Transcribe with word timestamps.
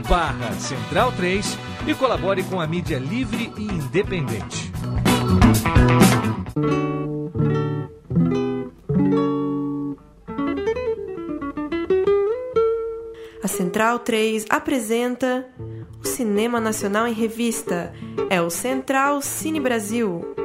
barra 0.00 0.52
Central 0.52 1.12
3 1.12 1.58
e 1.86 1.94
colabore 1.94 2.42
com 2.44 2.60
a 2.60 2.66
mídia 2.66 2.98
livre 2.98 3.52
e 3.56 3.62
independente. 3.62 4.72
A 13.42 13.48
Central 13.48 13.98
3 14.00 14.46
apresenta 14.48 15.46
o 16.02 16.06
Cinema 16.06 16.60
Nacional 16.60 17.06
em 17.06 17.12
Revista. 17.12 17.92
É 18.28 18.40
o 18.40 18.50
Central 18.50 19.22
Cine 19.22 19.60
Brasil. 19.60 20.39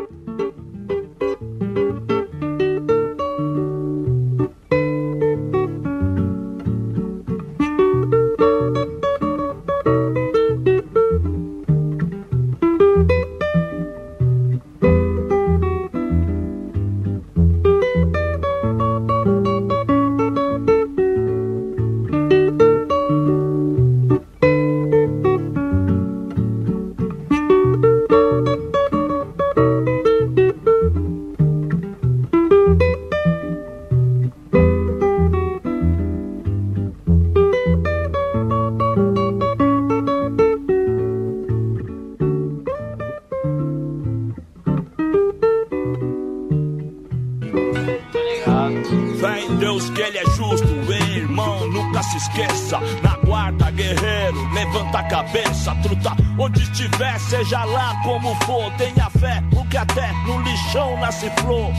Se 52.16 52.30
esqueça. 52.30 52.80
Na 53.04 53.18
guarda, 53.18 53.72
guerreiro, 53.72 54.54
levanta 54.54 55.00
a 55.00 55.04
cabeça, 55.04 55.76
truta. 55.82 56.12
Onde 56.40 56.62
estiver, 56.64 57.20
seja 57.20 57.64
lá 57.66 58.02
como 58.04 58.36
for, 58.46 58.72
tenha 58.78 59.10
fé, 59.10 59.44
porque 59.54 59.78
até 59.78 60.12
no 60.26 60.42
lixão 60.42 60.98
nasce 61.00 61.30
flor. 61.42 61.72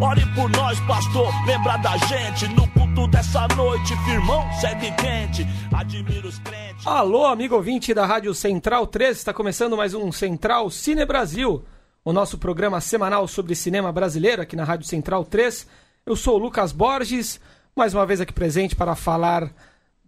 Ore 0.00 0.26
por 0.34 0.50
nós, 0.50 0.78
pastor, 0.80 1.32
lembra 1.46 1.76
da 1.78 1.96
gente 1.96 2.48
no 2.48 2.66
culto 2.68 3.06
dessa 3.08 3.46
noite, 3.56 3.96
firmão, 4.04 4.44
segue 4.60 4.90
quente, 4.92 5.46
admira 5.72 6.26
os 6.26 6.38
crentes. 6.40 6.86
Alô, 6.86 7.26
amigo 7.26 7.54
ouvinte 7.54 7.94
da 7.94 8.04
Rádio 8.04 8.34
Central 8.34 8.86
3, 8.86 9.16
está 9.16 9.32
começando 9.32 9.76
mais 9.76 9.94
um 9.94 10.10
Central 10.10 10.68
Cine 10.68 11.06
Brasil, 11.06 11.64
o 12.04 12.12
nosso 12.12 12.38
programa 12.38 12.80
semanal 12.80 13.28
sobre 13.28 13.54
cinema 13.54 13.92
brasileiro 13.92 14.42
aqui 14.42 14.56
na 14.56 14.64
Rádio 14.64 14.86
Central 14.86 15.24
3. 15.24 15.66
Eu 16.04 16.16
sou 16.16 16.34
o 16.34 16.38
Lucas 16.38 16.72
Borges, 16.72 17.40
mais 17.74 17.94
uma 17.94 18.04
vez 18.04 18.20
aqui 18.20 18.32
presente 18.32 18.74
para 18.74 18.96
falar 18.96 19.48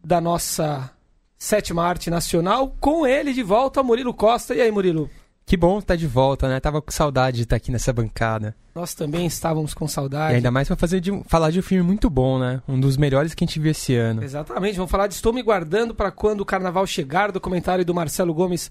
da 0.06 0.20
nossa 0.20 0.88
sétima 1.36 1.82
arte 1.84 2.08
nacional. 2.10 2.76
Com 2.80 3.04
ele 3.04 3.32
de 3.32 3.42
volta, 3.42 3.82
Murilo 3.82 4.14
Costa. 4.14 4.54
E 4.54 4.60
aí, 4.60 4.70
Murilo? 4.70 5.10
Que 5.44 5.56
bom 5.56 5.78
estar 5.80 5.96
de 5.96 6.06
volta, 6.06 6.48
né? 6.48 6.60
Tava 6.60 6.80
com 6.80 6.90
saudade 6.92 7.38
de 7.38 7.42
estar 7.42 7.56
aqui 7.56 7.70
nessa 7.72 7.92
bancada. 7.92 8.54
Nós 8.74 8.94
também 8.94 9.26
estávamos 9.26 9.74
com 9.74 9.84
E 9.84 9.88
saudade. 9.88 10.34
ainda 10.36 10.50
mais 10.50 10.68
pra 10.68 10.76
fazer 10.76 11.00
de, 11.00 11.10
falar 11.26 11.50
de 11.50 11.58
um 11.58 11.62
filme 11.62 11.82
muito 11.84 12.08
bom, 12.08 12.38
né? 12.38 12.62
Um 12.68 12.78
dos 12.78 12.96
melhores 12.96 13.34
que 13.34 13.42
a 13.44 13.46
gente 13.46 13.58
viu 13.58 13.70
esse 13.72 13.94
ano. 13.96 14.22
Exatamente, 14.22 14.76
vamos 14.76 14.90
falar 14.90 15.06
de 15.08 15.14
Estou 15.14 15.32
Me 15.32 15.42
Guardando 15.42 15.94
para 15.94 16.10
quando 16.10 16.40
o 16.40 16.44
carnaval 16.46 16.86
chegar, 16.86 17.30
documentário 17.32 17.84
do 17.84 17.94
Marcelo 17.94 18.34
Gomes, 18.34 18.70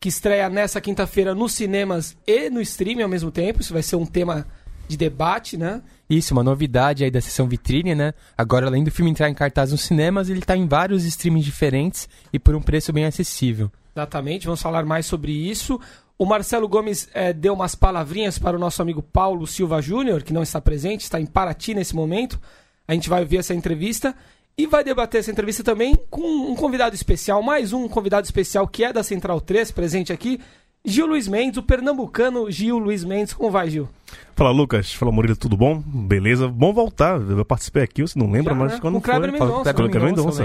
que 0.00 0.08
estreia 0.08 0.48
nessa 0.48 0.80
quinta-feira 0.80 1.34
nos 1.34 1.52
cinemas 1.52 2.16
e 2.26 2.48
no 2.50 2.60
streaming 2.60 3.02
ao 3.02 3.08
mesmo 3.08 3.30
tempo. 3.30 3.60
Isso 3.60 3.72
vai 3.72 3.82
ser 3.82 3.96
um 3.96 4.06
tema 4.06 4.46
de 4.88 4.96
debate, 4.96 5.56
né? 5.56 5.82
Isso, 6.08 6.32
uma 6.32 6.42
novidade 6.42 7.04
aí 7.04 7.10
da 7.10 7.20
sessão 7.20 7.48
vitrine, 7.48 7.94
né? 7.94 8.14
Agora, 8.36 8.66
além 8.66 8.84
do 8.84 8.90
filme 8.90 9.10
entrar 9.10 9.28
em 9.28 9.34
cartaz 9.34 9.72
nos 9.72 9.82
cinemas, 9.82 10.28
ele 10.28 10.40
tá 10.40 10.56
em 10.56 10.66
vários 10.66 11.04
streamings 11.04 11.44
diferentes 11.44 12.08
e 12.32 12.38
por 12.38 12.54
um 12.54 12.62
preço 12.62 12.92
bem 12.92 13.04
acessível. 13.04 13.70
Exatamente, 13.94 14.46
vamos 14.46 14.62
falar 14.62 14.84
mais 14.84 15.06
sobre 15.06 15.32
isso. 15.32 15.80
O 16.18 16.24
Marcelo 16.24 16.68
Gomes 16.68 17.08
eh, 17.12 17.32
deu 17.32 17.54
umas 17.54 17.74
palavrinhas 17.74 18.38
para 18.38 18.56
o 18.56 18.60
nosso 18.60 18.80
amigo 18.80 19.02
Paulo 19.02 19.46
Silva 19.46 19.82
Júnior, 19.82 20.22
que 20.22 20.32
não 20.32 20.42
está 20.42 20.60
presente, 20.60 21.02
está 21.02 21.20
em 21.20 21.26
Paraty 21.26 21.74
nesse 21.74 21.94
momento. 21.94 22.40
A 22.88 22.94
gente 22.94 23.08
vai 23.08 23.20
ouvir 23.20 23.38
essa 23.38 23.52
entrevista 23.52 24.14
e 24.56 24.66
vai 24.66 24.82
debater 24.82 25.20
essa 25.20 25.30
entrevista 25.30 25.62
também 25.62 25.94
com 26.08 26.22
um 26.50 26.54
convidado 26.54 26.94
especial, 26.94 27.42
mais 27.42 27.72
um 27.72 27.86
convidado 27.88 28.24
especial 28.24 28.66
que 28.66 28.84
é 28.84 28.92
da 28.92 29.02
Central 29.02 29.40
3, 29.40 29.70
presente 29.72 30.12
aqui, 30.12 30.40
Gil 30.84 31.06
Luiz 31.06 31.28
Mendes, 31.28 31.58
o 31.58 31.62
pernambucano 31.62 32.50
Gil 32.50 32.78
Luiz 32.78 33.04
Mendes. 33.04 33.34
Como 33.34 33.50
vai, 33.50 33.68
Gil? 33.68 33.88
Fala 34.36 34.50
Lucas, 34.50 34.92
fala 34.92 35.10
Murilo, 35.10 35.34
tudo 35.34 35.56
bom? 35.56 35.82
Beleza, 35.86 36.46
bom 36.46 36.70
voltar. 36.70 37.18
Eu 37.18 37.42
participei 37.42 37.82
aqui, 37.82 38.02
você 38.02 38.18
não 38.18 38.30
lembra, 38.30 38.52
Já, 38.52 38.60
mas 38.60 38.72
né? 38.72 38.78
quando 38.82 38.92
Com 38.92 38.98
o 38.98 39.02
Kleber 39.02 39.30
foi? 39.30 39.40
Mendonça. 39.40 39.64
Fala- 39.64 39.74
Kleber 39.88 40.02
Mendonça, 40.02 40.42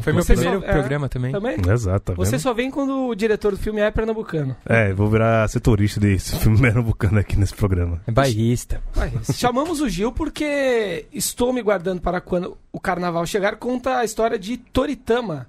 Foi 0.00 0.12
meu 0.14 0.22
Você 0.22 0.34
primeiro 0.34 0.60
só- 0.60 0.66
é, 0.66 0.72
programa 0.72 1.08
também. 1.10 1.30
Também? 1.32 1.56
Exato, 1.70 2.00
tá 2.06 2.14
Você 2.14 2.38
só 2.38 2.54
vem 2.54 2.70
quando 2.70 3.08
o 3.08 3.14
diretor 3.14 3.50
do 3.52 3.58
filme 3.58 3.82
é 3.82 3.90
pernambucano. 3.90 4.56
É, 4.64 4.94
vou 4.94 5.08
virar 5.10 5.46
setorista 5.48 6.00
desse 6.00 6.36
filme 6.40 6.58
pernambucano 6.58 7.18
aqui 7.18 7.38
nesse 7.38 7.54
programa. 7.54 8.00
É 8.06 8.10
bairrista. 8.10 8.82
Chamamos 9.34 9.82
o 9.82 9.90
Gil 9.90 10.10
porque 10.10 11.04
estou 11.12 11.52
me 11.52 11.60
guardando 11.60 12.00
para 12.00 12.22
quando 12.22 12.56
o 12.72 12.80
carnaval 12.80 13.26
chegar. 13.26 13.56
Conta 13.56 13.98
a 13.98 14.04
história 14.06 14.38
de 14.38 14.56
Toritama, 14.56 15.46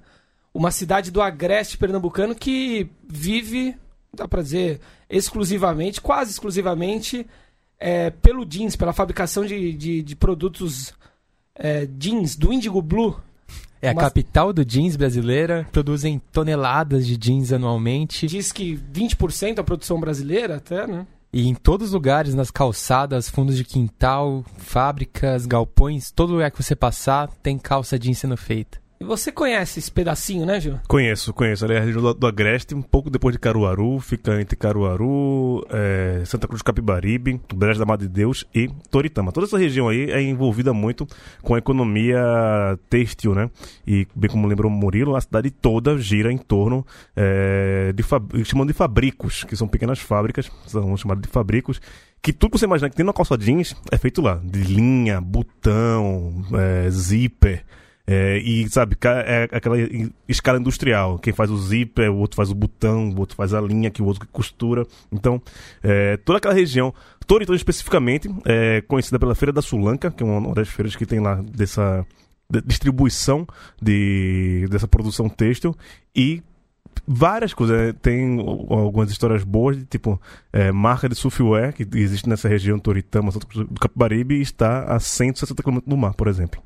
uma 0.53 0.69
cidade 0.69 1.11
do 1.11 1.21
agreste 1.21 1.77
pernambucano 1.77 2.35
que 2.35 2.89
vive, 3.07 3.73
dá 4.13 4.27
pra 4.27 4.41
dizer, 4.41 4.81
exclusivamente, 5.09 6.01
quase 6.01 6.31
exclusivamente, 6.31 7.25
é, 7.85 8.09
pelo 8.09 8.43
jeans, 8.43 8.75
pela 8.75 8.91
fabricação 8.91 9.45
de, 9.45 9.71
de, 9.73 10.01
de 10.01 10.15
produtos 10.15 10.91
é, 11.53 11.85
jeans, 11.85 12.35
do 12.35 12.51
Indigo 12.51 12.81
Blue. 12.81 13.15
É 13.79 13.89
a 13.89 13.93
Mas- 13.93 14.05
capital 14.05 14.51
do 14.51 14.65
jeans 14.65 14.95
brasileira, 14.95 15.67
produzem 15.71 16.19
toneladas 16.31 17.05
de 17.05 17.15
jeans 17.15 17.53
anualmente 17.53 18.25
Diz 18.25 18.51
que 18.51 18.75
20% 18.91 19.53
da 19.53 19.63
produção 19.63 19.99
brasileira 19.99 20.55
até, 20.55 20.87
né? 20.87 21.05
e 21.31 21.47
em 21.47 21.53
todos 21.53 21.89
os 21.89 21.93
lugares, 21.93 22.33
nas 22.33 22.49
calçadas, 22.49 23.29
fundos 23.29 23.55
de 23.55 23.63
quintal, 23.63 24.43
fábricas, 24.57 25.45
galpões, 25.45 26.09
todo 26.09 26.33
lugar 26.33 26.49
que 26.49 26.63
você 26.63 26.75
passar 26.75 27.27
tem 27.43 27.59
calça 27.59 27.99
jeans 27.99 28.17
sendo 28.17 28.35
feita. 28.35 28.79
Você 28.99 29.31
conhece 29.31 29.79
esse 29.79 29.91
pedacinho, 29.91 30.45
né, 30.45 30.59
Gil? 30.59 30.79
Conheço, 30.87 31.33
conheço. 31.33 31.65
Ali 31.65 31.73
é 31.73 31.77
a 31.77 31.81
região 31.81 32.01
do, 32.01 32.13
do 32.13 32.27
Agreste, 32.27 32.73
um 32.73 32.81
pouco 32.81 33.09
depois 33.09 33.33
de 33.33 33.39
Caruaru, 33.39 33.99
fica 33.99 34.39
entre 34.39 34.55
Caruaru, 34.55 35.65
é, 35.69 36.23
Santa 36.25 36.47
Cruz 36.47 36.61
Capibaribe, 36.61 37.39
Brejo 37.53 37.79
da 37.79 37.85
Madre 37.85 38.07
de 38.07 38.13
Deus 38.13 38.45
e 38.55 38.69
Toritama. 38.89 39.31
Toda 39.31 39.45
essa 39.45 39.57
região 39.57 39.89
aí 39.89 40.09
é 40.09 40.21
envolvida 40.21 40.73
muito 40.73 41.05
com 41.41 41.55
a 41.55 41.57
economia 41.57 42.17
têxtil, 42.89 43.35
né? 43.35 43.49
E, 43.85 44.07
bem 44.15 44.29
como 44.29 44.47
lembrou 44.47 44.71
Murilo, 44.71 45.15
a 45.15 45.21
cidade 45.21 45.51
toda 45.51 45.97
gira 45.97 46.31
em 46.31 46.37
torno 46.37 46.85
é, 47.15 47.93
de, 47.93 48.03
chamando 48.45 48.69
de 48.69 48.73
fabricos, 48.73 49.43
que 49.43 49.55
são 49.55 49.67
pequenas 49.67 49.99
fábricas, 49.99 50.49
são 50.67 50.95
chamadas 50.95 51.21
de 51.21 51.29
fabricos, 51.29 51.81
que 52.21 52.31
tudo 52.31 52.51
que 52.51 52.59
você 52.59 52.65
imagina 52.65 52.89
que 52.89 52.95
tem 52.95 53.05
na 53.05 53.13
calça 53.13 53.37
jeans 53.37 53.75
é 53.91 53.97
feito 53.97 54.21
lá. 54.21 54.41
De 54.43 54.63
linha, 54.63 55.19
botão, 55.19 56.43
é, 56.53 56.89
zíper. 56.89 57.63
É, 58.07 58.37
e 58.37 58.69
sabe, 58.69 58.95
é 59.25 59.49
aquela 59.51 59.75
escala 60.27 60.59
industrial. 60.59 61.17
Quem 61.17 61.33
faz 61.33 61.49
o 61.49 61.57
zíper, 61.57 62.11
o 62.11 62.17
outro 62.17 62.35
faz 62.35 62.51
o 62.51 62.55
botão, 62.55 63.09
o 63.09 63.19
outro 63.19 63.35
faz 63.35 63.53
a 63.53 63.59
linha, 63.61 63.89
que 63.89 64.01
o 64.01 64.05
outro 64.05 64.27
costura. 64.31 64.85
Então, 65.11 65.41
é, 65.81 66.15
toda 66.17 66.37
aquela 66.37 66.53
região, 66.53 66.93
Toritama 67.25 67.55
especificamente, 67.55 68.29
é 68.45 68.81
conhecida 68.81 69.17
pela 69.17 69.33
Feira 69.33 69.51
da 69.51 69.61
Sulanca, 69.61 70.11
que 70.11 70.21
é 70.21 70.25
uma 70.25 70.53
das 70.53 70.69
feiras 70.69 70.95
que 70.95 71.05
tem 71.05 71.19
lá 71.19 71.35
dessa 71.41 72.05
de- 72.47 72.61
distribuição 72.61 73.47
de, 73.81 74.67
dessa 74.69 74.87
produção 74.87 75.27
têxtil. 75.27 75.75
E 76.15 76.43
várias 77.07 77.55
coisas. 77.55 77.75
é, 77.89 77.91
Tem 77.93 78.39
algumas 78.69 79.09
histórias 79.09 79.43
boas, 79.43 79.77
de, 79.77 79.85
tipo, 79.85 80.21
é, 80.53 80.71
marca 80.71 81.09
de 81.09 81.15
surfwear, 81.15 81.73
que 81.73 81.87
existe 81.97 82.29
nessa 82.29 82.47
região 82.47 82.77
Toritama, 82.77 83.31
do 83.31 83.79
Capibaribe, 83.79 84.39
está 84.39 84.83
a 84.83 84.99
160 84.99 85.63
km 85.63 85.79
do 85.87 85.97
mar, 85.97 86.13
por 86.13 86.27
exemplo. 86.27 86.61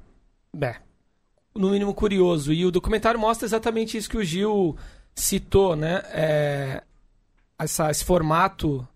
É. 0.62 0.76
No 1.56 1.72
mínimo 1.72 1.94
curioso. 1.94 2.54
E 2.54 2.66
o 2.66 2.72
documentário 2.72 3.20
mostra 3.20 3.46
exatamente 3.46 3.98
isso 3.98 4.10
que 4.10 4.18
o 4.18 4.24
Gil 4.24 4.78
citou, 5.16 5.76
né, 5.76 6.02
é, 6.12 6.84
essa, 7.58 7.92
esse 7.92 8.06
formato 8.06 8.88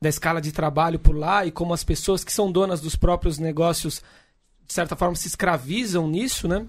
da 0.00 0.08
escala 0.08 0.40
de 0.40 0.52
trabalho 0.52 0.98
por 0.98 1.16
lá 1.16 1.44
e 1.44 1.50
como 1.50 1.74
as 1.74 1.84
pessoas 1.84 2.24
que 2.24 2.32
são 2.32 2.50
donas 2.50 2.80
dos 2.80 2.96
próprios 2.96 3.38
negócios, 3.38 4.02
de 4.66 4.72
certa 4.72 4.96
forma, 4.96 5.14
se 5.16 5.28
escravizam 5.28 6.08
nisso, 6.08 6.46
né? 6.46 6.66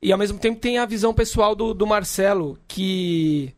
E 0.00 0.12
ao 0.12 0.18
mesmo 0.18 0.38
tempo 0.38 0.60
tem 0.60 0.78
a 0.78 0.86
visão 0.86 1.12
pessoal 1.12 1.54
do, 1.54 1.74
do 1.74 1.86
Marcelo, 1.86 2.58
que, 2.68 3.54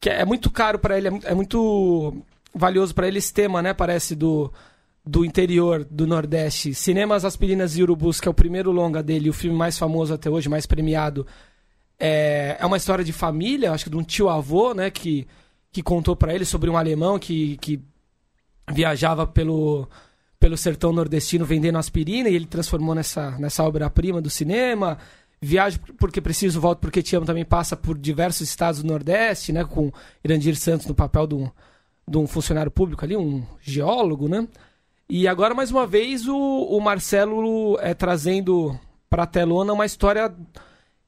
que 0.00 0.08
é 0.08 0.24
muito 0.24 0.50
caro 0.50 0.78
para 0.78 0.96
ele, 0.96 1.08
é, 1.08 1.20
é 1.24 1.34
muito 1.34 2.22
valioso 2.54 2.94
para 2.94 3.06
ele 3.06 3.18
esse 3.18 3.32
tema, 3.32 3.60
né? 3.60 3.74
Parece 3.74 4.14
do, 4.14 4.52
do 5.08 5.24
interior 5.24 5.86
do 5.90 6.06
Nordeste. 6.06 6.74
Cinemas 6.74 7.24
Aspirinas 7.24 7.78
e 7.78 7.82
Urubus, 7.82 8.20
que 8.20 8.28
é 8.28 8.30
o 8.30 8.34
primeiro 8.34 8.70
longa 8.70 9.02
dele, 9.02 9.30
o 9.30 9.32
filme 9.32 9.56
mais 9.56 9.78
famoso 9.78 10.12
até 10.12 10.28
hoje, 10.28 10.50
mais 10.50 10.66
premiado. 10.66 11.26
É, 11.98 12.58
é 12.60 12.66
uma 12.66 12.76
história 12.76 13.02
de 13.02 13.12
família, 13.12 13.72
acho 13.72 13.84
que 13.84 13.90
de 13.90 13.96
um 13.96 14.02
tio-avô, 14.02 14.74
né? 14.74 14.90
Que, 14.90 15.26
que 15.72 15.82
contou 15.82 16.14
para 16.14 16.34
ele 16.34 16.44
sobre 16.44 16.68
um 16.68 16.76
alemão 16.76 17.18
que, 17.18 17.56
que 17.56 17.80
viajava 18.70 19.26
pelo, 19.26 19.88
pelo 20.38 20.58
sertão 20.58 20.92
nordestino 20.92 21.46
vendendo 21.46 21.78
aspirina 21.78 22.28
e 22.28 22.34
ele 22.34 22.46
transformou 22.46 22.94
nessa, 22.94 23.30
nessa 23.38 23.64
obra-prima 23.64 24.20
do 24.20 24.28
cinema. 24.28 24.98
Viajo 25.40 25.80
porque 25.96 26.20
preciso, 26.20 26.60
volto 26.60 26.80
porque 26.80 27.02
te 27.02 27.16
amo 27.16 27.24
também 27.24 27.46
passa 27.46 27.74
por 27.74 27.96
diversos 27.96 28.46
estados 28.46 28.82
do 28.82 28.86
Nordeste, 28.86 29.54
né? 29.54 29.64
Com 29.64 29.90
Irandir 30.22 30.54
Santos 30.54 30.86
no 30.86 30.94
papel 30.94 31.26
de 31.26 31.34
um, 31.34 31.50
de 32.06 32.18
um 32.18 32.26
funcionário 32.26 32.70
público 32.70 33.06
ali, 33.06 33.16
um 33.16 33.42
geólogo, 33.62 34.28
né? 34.28 34.46
E 35.10 35.26
agora, 35.26 35.54
mais 35.54 35.70
uma 35.70 35.86
vez, 35.86 36.28
o, 36.28 36.36
o 36.36 36.80
Marcelo 36.80 37.78
é 37.80 37.94
trazendo 37.94 38.78
para 39.08 39.22
a 39.22 39.26
telona 39.26 39.72
uma 39.72 39.86
história 39.86 40.34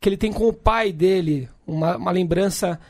que 0.00 0.08
ele 0.08 0.16
tem 0.16 0.32
com 0.32 0.48
o 0.48 0.52
pai 0.52 0.90
dele, 0.90 1.48
uma, 1.66 1.96
uma 1.96 2.10
lembrança 2.10 2.80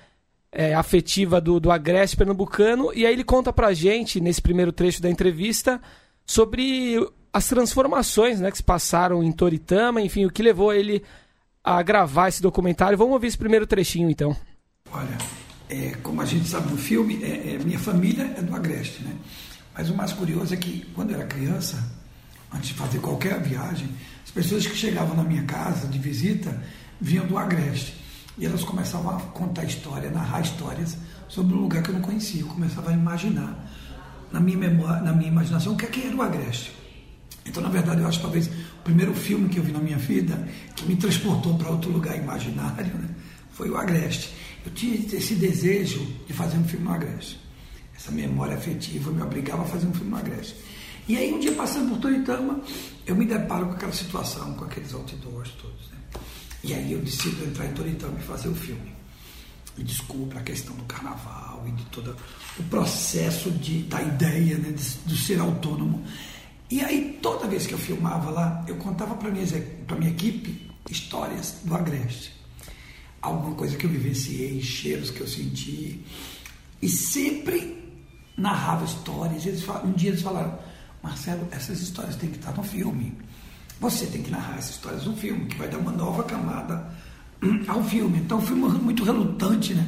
é, 0.52 0.72
afetiva 0.74 1.40
do, 1.40 1.58
do 1.58 1.70
Agreste 1.70 2.16
pernambucano. 2.16 2.92
E 2.94 3.04
aí 3.04 3.12
ele 3.12 3.24
conta 3.24 3.52
pra 3.52 3.72
gente, 3.72 4.20
nesse 4.20 4.40
primeiro 4.40 4.72
trecho 4.72 5.02
da 5.02 5.10
entrevista, 5.10 5.80
sobre 6.24 6.96
as 7.32 7.48
transformações 7.48 8.40
né, 8.40 8.50
que 8.50 8.58
se 8.58 8.62
passaram 8.62 9.22
em 9.22 9.32
Toritama, 9.32 10.00
enfim, 10.00 10.26
o 10.26 10.30
que 10.30 10.42
levou 10.42 10.72
ele 10.72 11.02
a 11.62 11.82
gravar 11.82 12.28
esse 12.28 12.40
documentário. 12.40 12.96
Vamos 12.96 13.14
ouvir 13.14 13.26
esse 13.26 13.38
primeiro 13.38 13.66
trechinho, 13.66 14.08
então. 14.08 14.36
Olha, 14.92 15.18
é, 15.68 15.96
como 16.02 16.20
a 16.20 16.24
gente 16.24 16.48
sabe 16.48 16.70
no 16.70 16.78
filme, 16.78 17.22
é, 17.22 17.54
é, 17.54 17.58
minha 17.58 17.78
família 17.78 18.32
é 18.36 18.42
do 18.42 18.54
Agreste, 18.54 19.02
né? 19.02 19.16
Mas 19.80 19.88
o 19.88 19.94
mais 19.94 20.12
curioso 20.12 20.52
é 20.52 20.58
que, 20.58 20.84
quando 20.94 21.12
eu 21.12 21.16
era 21.16 21.26
criança, 21.26 21.82
antes 22.52 22.68
de 22.68 22.74
fazer 22.74 22.98
qualquer 22.98 23.40
viagem, 23.40 23.88
as 24.22 24.30
pessoas 24.30 24.66
que 24.66 24.76
chegavam 24.76 25.16
na 25.16 25.24
minha 25.24 25.42
casa 25.44 25.88
de 25.88 25.98
visita 25.98 26.54
vinham 27.00 27.26
do 27.26 27.38
Agreste. 27.38 27.94
E 28.36 28.44
elas 28.44 28.62
começavam 28.62 29.16
a 29.16 29.20
contar 29.20 29.64
história, 29.64 30.10
narrar 30.10 30.42
histórias 30.42 30.98
sobre 31.28 31.54
um 31.54 31.62
lugar 31.62 31.82
que 31.82 31.88
eu 31.88 31.94
não 31.94 32.02
conhecia. 32.02 32.42
Eu 32.42 32.46
começava 32.48 32.90
a 32.90 32.92
imaginar, 32.92 33.56
na 34.30 34.38
minha, 34.38 34.58
memória, 34.58 35.00
na 35.00 35.14
minha 35.14 35.30
imaginação, 35.30 35.72
o 35.72 35.76
que, 35.78 35.86
é 35.86 35.88
que 35.88 36.06
era 36.08 36.14
o 36.14 36.20
Agreste. 36.20 36.72
Então, 37.46 37.62
na 37.62 37.70
verdade, 37.70 38.02
eu 38.02 38.06
acho 38.06 38.18
que 38.18 38.24
talvez 38.24 38.48
o 38.48 38.82
primeiro 38.84 39.14
filme 39.14 39.48
que 39.48 39.56
eu 39.56 39.62
vi 39.62 39.72
na 39.72 39.80
minha 39.80 39.96
vida, 39.96 40.46
que 40.76 40.84
me 40.84 40.94
transportou 40.94 41.56
para 41.56 41.70
outro 41.70 41.90
lugar 41.90 42.18
imaginário, 42.18 42.94
né, 42.98 43.08
foi 43.52 43.70
o 43.70 43.78
Agreste. 43.78 44.34
Eu 44.62 44.72
tinha 44.72 44.94
esse 44.94 45.36
desejo 45.36 46.06
de 46.26 46.34
fazer 46.34 46.58
um 46.58 46.64
filme 46.64 46.84
no 46.84 46.92
Agreste 46.92 47.49
essa 48.00 48.10
memória 48.10 48.56
afetiva 48.56 49.10
me 49.10 49.22
obrigava 49.22 49.62
a 49.62 49.66
fazer 49.66 49.86
um 49.86 49.92
filme 49.92 50.10
no 50.10 50.16
Agreste. 50.16 50.56
E 51.06 51.18
aí, 51.18 51.34
um 51.34 51.38
dia 51.38 51.52
passando 51.52 51.90
por 51.90 51.98
Toritama, 51.98 52.60
eu 53.06 53.14
me 53.14 53.26
deparo 53.26 53.66
com 53.66 53.72
aquela 53.72 53.92
situação, 53.92 54.54
com 54.54 54.64
aqueles 54.64 54.94
outdoors 54.94 55.50
todos. 55.60 55.90
Né? 55.90 55.98
E 56.64 56.72
aí 56.74 56.92
eu 56.92 57.00
decido 57.00 57.44
entrar 57.44 57.66
em 57.66 57.74
Toritama 57.74 58.18
e 58.18 58.22
fazer 58.22 58.48
o 58.48 58.54
filme. 58.54 58.90
E 59.76 59.84
a 60.36 60.40
questão 60.42 60.74
do 60.76 60.84
carnaval 60.84 61.64
e 61.66 61.72
de 61.72 61.84
todo 61.86 62.16
o 62.58 62.62
processo 62.64 63.50
de, 63.50 63.82
da 63.82 64.00
ideia 64.02 64.56
né, 64.58 64.72
de, 64.72 64.82
de 65.06 65.22
ser 65.22 65.38
autônomo. 65.38 66.02
E 66.70 66.80
aí, 66.80 67.18
toda 67.20 67.48
vez 67.48 67.66
que 67.66 67.74
eu 67.74 67.78
filmava 67.78 68.30
lá, 68.30 68.64
eu 68.66 68.76
contava 68.76 69.14
para 69.14 69.30
minha, 69.30 69.44
minha 69.98 70.10
equipe 70.10 70.70
histórias 70.88 71.56
do 71.64 71.74
Agreste. 71.74 72.32
Alguma 73.20 73.54
coisa 73.54 73.76
que 73.76 73.84
eu 73.84 73.90
vivenciei, 73.90 74.62
cheiros 74.62 75.10
que 75.10 75.20
eu 75.20 75.26
senti. 75.26 76.04
E 76.80 76.88
sempre 76.88 77.79
narrava 78.40 78.84
histórias. 78.84 79.46
Eles, 79.46 79.64
um 79.84 79.92
dia 79.92 80.10
eles 80.10 80.22
falaram: 80.22 80.58
Marcelo, 81.02 81.46
essas 81.50 81.80
histórias 81.80 82.16
têm 82.16 82.30
que 82.30 82.38
estar 82.38 82.52
no 82.52 82.62
filme. 82.62 83.16
Você 83.78 84.06
tem 84.06 84.22
que 84.22 84.30
narrar 84.30 84.58
essas 84.58 84.72
histórias 84.72 85.04
no 85.04 85.16
filme, 85.16 85.46
que 85.46 85.56
vai 85.56 85.68
dar 85.68 85.78
uma 85.78 85.92
nova 85.92 86.22
camada 86.24 86.92
ao 87.68 87.82
filme. 87.84 88.18
Então, 88.18 88.38
o 88.38 88.42
filme 88.42 88.68
muito 88.78 89.04
relutante, 89.04 89.74
né? 89.74 89.86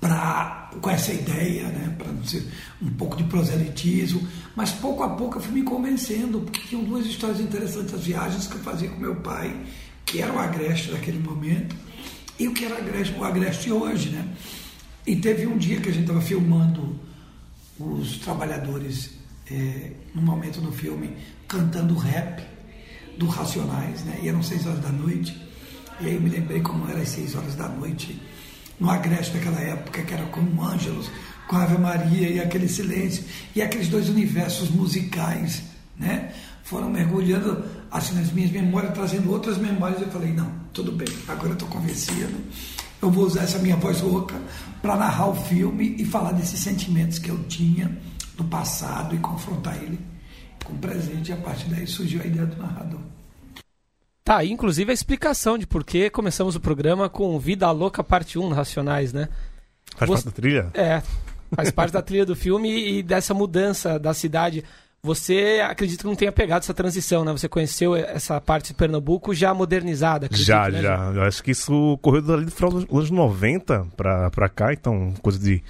Pra, 0.00 0.70
com 0.80 0.88
essa 0.90 1.12
ideia, 1.12 1.64
né? 1.68 1.94
Para 1.98 2.12
não 2.12 2.24
ser 2.24 2.46
um 2.80 2.90
pouco 2.90 3.16
de 3.16 3.24
proselitismo. 3.24 4.26
Mas 4.54 4.70
pouco 4.70 5.02
a 5.02 5.10
pouco 5.10 5.38
eu 5.38 5.42
fui 5.42 5.52
me 5.52 5.62
convencendo, 5.62 6.40
porque 6.40 6.60
tinham 6.68 6.84
duas 6.84 7.06
histórias 7.06 7.40
interessantes: 7.40 7.94
as 7.94 8.04
viagens 8.04 8.46
que 8.46 8.54
eu 8.54 8.60
fazia 8.60 8.88
com 8.88 9.00
meu 9.00 9.16
pai, 9.16 9.56
que 10.04 10.22
era 10.22 10.32
o 10.32 10.38
Agreste 10.38 10.92
daquele 10.92 11.18
momento, 11.18 11.74
e 12.38 12.46
o 12.46 12.54
que 12.54 12.64
era 12.64 12.76
o 13.18 13.24
Agreste 13.24 13.72
hoje, 13.72 14.10
né? 14.10 14.28
E 15.08 15.16
teve 15.16 15.46
um 15.46 15.56
dia 15.56 15.80
que 15.80 15.88
a 15.88 15.90
gente 15.90 16.02
estava 16.02 16.20
filmando 16.20 16.94
os 17.80 18.18
trabalhadores, 18.18 19.12
é, 19.50 19.92
num 20.14 20.20
momento 20.20 20.60
no 20.60 20.70
filme, 20.70 21.16
cantando 21.48 21.94
rap 21.94 22.42
do 23.16 23.26
Racionais, 23.26 24.04
né? 24.04 24.18
E 24.22 24.28
eram 24.28 24.42
seis 24.42 24.66
horas 24.66 24.82
da 24.82 24.90
noite. 24.90 25.34
E 25.98 26.08
aí 26.08 26.14
eu 26.16 26.20
me 26.20 26.28
lembrei 26.28 26.60
como 26.60 26.86
era 26.90 27.00
as 27.00 27.08
seis 27.08 27.34
horas 27.34 27.54
da 27.54 27.66
noite, 27.70 28.20
no 28.78 28.90
Agreste 28.90 29.32
daquela 29.32 29.58
época, 29.58 30.02
que 30.02 30.12
era 30.12 30.26
com 30.26 30.42
o 30.42 30.62
Ângelos, 30.62 31.10
com 31.48 31.56
a 31.56 31.62
Ave 31.62 31.78
Maria 31.78 32.28
e 32.28 32.38
aquele 32.38 32.68
silêncio, 32.68 33.24
e 33.56 33.62
aqueles 33.62 33.88
dois 33.88 34.10
universos 34.10 34.68
musicais, 34.68 35.62
né? 35.96 36.34
Foram 36.64 36.90
mergulhando 36.90 37.64
assim 37.90 38.14
nas 38.14 38.30
minhas 38.30 38.50
memórias, 38.50 38.92
trazendo 38.92 39.32
outras 39.32 39.56
memórias. 39.56 40.02
Eu 40.02 40.10
falei, 40.10 40.34
não, 40.34 40.52
tudo 40.74 40.92
bem, 40.92 41.08
agora 41.26 41.48
eu 41.48 41.54
estou 41.54 41.68
convencido 41.68 42.36
eu 43.00 43.10
vou 43.10 43.24
usar 43.24 43.42
essa 43.42 43.58
minha 43.58 43.76
voz 43.76 44.00
rouca 44.00 44.34
para 44.82 44.96
narrar 44.96 45.28
o 45.28 45.34
filme 45.34 45.96
e 45.98 46.04
falar 46.04 46.32
desses 46.32 46.60
sentimentos 46.60 47.18
que 47.18 47.30
eu 47.30 47.42
tinha 47.44 47.96
do 48.36 48.44
passado 48.44 49.14
e 49.14 49.18
confrontar 49.18 49.76
ele 49.76 49.98
com 50.64 50.72
o 50.72 50.78
presente. 50.78 51.30
E 51.30 51.32
a 51.32 51.36
partir 51.36 51.68
daí 51.68 51.86
surgiu 51.86 52.20
a 52.22 52.26
ideia 52.26 52.46
do 52.46 52.56
narrador. 52.56 53.00
Tá, 54.24 54.44
inclusive 54.44 54.90
a 54.90 54.94
explicação 54.94 55.56
de 55.56 55.66
por 55.66 55.82
que 55.82 56.10
começamos 56.10 56.54
o 56.54 56.60
programa 56.60 57.08
com 57.08 57.38
Vida 57.38 57.70
Louca 57.70 58.04
Parte 58.04 58.38
1 58.38 58.50
Racionais, 58.50 59.12
né? 59.12 59.28
Faz 59.96 60.10
Você... 60.10 60.22
parte 60.22 60.24
da 60.26 60.30
trilha? 60.32 60.70
É, 60.74 61.02
faz 61.56 61.70
parte 61.70 61.92
da 61.92 62.02
trilha 62.02 62.26
do 62.26 62.36
filme 62.36 62.98
e 62.98 63.02
dessa 63.02 63.32
mudança 63.32 63.98
da 63.98 64.12
cidade. 64.12 64.62
Você 65.02 65.60
acredita 65.64 66.02
que 66.02 66.08
não 66.08 66.16
tenha 66.16 66.32
pegado 66.32 66.64
essa 66.64 66.74
transição, 66.74 67.24
né? 67.24 67.30
Você 67.30 67.48
conheceu 67.48 67.94
essa 67.94 68.40
parte 68.40 68.68
de 68.68 68.74
Pernambuco 68.74 69.32
já 69.32 69.54
modernizada. 69.54 70.26
Acredito, 70.26 70.46
já, 70.46 70.68
né? 70.68 70.82
já. 70.82 71.12
Eu 71.14 71.22
acho 71.22 71.42
que 71.42 71.52
isso 71.52 71.72
ocorreu 71.92 72.20
dali 72.20 72.44
do 72.44 72.50
final 72.50 72.70
dos 72.70 72.84
anos 72.90 73.10
90 73.10 73.86
pra, 73.96 74.30
pra 74.30 74.48
cá, 74.48 74.72
então 74.72 75.14
coisa 75.22 75.38
de, 75.38 75.62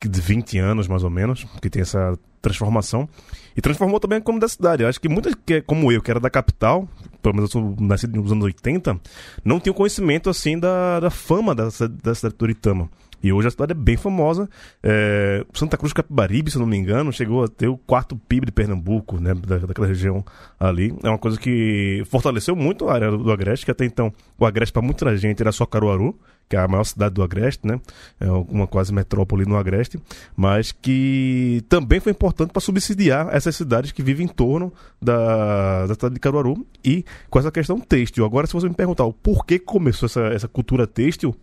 de 0.00 0.20
20 0.20 0.58
anos 0.58 0.86
mais 0.86 1.02
ou 1.02 1.10
menos, 1.10 1.44
que 1.60 1.68
tem 1.68 1.82
essa 1.82 2.16
transformação. 2.40 3.08
E 3.56 3.60
transformou 3.60 3.98
também 3.98 4.20
como 4.20 4.38
da 4.38 4.48
cidade. 4.48 4.84
Eu 4.84 4.88
acho 4.88 5.00
que 5.00 5.08
muitas, 5.08 5.34
que, 5.34 5.60
como 5.62 5.90
eu, 5.90 6.00
que 6.00 6.10
era 6.10 6.20
da 6.20 6.30
capital, 6.30 6.88
pelo 7.20 7.34
menos 7.34 7.52
eu 7.52 7.60
sou 7.60 7.76
nascido 7.80 8.20
nos 8.20 8.30
anos 8.30 8.44
80, 8.44 9.00
não 9.44 9.58
tinham 9.58 9.74
conhecimento 9.74 10.30
assim 10.30 10.58
da, 10.58 11.00
da 11.00 11.10
fama 11.10 11.54
dessa, 11.54 11.88
da 11.88 12.14
cidade 12.14 12.34
de 12.34 12.38
Turitama. 12.38 12.88
E 13.26 13.32
hoje 13.32 13.48
a 13.48 13.50
cidade 13.50 13.72
é 13.72 13.74
bem 13.74 13.96
famosa. 13.96 14.48
É, 14.80 15.44
Santa 15.52 15.76
Cruz 15.76 15.92
Capibaribe, 15.92 16.48
se 16.48 16.58
não 16.60 16.66
me 16.66 16.76
engano, 16.76 17.12
chegou 17.12 17.42
a 17.42 17.48
ter 17.48 17.66
o 17.66 17.76
quarto 17.76 18.16
PIB 18.16 18.46
de 18.46 18.52
Pernambuco, 18.52 19.20
né? 19.20 19.34
Da, 19.34 19.58
daquela 19.58 19.88
região 19.88 20.24
ali. 20.60 20.94
É 21.02 21.08
uma 21.08 21.18
coisa 21.18 21.36
que 21.36 22.04
fortaleceu 22.06 22.54
muito 22.54 22.88
a 22.88 22.94
área 22.94 23.10
do 23.10 23.32
Agreste, 23.32 23.64
que 23.64 23.72
até 23.72 23.84
então 23.84 24.12
o 24.38 24.46
Agreste 24.46 24.72
para 24.72 24.80
muita 24.80 25.16
gente 25.16 25.40
era 25.40 25.50
só 25.50 25.66
Caruaru, 25.66 26.16
que 26.48 26.54
é 26.54 26.60
a 26.60 26.68
maior 26.68 26.84
cidade 26.84 27.16
do 27.16 27.22
Agreste, 27.24 27.66
né? 27.66 27.80
É 28.20 28.30
uma 28.30 28.68
quase 28.68 28.94
metrópole 28.94 29.44
no 29.44 29.56
Agreste, 29.56 29.98
mas 30.36 30.70
que 30.70 31.64
também 31.68 31.98
foi 31.98 32.12
importante 32.12 32.52
para 32.52 32.60
subsidiar 32.60 33.28
essas 33.34 33.56
cidades 33.56 33.90
que 33.90 34.04
vivem 34.04 34.26
em 34.26 34.28
torno 34.28 34.72
da, 35.02 35.86
da 35.86 35.94
cidade 35.94 36.14
de 36.14 36.20
Caruaru 36.20 36.64
e 36.84 37.04
com 37.28 37.40
essa 37.40 37.50
questão 37.50 37.80
têxtil. 37.80 38.24
Agora, 38.24 38.46
se 38.46 38.52
você 38.52 38.68
me 38.68 38.74
perguntar 38.76 39.04
o 39.04 39.12
porquê 39.12 39.58
começou 39.58 40.06
essa, 40.06 40.20
essa 40.28 40.46
cultura 40.46 40.86
têxtil, 40.86 41.34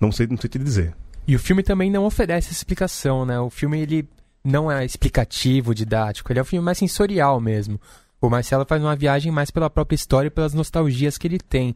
não 0.00 0.12
sei, 0.12 0.28
não 0.28 0.36
sei 0.36 0.48
te 0.48 0.60
dizer. 0.60 0.94
E 1.26 1.36
o 1.36 1.38
filme 1.38 1.62
também 1.62 1.90
não 1.90 2.04
oferece 2.04 2.52
explicação, 2.52 3.24
né? 3.24 3.38
O 3.38 3.50
filme 3.50 3.80
ele 3.80 4.08
não 4.44 4.70
é 4.70 4.84
explicativo, 4.84 5.74
didático, 5.74 6.32
ele 6.32 6.40
é 6.40 6.42
um 6.42 6.46
filme 6.46 6.64
mais 6.64 6.78
sensorial 6.78 7.40
mesmo. 7.40 7.80
O 8.20 8.28
Marcelo 8.28 8.64
faz 8.64 8.82
uma 8.82 8.96
viagem 8.96 9.32
mais 9.32 9.50
pela 9.50 9.70
própria 9.70 9.96
história 9.96 10.28
e 10.28 10.30
pelas 10.30 10.54
nostalgias 10.54 11.18
que 11.18 11.26
ele 11.26 11.38
tem. 11.38 11.74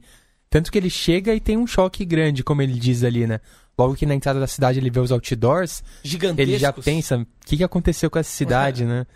Tanto 0.48 0.70
que 0.70 0.78
ele 0.78 0.90
chega 0.90 1.34
e 1.34 1.40
tem 1.40 1.56
um 1.56 1.66
choque 1.66 2.04
grande, 2.04 2.44
como 2.44 2.62
ele 2.62 2.74
diz 2.74 3.02
ali, 3.02 3.26
né? 3.26 3.40
Logo 3.76 3.94
que 3.94 4.06
na 4.06 4.14
entrada 4.14 4.40
da 4.40 4.46
cidade 4.46 4.78
ele 4.78 4.90
vê 4.90 5.00
os 5.00 5.12
outdoors, 5.12 5.82
ele 6.36 6.58
já 6.58 6.72
pensa, 6.72 7.18
o 7.18 7.26
que, 7.44 7.56
que 7.56 7.64
aconteceu 7.64 8.08
com 8.08 8.18
essa 8.18 8.30
cidade, 8.30 8.84
né? 8.86 9.06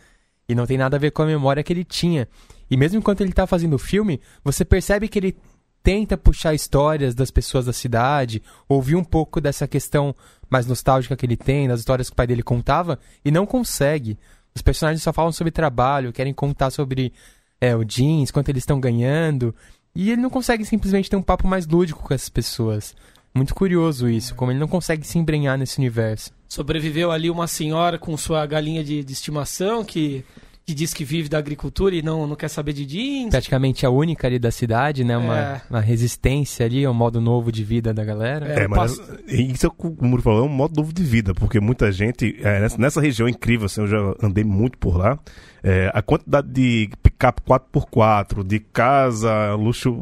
E 0.49 0.55
não 0.55 0.67
tem 0.67 0.77
nada 0.77 0.97
a 0.97 1.01
ver 1.01 1.13
com 1.13 1.23
a 1.23 1.27
memória 1.27 1.63
que 1.63 1.73
ele 1.73 1.85
tinha. 1.85 2.29
E 2.69 2.77
mesmo 2.77 2.99
enquanto 2.99 3.21
ele 3.21 3.33
tá 3.33 3.47
fazendo 3.47 3.75
o 3.75 3.79
filme, 3.79 4.21
você 4.45 4.65
percebe 4.65 5.09
que 5.09 5.19
ele 5.19 5.37
tenta 5.83 6.17
puxar 6.17 6.55
histórias 6.55 7.15
das 7.15 7.31
pessoas 7.31 7.67
da 7.67 7.73
cidade, 7.73 8.43
ouvir 8.69 8.97
um 8.97 9.05
pouco 9.05 9.41
dessa 9.41 9.67
questão 9.67 10.15
mais 10.49 10.67
nostálgica 10.67 11.17
que 11.17 11.25
ele 11.25 11.37
tem, 11.37 11.69
das 11.69 11.81
histórias 11.81 12.09
que 12.09 12.13
o 12.13 12.17
pai 12.17 12.27
dele 12.27 12.43
contava, 12.43 12.99
e 13.25 13.31
não 13.31 13.47
consegue. 13.47 14.19
Os 14.55 14.63
personagens 14.63 15.03
só 15.03 15.13
falam 15.13 15.33
sobre 15.33 15.51
trabalho, 15.51 16.13
querem 16.13 16.35
contar 16.35 16.71
sobre 16.71 17.13
é, 17.61 17.75
o 17.77 17.85
jeans, 17.85 18.31
quanto 18.31 18.49
eles 18.49 18.63
estão 18.63 18.81
ganhando, 18.81 19.55
e 19.95 20.11
ele 20.11 20.21
não 20.21 20.31
consegue 20.31 20.65
simplesmente 20.65 21.09
ter 21.09 21.17
um 21.17 21.23
papo 21.23 21.47
mais 21.47 21.67
lúdico 21.67 22.03
com 22.03 22.13
essas 22.13 22.29
pessoas. 22.29 22.95
Muito 23.33 23.55
curioso 23.55 24.09
isso, 24.09 24.35
como 24.35 24.51
ele 24.51 24.59
não 24.59 24.67
consegue 24.67 25.07
se 25.07 25.19
embrenhar 25.19 25.57
nesse 25.57 25.79
universo. 25.79 26.33
Sobreviveu 26.49 27.13
ali 27.13 27.31
uma 27.31 27.47
senhora 27.47 27.97
com 27.97 28.17
sua 28.17 28.45
galinha 28.45 28.83
de, 28.83 29.05
de 29.05 29.13
estimação 29.13 29.85
que 29.85 30.25
que 30.71 30.75
diz 30.75 30.95
que 30.95 31.05
vive 31.05 31.29
da 31.29 31.39
agricultura 31.39 31.95
e 31.95 32.03
não, 32.03 32.27
não 32.27 32.37
quer 32.37 32.49
saber 32.49 32.73
de 32.73 32.87
jeans. 32.87 33.31
Praticamente 33.31 33.85
a 33.85 33.91
única 33.91 34.29
ali 34.29 34.39
da 34.39 34.51
cidade, 34.53 35.03
né? 35.03 35.17
Uma, 35.17 35.39
é. 35.39 35.61
uma 35.69 35.81
resistência 35.81 36.65
ali, 36.65 36.87
um 36.87 36.95
modo 36.95 37.21
novo 37.21 37.51
de 37.51 37.65
vida 37.65 37.93
da 37.93 38.05
galera. 38.05 38.47
É, 38.47 38.69
mas 38.69 38.97
passo... 38.97 39.19
isso, 39.27 39.67
é 39.67 39.71
como 39.71 39.97
o 40.01 40.07
Muro 40.07 40.23
falou, 40.23 40.45
é 40.45 40.47
um 40.47 40.49
modo 40.49 40.77
novo 40.77 40.93
de 40.93 41.03
vida, 41.03 41.35
porque 41.35 41.59
muita 41.59 41.91
gente, 41.91 42.37
é, 42.41 42.61
nessa, 42.61 42.79
nessa, 42.79 43.01
região 43.01 43.29
incrível, 43.29 43.67
assim, 43.67 43.81
eu 43.81 43.89
já 43.89 44.15
andei 44.23 44.45
muito 44.45 44.79
por 44.79 44.97
lá, 44.97 45.19
é, 45.63 45.91
a 45.93 46.03
quantidade 46.03 46.49
de 46.49 46.91
picape 47.03 47.43
4x4, 47.43 48.43
de 48.45 48.61
casa, 48.61 49.55
luxo. 49.55 49.95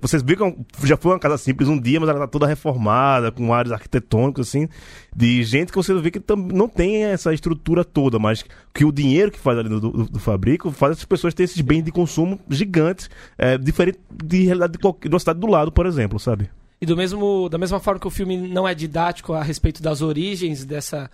Vocês 0.00 0.22
viram, 0.22 0.64
já 0.82 0.96
foi 0.96 1.12
uma 1.12 1.18
casa 1.18 1.38
simples 1.38 1.68
um 1.68 1.78
dia, 1.78 2.00
mas 2.00 2.08
ela 2.08 2.20
tá 2.20 2.26
toda 2.26 2.46
reformada, 2.46 3.30
com 3.30 3.52
áreas 3.52 3.72
arquitetônicos, 3.72 4.48
assim, 4.48 4.68
de 5.14 5.42
gente 5.44 5.70
que 5.70 5.76
você 5.76 5.94
vê 5.94 6.10
que 6.10 6.22
não 6.52 6.68
tem 6.68 7.04
essa 7.04 7.32
estrutura 7.32 7.84
toda, 7.84 8.18
mas 8.18 8.44
que 8.74 8.84
o 8.84 8.92
dinheiro 8.92 9.30
que 9.30 9.38
faz 9.38 9.58
ali 9.58 9.68
do, 9.68 9.80
do, 9.80 9.90
do 10.04 10.18
fabrico 10.18 10.70
faz 10.70 10.92
essas 10.92 11.04
pessoas 11.04 11.34
terem 11.34 11.44
esses 11.44 11.60
bens 11.60 11.82
de 11.82 11.92
consumo 11.92 12.38
gigantes, 12.48 13.08
é, 13.38 13.56
diferente 13.56 13.98
de 14.24 14.44
realidade 14.44 14.74
de, 14.74 14.78
qualquer, 14.78 15.08
de 15.08 15.14
uma 15.14 15.20
cidade 15.20 15.38
do 15.38 15.46
lado, 15.46 15.70
por 15.70 15.86
exemplo, 15.86 16.18
sabe? 16.18 16.50
E 16.80 16.84
do 16.84 16.96
mesmo, 16.96 17.48
da 17.48 17.56
mesma 17.56 17.80
forma 17.80 17.98
que 17.98 18.06
o 18.06 18.10
filme 18.10 18.36
não 18.36 18.68
é 18.68 18.74
didático 18.74 19.32
a 19.32 19.42
respeito 19.42 19.82
das 19.82 20.02
origens 20.02 20.64
dessa 20.64 21.10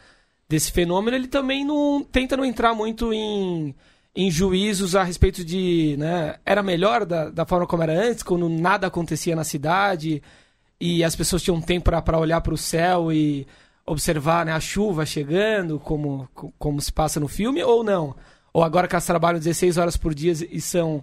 desse 0.53 0.71
fenômeno, 0.71 1.17
ele 1.17 1.29
também 1.29 1.65
não 1.65 2.05
tenta 2.05 2.37
não 2.37 2.45
entrar 2.45 2.75
muito 2.75 3.11
em, 3.11 3.75
em 4.15 4.31
juízos 4.31 4.95
a 4.95 5.03
respeito 5.03 5.43
de, 5.43 5.97
né, 5.99 6.37
era 6.45 6.63
melhor 6.63 7.07
da, 7.07 7.31
da 7.31 7.47
forma 7.47 7.67
como 7.67 7.83
era 7.83 7.99
antes, 7.99 8.23
quando 8.23 8.51
nada 8.51 8.87
acontecia 8.87 9.35
na 9.35 9.45
cidade 9.45 10.23
e 10.79 11.03
as 11.03 11.17
pessoas 11.17 11.43
tinham 11.43 11.59
tempo 11.59 11.91
para 12.03 12.19
olhar 12.19 12.43
para 12.43 12.53
o 12.53 12.59
céu 12.59 13.11
e 13.11 13.47
observar 13.87 14.45
né, 14.45 14.53
a 14.53 14.61
chuva 14.61 15.07
chegando, 15.07 15.81
como, 15.81 16.29
como 16.59 16.81
se 16.83 16.93
passa 16.93 17.19
no 17.19 17.29
filme, 17.29 17.65
ou 17.65 17.83
não? 17.83 18.15
Ou 18.53 18.63
agora 18.63 18.87
que 18.87 18.95
elas 18.95 19.07
trabalham 19.07 19.39
16 19.39 19.79
horas 19.79 19.97
por 19.97 20.13
dia 20.13 20.33
e 20.33 20.61
são, 20.61 21.03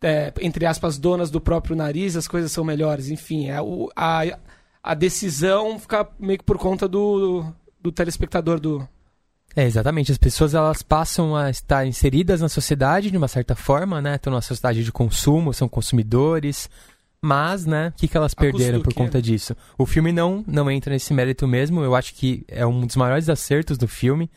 é, 0.00 0.32
entre 0.40 0.66
aspas, 0.66 0.98
donas 0.98 1.32
do 1.32 1.40
próprio 1.40 1.74
nariz, 1.74 2.14
as 2.14 2.28
coisas 2.28 2.52
são 2.52 2.62
melhores. 2.62 3.10
Enfim, 3.10 3.48
é, 3.48 3.60
o, 3.60 3.90
a, 3.96 4.20
a 4.80 4.94
decisão 4.94 5.80
fica 5.80 6.08
meio 6.16 6.38
que 6.38 6.44
por 6.44 6.58
conta 6.58 6.86
do, 6.86 7.44
do 7.84 7.92
telespectador 7.92 8.58
do. 8.58 8.88
É, 9.54 9.64
exatamente. 9.64 10.10
As 10.10 10.18
pessoas 10.18 10.54
elas 10.54 10.82
passam 10.82 11.36
a 11.36 11.50
estar 11.50 11.86
inseridas 11.86 12.40
na 12.40 12.48
sociedade 12.48 13.10
de 13.10 13.16
uma 13.16 13.28
certa 13.28 13.54
forma, 13.54 14.00
né? 14.00 14.16
Estão 14.16 14.32
numa 14.32 14.40
sociedade 14.40 14.82
de 14.82 14.90
consumo, 14.90 15.52
são 15.52 15.68
consumidores. 15.68 16.68
Mas, 17.20 17.64
né, 17.64 17.88
o 17.88 17.92
que, 17.92 18.06
que 18.06 18.16
elas 18.18 18.34
perderam 18.34 18.82
por 18.82 18.92
conta 18.92 19.22
disso? 19.22 19.56
O 19.78 19.86
filme 19.86 20.12
não, 20.12 20.44
não 20.46 20.70
entra 20.70 20.92
nesse 20.92 21.14
mérito 21.14 21.48
mesmo. 21.48 21.82
Eu 21.82 21.94
acho 21.94 22.14
que 22.14 22.44
é 22.48 22.66
um 22.66 22.86
dos 22.86 22.96
maiores 22.96 23.30
acertos 23.30 23.78
do 23.78 23.88
filme. 23.88 24.30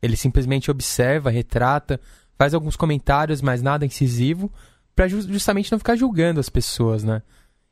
Ele 0.00 0.16
simplesmente 0.16 0.70
observa, 0.70 1.28
retrata, 1.28 2.00
faz 2.38 2.54
alguns 2.54 2.76
comentários, 2.76 3.42
mas 3.42 3.60
nada 3.60 3.84
incisivo, 3.84 4.50
para 4.96 5.06
justamente 5.06 5.70
não 5.70 5.78
ficar 5.78 5.96
julgando 5.96 6.40
as 6.40 6.48
pessoas, 6.48 7.04
né? 7.04 7.20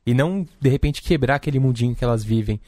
E 0.05 0.13
não, 0.13 0.47
de 0.61 0.69
repente, 0.69 1.01
quebrar 1.01 1.37
aquele 1.37 1.59
mundinho 1.59 1.95
que 1.95 2.05
elas 2.05 2.23
vivem. 2.23 2.61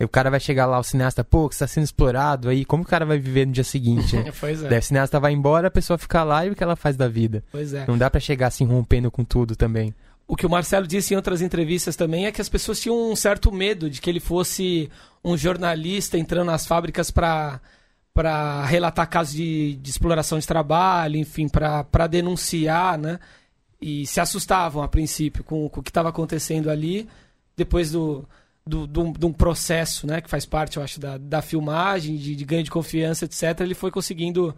E 0.00 0.04
o 0.04 0.08
cara 0.08 0.30
vai 0.30 0.38
chegar 0.38 0.66
lá, 0.66 0.78
o 0.78 0.82
cineasta, 0.82 1.24
pô, 1.24 1.48
que 1.48 1.56
está 1.56 1.66
sendo 1.66 1.84
explorado 1.84 2.48
aí, 2.48 2.64
como 2.64 2.84
o 2.84 2.86
cara 2.86 3.04
vai 3.04 3.18
viver 3.18 3.46
no 3.46 3.52
dia 3.52 3.64
seguinte? 3.64 4.16
Né? 4.16 4.32
pois 4.38 4.62
é. 4.62 4.68
Daí 4.68 4.78
o 4.78 4.82
cineasta 4.82 5.18
vai 5.18 5.32
embora, 5.32 5.66
a 5.66 5.70
pessoa 5.70 5.98
fica 5.98 6.22
lá 6.22 6.46
e 6.46 6.50
o 6.50 6.54
que 6.54 6.62
ela 6.62 6.76
faz 6.76 6.96
da 6.96 7.08
vida? 7.08 7.42
Pois 7.50 7.74
é. 7.74 7.84
Não 7.86 7.98
dá 7.98 8.08
para 8.08 8.20
chegar 8.20 8.46
assim 8.46 8.64
rompendo 8.64 9.10
com 9.10 9.24
tudo 9.24 9.56
também. 9.56 9.92
O 10.26 10.36
que 10.36 10.46
o 10.46 10.50
Marcelo 10.50 10.86
disse 10.86 11.14
em 11.14 11.16
outras 11.16 11.42
entrevistas 11.42 11.96
também 11.96 12.26
é 12.26 12.32
que 12.32 12.40
as 12.40 12.48
pessoas 12.48 12.78
tinham 12.78 13.10
um 13.10 13.16
certo 13.16 13.50
medo 13.50 13.90
de 13.90 14.00
que 14.00 14.08
ele 14.08 14.20
fosse 14.20 14.88
um 15.24 15.36
jornalista 15.36 16.18
entrando 16.18 16.46
nas 16.46 16.66
fábricas 16.66 17.10
para 17.10 17.60
para 18.14 18.64
relatar 18.66 19.08
casos 19.08 19.32
de, 19.32 19.76
de, 19.76 19.90
exploração 19.90 20.40
de 20.40 20.46
trabalho, 20.46 21.16
enfim, 21.16 21.48
para 21.48 22.06
denunciar, 22.08 22.98
né? 22.98 23.20
E 23.80 24.04
se 24.08 24.20
assustavam 24.20 24.82
a 24.82 24.88
princípio 24.88 25.44
com, 25.44 25.68
com 25.68 25.78
o 25.78 25.82
que 25.84 25.90
estava 25.90 26.08
acontecendo 26.08 26.68
ali, 26.68 27.08
depois 27.56 27.92
do, 27.92 28.28
do, 28.68 28.86
do, 28.86 29.12
de 29.12 29.26
um 29.26 29.32
processo, 29.32 30.06
né, 30.06 30.20
que 30.20 30.30
faz 30.30 30.44
parte, 30.44 30.76
eu 30.76 30.82
acho, 30.82 31.00
da, 31.00 31.16
da 31.18 31.42
filmagem, 31.42 32.16
de, 32.16 32.36
de 32.36 32.44
ganho 32.44 32.62
de 32.62 32.70
confiança, 32.70 33.24
etc., 33.24 33.60
ele 33.60 33.74
foi 33.74 33.90
conseguindo 33.90 34.54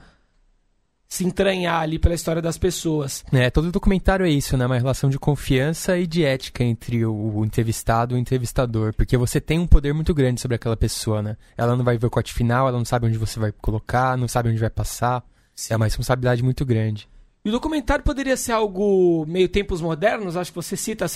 se 1.10 1.24
entranhar 1.24 1.82
ali 1.82 1.98
pela 1.98 2.14
história 2.14 2.40
das 2.40 2.56
pessoas. 2.56 3.24
É, 3.32 3.50
todo 3.50 3.72
documentário 3.72 4.24
é 4.24 4.30
isso, 4.30 4.56
né? 4.56 4.64
Uma 4.64 4.78
relação 4.78 5.10
de 5.10 5.18
confiança 5.18 5.98
e 5.98 6.06
de 6.06 6.24
ética 6.24 6.62
entre 6.62 7.04
o 7.04 7.44
entrevistado 7.44 8.14
e 8.14 8.16
o 8.16 8.18
entrevistador. 8.18 8.94
Porque 8.94 9.16
você 9.16 9.40
tem 9.40 9.58
um 9.58 9.66
poder 9.66 9.92
muito 9.92 10.14
grande 10.14 10.40
sobre 10.40 10.54
aquela 10.54 10.76
pessoa, 10.76 11.20
né? 11.20 11.36
Ela 11.56 11.74
não 11.74 11.84
vai 11.84 11.98
ver 11.98 12.06
o 12.06 12.10
corte 12.10 12.32
final, 12.32 12.68
ela 12.68 12.78
não 12.78 12.84
sabe 12.84 13.06
onde 13.06 13.18
você 13.18 13.40
vai 13.40 13.50
colocar, 13.50 14.16
não 14.16 14.28
sabe 14.28 14.50
onde 14.50 14.60
vai 14.60 14.70
passar. 14.70 15.24
Sim. 15.52 15.74
É 15.74 15.76
uma 15.76 15.86
responsabilidade 15.86 16.44
muito 16.44 16.64
grande. 16.64 17.08
E 17.44 17.48
o 17.48 17.52
documentário 17.52 18.04
poderia 18.04 18.36
ser 18.36 18.52
algo 18.52 19.24
meio 19.26 19.48
tempos 19.48 19.80
modernos? 19.80 20.36
Acho 20.36 20.50
que 20.50 20.56
você 20.56 20.76
cita 20.76 21.06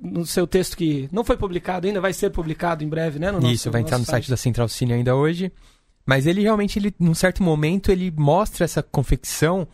no 0.00 0.24
seu 0.24 0.46
texto 0.46 0.76
que 0.76 1.08
não 1.10 1.24
foi 1.24 1.36
publicado 1.36 1.86
ainda, 1.86 2.00
vai 2.00 2.12
ser 2.12 2.30
publicado 2.30 2.84
em 2.84 2.88
breve, 2.88 3.18
né? 3.18 3.32
No 3.32 3.44
Isso, 3.50 3.70
vai 3.70 3.80
entrar 3.80 3.98
no 3.98 4.04
site. 4.04 4.26
site 4.26 4.30
da 4.30 4.36
Central 4.36 4.68
Cine 4.68 4.92
ainda 4.92 5.16
hoje. 5.16 5.50
Mas 6.06 6.26
ele 6.26 6.42
realmente, 6.42 6.78
ele, 6.78 6.94
num 6.98 7.14
certo 7.14 7.42
momento, 7.42 7.90
ele 7.90 8.12
mostra 8.16 8.64
essa 8.64 8.82
confecção 8.82 9.66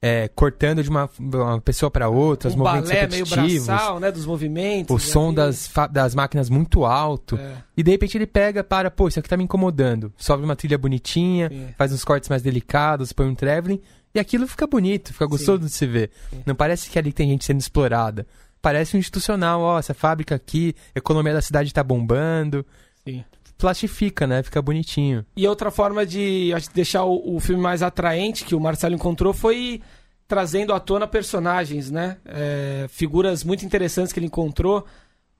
é, 0.00 0.28
cortando 0.28 0.82
de 0.82 0.88
uma, 0.88 1.10
uma 1.18 1.60
pessoa 1.60 1.90
para 1.90 2.08
outra, 2.08 2.48
um 2.48 2.52
os 2.52 2.56
movimentos 2.56 2.88
balé 2.88 3.00
repetitivos. 3.00 3.36
meio 3.36 3.64
braçal, 3.64 4.00
né, 4.00 4.12
dos 4.12 4.24
movimentos. 4.26 4.94
O 4.94 4.98
som 4.98 5.34
das, 5.34 5.70
das 5.90 6.14
máquinas 6.14 6.48
muito 6.48 6.84
alto. 6.84 7.36
É. 7.36 7.56
E 7.76 7.82
de 7.82 7.90
repente 7.90 8.16
ele 8.16 8.26
pega, 8.26 8.62
para, 8.62 8.90
pô, 8.90 9.08
isso 9.08 9.18
aqui 9.18 9.28
tá 9.28 9.36
me 9.36 9.44
incomodando. 9.44 10.12
Sobe 10.16 10.44
uma 10.44 10.54
trilha 10.54 10.78
bonitinha, 10.78 11.48
Sim. 11.48 11.68
faz 11.76 11.92
uns 11.92 12.04
cortes 12.04 12.28
mais 12.28 12.42
delicados, 12.42 13.12
põe 13.12 13.26
um 13.26 13.34
traveling. 13.34 13.80
E 14.18 14.20
aquilo 14.20 14.48
fica 14.48 14.66
bonito, 14.66 15.12
fica 15.12 15.26
gostoso 15.26 15.60
Sim. 15.60 15.66
de 15.66 15.72
se 15.72 15.86
ver. 15.86 16.10
Não 16.44 16.56
parece 16.56 16.90
que 16.90 16.98
ali 16.98 17.12
tem 17.12 17.28
gente 17.30 17.44
sendo 17.44 17.60
explorada. 17.60 18.26
Parece 18.60 18.96
um 18.96 18.98
institucional, 18.98 19.60
ó, 19.60 19.78
essa 19.78 19.94
fábrica 19.94 20.34
aqui, 20.34 20.74
a 20.92 20.98
economia 20.98 21.32
da 21.32 21.40
cidade 21.40 21.72
tá 21.72 21.84
bombando. 21.84 22.66
Sim 23.04 23.24
plastifica, 23.56 24.24
né? 24.24 24.40
Fica 24.40 24.62
bonitinho. 24.62 25.26
E 25.36 25.44
outra 25.46 25.72
forma 25.72 26.06
de 26.06 26.54
deixar 26.72 27.02
o, 27.02 27.34
o, 27.34 27.40
filme 27.40 27.60
mais 27.60 27.82
atraente 27.82 28.44
que 28.44 28.54
o 28.54 28.60
Marcelo 28.60 28.94
encontrou 28.94 29.34
foi 29.34 29.82
trazendo 30.28 30.72
à 30.72 30.78
tona 30.78 31.08
personagens, 31.08 31.90
né? 31.90 32.18
É, 32.24 32.86
figuras 32.88 33.42
muito 33.42 33.66
interessantes 33.66 34.12
que 34.12 34.20
ele 34.20 34.26
encontrou. 34.26 34.86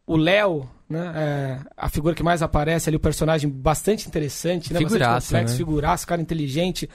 O 0.04 0.16
Léo, 0.16 0.68
né? 0.88 1.12
É, 1.14 1.58
a 1.76 1.88
figura 1.88 2.12
que 2.12 2.22
mais 2.22 2.42
aparece 2.42 2.90
ali, 2.90 2.96
o 2.96 3.00
personagem 3.00 3.48
bastante 3.48 4.08
interessante, 4.08 4.72
né? 4.72 4.80
Figuraça, 4.80 5.12
bastante 5.12 5.30
complexo, 5.30 5.52
né? 5.52 5.58
figuraça, 5.58 6.06
cara 6.06 6.20
inteligente. 6.20 6.90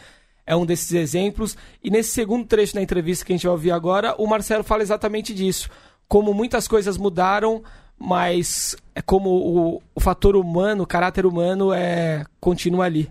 É 0.45 0.55
um 0.55 0.65
desses 0.65 0.91
exemplos. 0.93 1.57
E 1.83 1.89
nesse 1.89 2.11
segundo 2.11 2.45
trecho 2.45 2.75
da 2.75 2.81
entrevista 2.81 3.25
que 3.25 3.33
a 3.33 3.35
gente 3.35 3.45
vai 3.45 3.53
ouvir 3.53 3.71
agora, 3.71 4.15
o 4.17 4.27
Marcelo 4.27 4.63
fala 4.63 4.83
exatamente 4.83 5.33
disso. 5.33 5.69
Como 6.07 6.33
muitas 6.33 6.67
coisas 6.67 6.97
mudaram, 6.97 7.63
mas 7.97 8.75
é 8.93 9.01
como 9.01 9.29
o, 9.29 9.81
o 9.95 9.99
fator 9.99 10.35
humano, 10.35 10.83
o 10.83 10.87
caráter 10.87 11.25
humano 11.25 11.71
é 11.71 12.25
continua 12.39 12.85
ali. 12.85 13.09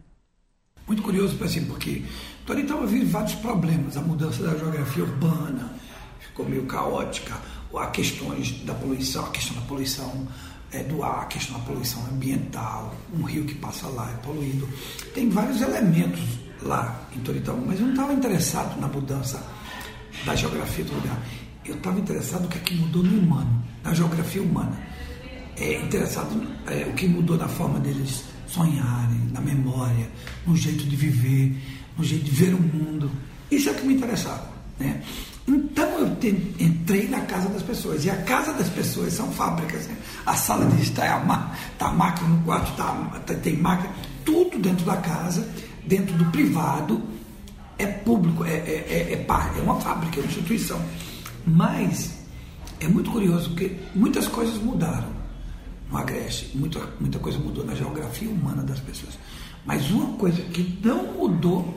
Muito 0.87 1.03
curioso, 1.03 1.43
assim, 1.43 1.65
porque 1.65 2.03
Toritama 2.45 2.87
vive 2.87 3.07
vários 3.07 3.35
problemas, 3.37 3.97
a 3.97 4.01
mudança 4.01 4.43
da 4.43 4.57
geografia 4.59 5.05
urbana 5.05 5.75
ficou 6.21 6.47
meio 6.47 6.67
caótica, 6.67 7.35
a 7.75 7.87
questões 7.87 8.53
da 8.65 8.75
poluição, 8.75 9.25
a 9.25 9.31
questão 9.31 9.57
da 9.57 9.63
poluição 9.63 10.29
é, 10.73 10.83
do 10.83 11.03
ar, 11.03 11.23
a 11.23 11.27
questão 11.27 11.59
da 11.59 11.65
poluição 11.65 12.05
ambiental, 12.07 12.95
um 13.15 13.23
rio 13.23 13.45
que 13.45 13.55
passa 13.55 13.87
lá 13.89 14.11
é 14.11 14.27
poluído. 14.27 14.69
Tem 15.15 15.29
vários 15.29 15.61
elementos 15.61 16.21
lá 16.65 17.09
em 17.15 17.21
Toritama, 17.21 17.63
mas 17.67 17.79
eu 17.79 17.87
não 17.87 17.95
estava 17.95 18.13
interessado 18.13 18.81
na 18.81 18.89
mudança 18.89 19.43
da 20.25 20.35
geografia 20.35 20.85
do 20.85 20.95
lugar 20.95 21.19
eu 21.65 21.77
estava 21.77 21.99
interessado 21.99 22.43
no 22.43 22.49
que, 22.49 22.59
é 22.59 22.61
que 22.61 22.75
mudou 22.75 23.03
no 23.03 23.19
humano, 23.19 23.63
na 23.85 23.95
geografia 23.95 24.43
humana. 24.43 24.79
É 25.57 25.81
interessado 25.81 26.43
é, 26.67 26.87
o 26.89 26.93
que 26.95 27.07
mudou 27.07 27.37
na 27.37 27.49
forma 27.49 27.79
deles 27.79 28.25
sonharem, 28.47 29.21
na 29.33 29.41
memória, 29.41 30.09
no 30.47 30.57
jeito 30.57 30.85
de 30.85 30.97
viver, 30.97 31.57
no 31.97 32.05
jeito 32.05 32.25
de 32.25 32.31
ver 32.31 32.55
o 32.55 32.61
mundo. 32.61 33.11
Isso 33.51 33.69
é 33.69 33.73
o 33.73 33.75
que 33.77 33.87
me 33.87 33.95
interessava. 33.95 34.51
Né? 34.79 35.01
Então 35.47 35.89
eu 36.01 36.17
te, 36.17 36.29
entrei 36.59 37.09
na 37.09 37.21
casa 37.23 37.49
das 37.49 37.63
pessoas. 37.63 38.05
E 38.05 38.11
a 38.11 38.17
casa 38.23 38.53
das 38.55 38.69
pessoas 38.69 39.13
são 39.13 39.31
fábricas. 39.31 39.87
Né? 39.87 39.97
A 40.27 40.35
sala 40.35 40.67
de 40.67 40.83
estar, 40.83 41.05
é 41.05 41.79
tá 41.79 41.89
a 41.89 41.93
máquina 41.93 42.29
no 42.29 42.43
quarto, 42.43 42.75
tá, 42.77 42.93
tá, 43.25 43.35
tem 43.35 43.57
máquina, 43.57 43.93
tudo 44.25 44.59
dentro 44.59 44.85
da 44.85 44.97
casa, 44.97 45.47
dentro 45.85 46.15
do 46.17 46.25
privado, 46.27 47.03
é 47.79 47.87
público, 47.87 48.45
é, 48.45 48.51
é, 48.51 48.87
é, 48.89 49.13
é, 49.13 49.59
é 49.59 49.63
uma 49.63 49.81
fábrica, 49.81 50.19
é 50.19 50.23
uma 50.23 50.29
instituição. 50.29 50.81
Mas 51.47 52.13
é 52.81 52.89
muito 52.89 53.11
curioso, 53.11 53.51
porque 53.51 53.77
muitas 53.95 54.29
coisas 54.29 54.57
mudaram 54.59 55.09
no 55.91 55.99
Agreste, 55.99 56.57
muita, 56.57 56.81
muita 57.01 57.19
coisa 57.19 57.39
mudou 57.39 57.65
na 57.65 57.75
geografia 57.75 58.29
humana 58.29 58.63
das 58.63 58.81
pessoas. 58.81 59.19
Mas 59.65 59.91
uma 59.91 60.17
coisa 60.17 60.41
que 60.43 60.79
não 60.83 61.13
mudou 61.15 61.77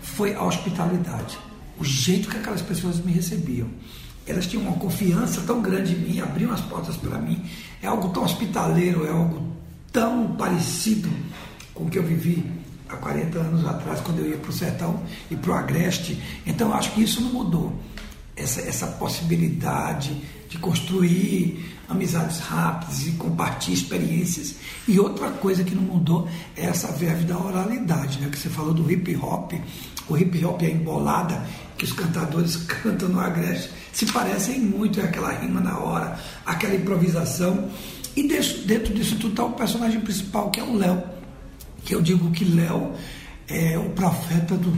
foi 0.00 0.34
a 0.34 0.42
hospitalidade, 0.42 1.38
o 1.78 1.84
jeito 1.84 2.28
que 2.28 2.36
aquelas 2.36 2.62
pessoas 2.62 2.98
me 2.98 3.12
recebiam. 3.12 3.68
Elas 4.26 4.46
tinham 4.46 4.64
uma 4.64 4.76
confiança 4.76 5.40
tão 5.40 5.60
grande 5.60 5.94
em 5.94 5.98
mim, 5.98 6.20
abriam 6.20 6.52
as 6.52 6.60
portas 6.60 6.96
para 6.96 7.18
mim. 7.18 7.42
É 7.82 7.88
algo 7.88 8.10
tão 8.10 8.22
hospitaleiro, 8.22 9.04
é 9.04 9.10
algo 9.10 9.48
tão 9.90 10.36
parecido 10.36 11.08
com 11.74 11.84
o 11.84 11.90
que 11.90 11.98
eu 11.98 12.04
vivi 12.04 12.61
há 12.92 12.96
40 12.96 13.38
anos 13.38 13.66
atrás, 13.66 14.00
quando 14.00 14.20
eu 14.20 14.28
ia 14.28 14.36
para 14.36 14.50
o 14.50 14.52
sertão 14.52 15.02
e 15.30 15.36
para 15.36 15.50
o 15.50 15.54
agreste. 15.54 16.20
Então, 16.46 16.72
acho 16.72 16.92
que 16.92 17.02
isso 17.02 17.20
não 17.20 17.32
mudou. 17.32 17.72
Essa, 18.34 18.62
essa 18.62 18.86
possibilidade 18.86 20.16
de 20.48 20.58
construir 20.58 21.78
amizades 21.88 22.38
rápidas 22.38 23.06
e 23.06 23.12
compartilhar 23.12 23.76
experiências. 23.76 24.54
E 24.88 24.98
outra 24.98 25.30
coisa 25.30 25.62
que 25.62 25.74
não 25.74 25.82
mudou 25.82 26.28
é 26.56 26.64
essa 26.64 26.90
verve 26.92 27.24
da 27.24 27.38
oralidade, 27.38 28.18
né? 28.20 28.28
que 28.30 28.38
você 28.38 28.48
falou 28.48 28.72
do 28.72 28.90
hip 28.90 29.14
hop. 29.16 29.52
O 30.08 30.16
hip 30.16 30.44
hop 30.44 30.62
é 30.62 30.70
embolada 30.70 31.46
que 31.76 31.84
os 31.84 31.92
cantadores 31.92 32.56
cantam 32.82 33.08
no 33.08 33.20
agreste 33.20 33.82
se 33.92 34.06
parecem 34.06 34.58
muito, 34.58 34.98
é 35.00 35.04
aquela 35.04 35.30
rima 35.32 35.60
na 35.60 35.78
hora, 35.78 36.18
aquela 36.46 36.74
improvisação. 36.74 37.68
E 38.16 38.22
dentro 38.26 38.94
disso 38.94 39.16
tudo 39.16 39.32
está 39.32 39.44
o 39.44 39.52
personagem 39.52 40.00
principal, 40.00 40.50
que 40.50 40.58
é 40.58 40.62
o 40.62 40.74
Léo. 40.74 41.02
Que 41.84 41.94
eu 41.94 42.02
digo 42.02 42.30
que 42.30 42.44
Léo 42.44 42.92
é 43.48 43.78
o 43.78 43.90
profeta 43.90 44.56
do, 44.56 44.76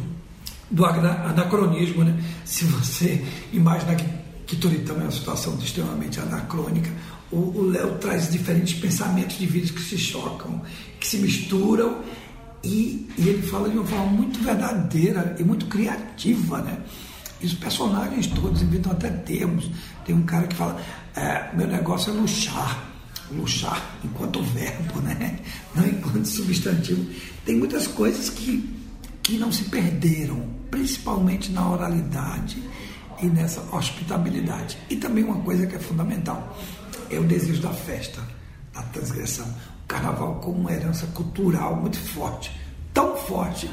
do 0.70 0.84
anacronismo. 0.84 2.04
Né? 2.04 2.22
Se 2.44 2.64
você 2.64 3.24
imaginar 3.52 3.96
que, 3.96 4.04
que 4.46 4.56
Toritama 4.56 5.00
é 5.00 5.04
uma 5.04 5.10
situação 5.12 5.56
extremamente 5.58 6.20
anacrônica, 6.20 6.90
o 7.32 7.62
Léo 7.62 7.98
traz 7.98 8.30
diferentes 8.30 8.74
pensamentos 8.78 9.36
de 9.38 9.46
vida 9.46 9.72
que 9.72 9.80
se 9.80 9.98
chocam, 9.98 10.62
que 11.00 11.06
se 11.06 11.18
misturam 11.18 12.02
e, 12.62 13.08
e, 13.18 13.28
ele 13.28 13.42
fala 13.42 13.68
de 13.68 13.76
uma 13.76 13.86
forma 13.86 14.06
muito 14.06 14.40
verdadeira 14.40 15.36
e 15.38 15.44
muito 15.44 15.66
criativa, 15.66 16.62
né? 16.62 16.78
E 17.40 17.46
os 17.46 17.54
personagens 17.54 18.26
todos 18.28 18.62
inventam 18.62 18.92
até 18.92 19.10
termos. 19.10 19.70
Tem 20.06 20.14
um 20.14 20.22
cara 20.22 20.46
que 20.46 20.54
fala, 20.54 20.80
é, 21.14 21.54
meu 21.54 21.66
negócio 21.66 22.10
é 22.10 22.16
luxar 22.16 22.93
luxar 23.30 23.98
enquanto 24.04 24.42
verbo, 24.42 25.00
né? 25.00 25.38
não 25.74 25.86
enquanto 25.86 26.26
substantivo. 26.26 27.04
Tem 27.44 27.56
muitas 27.56 27.86
coisas 27.86 28.30
que, 28.30 28.68
que 29.22 29.36
não 29.38 29.50
se 29.52 29.64
perderam, 29.64 30.46
principalmente 30.70 31.50
na 31.50 31.70
oralidade 31.70 32.62
e 33.22 33.26
nessa 33.26 33.60
hospitabilidade. 33.74 34.78
E 34.90 34.96
também 34.96 35.24
uma 35.24 35.40
coisa 35.40 35.66
que 35.66 35.76
é 35.76 35.78
fundamental, 35.78 36.56
é 37.10 37.18
o 37.18 37.24
desejo 37.24 37.62
da 37.62 37.70
festa, 37.70 38.20
da 38.72 38.82
transgressão. 38.82 39.46
O 39.84 39.86
carnaval 39.86 40.36
como 40.36 40.60
uma 40.60 40.72
herança 40.72 41.06
cultural 41.08 41.76
muito 41.76 41.98
forte, 41.98 42.50
tão 42.92 43.16
forte 43.16 43.70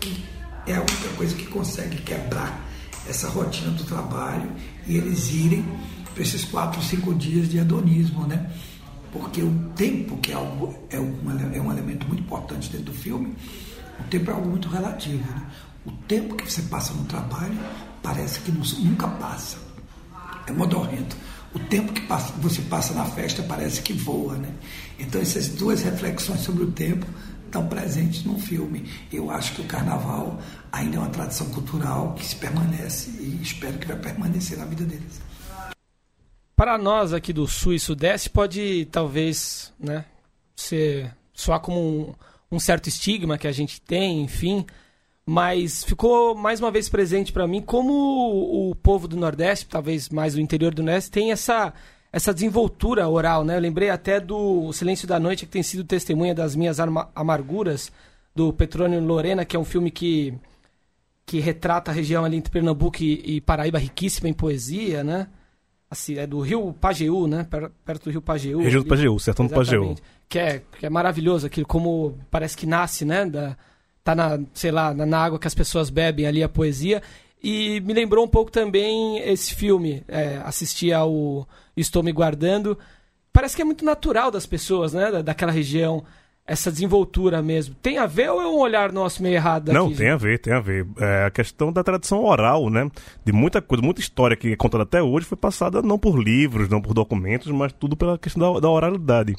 que 0.00 0.24
é 0.66 0.74
a 0.74 0.80
única 0.80 1.08
coisa 1.16 1.34
que 1.34 1.46
consegue 1.46 1.96
quebrar 2.02 2.68
essa 3.08 3.28
rotina 3.28 3.70
do 3.72 3.84
trabalho 3.84 4.50
e 4.86 4.96
eles 4.96 5.30
irem 5.30 5.64
para 6.12 6.22
esses 6.22 6.44
quatro, 6.44 6.82
cinco 6.82 7.14
dias 7.14 7.48
de 7.48 7.58
hedonismo, 7.58 8.26
né? 8.26 8.50
Porque 9.18 9.42
o 9.42 9.52
tempo, 9.74 10.16
que 10.18 10.32
é, 10.32 10.34
algo, 10.34 10.74
é, 10.90 10.98
um, 10.98 11.16
é 11.52 11.60
um 11.60 11.72
elemento 11.72 12.06
muito 12.06 12.22
importante 12.22 12.70
dentro 12.70 12.86
do 12.86 12.92
filme, 12.92 13.34
o 13.98 14.04
tempo 14.04 14.30
é 14.30 14.34
algo 14.34 14.48
muito 14.48 14.68
relativo. 14.68 15.18
Né? 15.18 15.46
O 15.84 15.90
tempo 15.90 16.34
que 16.36 16.50
você 16.50 16.62
passa 16.62 16.92
no 16.92 17.04
trabalho 17.04 17.58
parece 18.02 18.40
que 18.40 18.52
nunca 18.52 19.08
passa. 19.08 19.58
É 20.46 20.52
modorrento. 20.52 21.16
O 21.54 21.58
tempo 21.58 21.92
que 21.92 22.02
passa, 22.02 22.32
você 22.38 22.62
passa 22.62 22.94
na 22.94 23.04
festa 23.04 23.42
parece 23.42 23.82
que 23.82 23.92
voa. 23.92 24.34
Né? 24.34 24.50
Então, 24.98 25.20
essas 25.20 25.48
duas 25.48 25.82
reflexões 25.82 26.40
sobre 26.40 26.64
o 26.64 26.70
tempo 26.70 27.06
estão 27.44 27.66
presentes 27.66 28.24
no 28.24 28.38
filme. 28.38 28.88
Eu 29.12 29.30
acho 29.30 29.54
que 29.54 29.62
o 29.62 29.64
carnaval 29.64 30.38
ainda 30.70 30.96
é 30.96 31.00
uma 31.00 31.08
tradição 31.08 31.48
cultural 31.48 32.14
que 32.14 32.24
se 32.24 32.36
permanece 32.36 33.10
e 33.18 33.40
espero 33.42 33.78
que 33.78 33.86
vai 33.86 33.96
permanecer 33.96 34.58
na 34.58 34.64
vida 34.64 34.84
deles 34.84 35.28
para 36.58 36.76
nós 36.76 37.12
aqui 37.12 37.32
do 37.32 37.46
Sul 37.46 37.74
e 37.74 37.78
Sudeste 37.78 38.28
pode 38.28 38.88
talvez 38.90 39.72
né, 39.78 40.04
ser, 40.56 41.14
soar 41.32 41.60
como 41.60 41.78
um, 41.80 42.14
um 42.50 42.58
certo 42.58 42.88
estigma 42.88 43.38
que 43.38 43.46
a 43.46 43.52
gente 43.52 43.80
tem, 43.80 44.22
enfim, 44.22 44.66
mas 45.24 45.84
ficou 45.84 46.34
mais 46.34 46.58
uma 46.58 46.72
vez 46.72 46.88
presente 46.88 47.32
para 47.32 47.46
mim 47.46 47.62
como 47.62 47.92
o, 47.92 48.70
o, 48.70 48.74
povo 48.74 49.06
do 49.06 49.16
Nordeste, 49.16 49.66
talvez 49.66 50.08
mais 50.08 50.34
o 50.34 50.40
interior 50.40 50.74
do 50.74 50.82
Nordeste, 50.82 51.12
tem 51.12 51.30
essa, 51.30 51.72
essa 52.12 52.34
desenvoltura 52.34 53.08
oral, 53.08 53.44
né? 53.44 53.54
Eu 53.54 53.60
lembrei 53.60 53.88
até 53.88 54.18
do 54.18 54.72
Silêncio 54.72 55.06
da 55.06 55.20
Noite, 55.20 55.46
que 55.46 55.52
tem 55.52 55.62
sido 55.62 55.84
testemunha 55.84 56.34
das 56.34 56.56
minhas 56.56 56.78
amarguras, 57.14 57.92
do 58.34 58.52
Petrônio 58.52 59.00
Lorena, 59.00 59.44
que 59.44 59.54
é 59.54 59.60
um 59.60 59.64
filme 59.64 59.92
que, 59.92 60.34
que 61.24 61.38
retrata 61.38 61.92
a 61.92 61.94
região 61.94 62.24
ali 62.24 62.36
entre 62.36 62.50
Pernambuco 62.50 63.00
e, 63.00 63.36
e 63.36 63.40
Paraíba 63.40 63.78
riquíssima 63.78 64.28
em 64.28 64.34
poesia, 64.34 65.04
né? 65.04 65.28
Assim, 65.90 66.16
é 66.18 66.26
do 66.26 66.40
Rio 66.40 66.72
Pajeú, 66.72 67.26
né? 67.26 67.46
Perto 67.84 68.04
do 68.04 68.10
Rio 68.10 68.22
Pajeú. 68.22 68.60
Região 68.60 68.82
do 68.82 68.88
Pajeú, 68.88 69.18
sertão 69.18 69.46
do 69.46 69.54
Pajeú. 69.54 69.96
Que 70.28 70.38
é, 70.38 70.62
que 70.78 70.86
é 70.86 70.90
maravilhoso 70.90 71.46
aquilo, 71.46 71.66
como 71.66 72.18
parece 72.30 72.56
que 72.56 72.66
nasce, 72.66 73.04
né? 73.04 73.24
Da, 73.24 73.56
tá 74.04 74.14
na, 74.14 74.38
sei 74.52 74.70
lá, 74.70 74.92
na, 74.92 75.06
na, 75.06 75.18
água 75.18 75.38
que 75.38 75.46
as 75.46 75.54
pessoas 75.54 75.90
bebem 75.90 76.26
ali 76.26 76.42
a 76.42 76.48
poesia. 76.48 77.02
E 77.42 77.80
me 77.80 77.94
lembrou 77.94 78.24
um 78.24 78.28
pouco 78.28 78.50
também 78.50 79.18
esse 79.20 79.54
filme, 79.54 80.02
é, 80.08 80.40
assistir 80.44 80.92
ao 80.92 81.48
Estou 81.76 82.02
Me 82.02 82.12
Guardando. 82.12 82.78
Parece 83.32 83.56
que 83.56 83.62
é 83.62 83.64
muito 83.64 83.84
natural 83.84 84.30
das 84.30 84.44
pessoas, 84.44 84.92
né? 84.92 85.10
Da, 85.10 85.22
daquela 85.22 85.52
região 85.52 86.04
essa 86.48 86.72
desenvoltura 86.72 87.42
mesmo. 87.42 87.74
Tem 87.74 87.98
a 87.98 88.06
ver 88.06 88.30
ou 88.30 88.40
é 88.40 88.46
um 88.46 88.56
olhar 88.56 88.90
nosso 88.90 89.22
meio 89.22 89.34
errado 89.34 89.66
daqui, 89.66 89.78
Não, 89.78 89.92
tem 89.94 90.08
a 90.08 90.16
ver, 90.16 90.38
tem 90.38 90.54
a 90.54 90.60
ver. 90.60 90.86
É 90.98 91.26
a 91.26 91.30
questão 91.30 91.70
da 91.70 91.84
tradição 91.84 92.24
oral, 92.24 92.70
né? 92.70 92.90
De 93.24 93.32
muita 93.32 93.60
coisa, 93.60 93.84
muita 93.84 94.00
história 94.00 94.34
que 94.34 94.52
é 94.52 94.56
contada 94.56 94.84
até 94.84 95.02
hoje 95.02 95.26
foi 95.26 95.36
passada 95.36 95.82
não 95.82 95.98
por 95.98 96.18
livros, 96.18 96.68
não 96.68 96.80
por 96.80 96.94
documentos, 96.94 97.52
mas 97.52 97.72
tudo 97.72 97.94
pela 97.94 98.16
questão 98.18 98.54
da, 98.54 98.60
da 98.60 98.70
oralidade. 98.70 99.36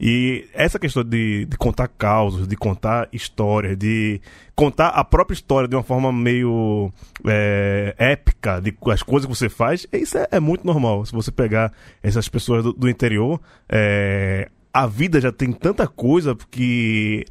E 0.00 0.46
essa 0.52 0.78
questão 0.78 1.02
de, 1.02 1.46
de 1.46 1.56
contar 1.56 1.88
causos, 1.88 2.46
de 2.46 2.56
contar 2.56 3.08
histórias, 3.12 3.76
de 3.76 4.20
contar 4.54 4.88
a 4.88 5.04
própria 5.04 5.34
história 5.34 5.68
de 5.68 5.74
uma 5.74 5.82
forma 5.82 6.12
meio 6.12 6.92
é, 7.26 7.94
épica, 7.98 8.60
de 8.60 8.74
as 8.90 9.02
coisas 9.02 9.26
que 9.26 9.34
você 9.34 9.48
faz, 9.48 9.86
isso 9.92 10.18
é, 10.18 10.28
é, 10.32 10.40
muito 10.40 10.66
normal. 10.66 11.04
Se 11.06 11.12
você 11.12 11.30
pegar 11.30 11.72
essas 12.02 12.28
pessoas 12.28 12.62
do, 12.62 12.72
do 12.72 12.88
interior, 12.88 13.40
é, 13.68 14.50
a 14.76 14.86
vida 14.86 15.18
já 15.18 15.32
tem 15.32 15.52
tanta 15.52 15.86
coisa 15.86 16.36
que 16.50 17.24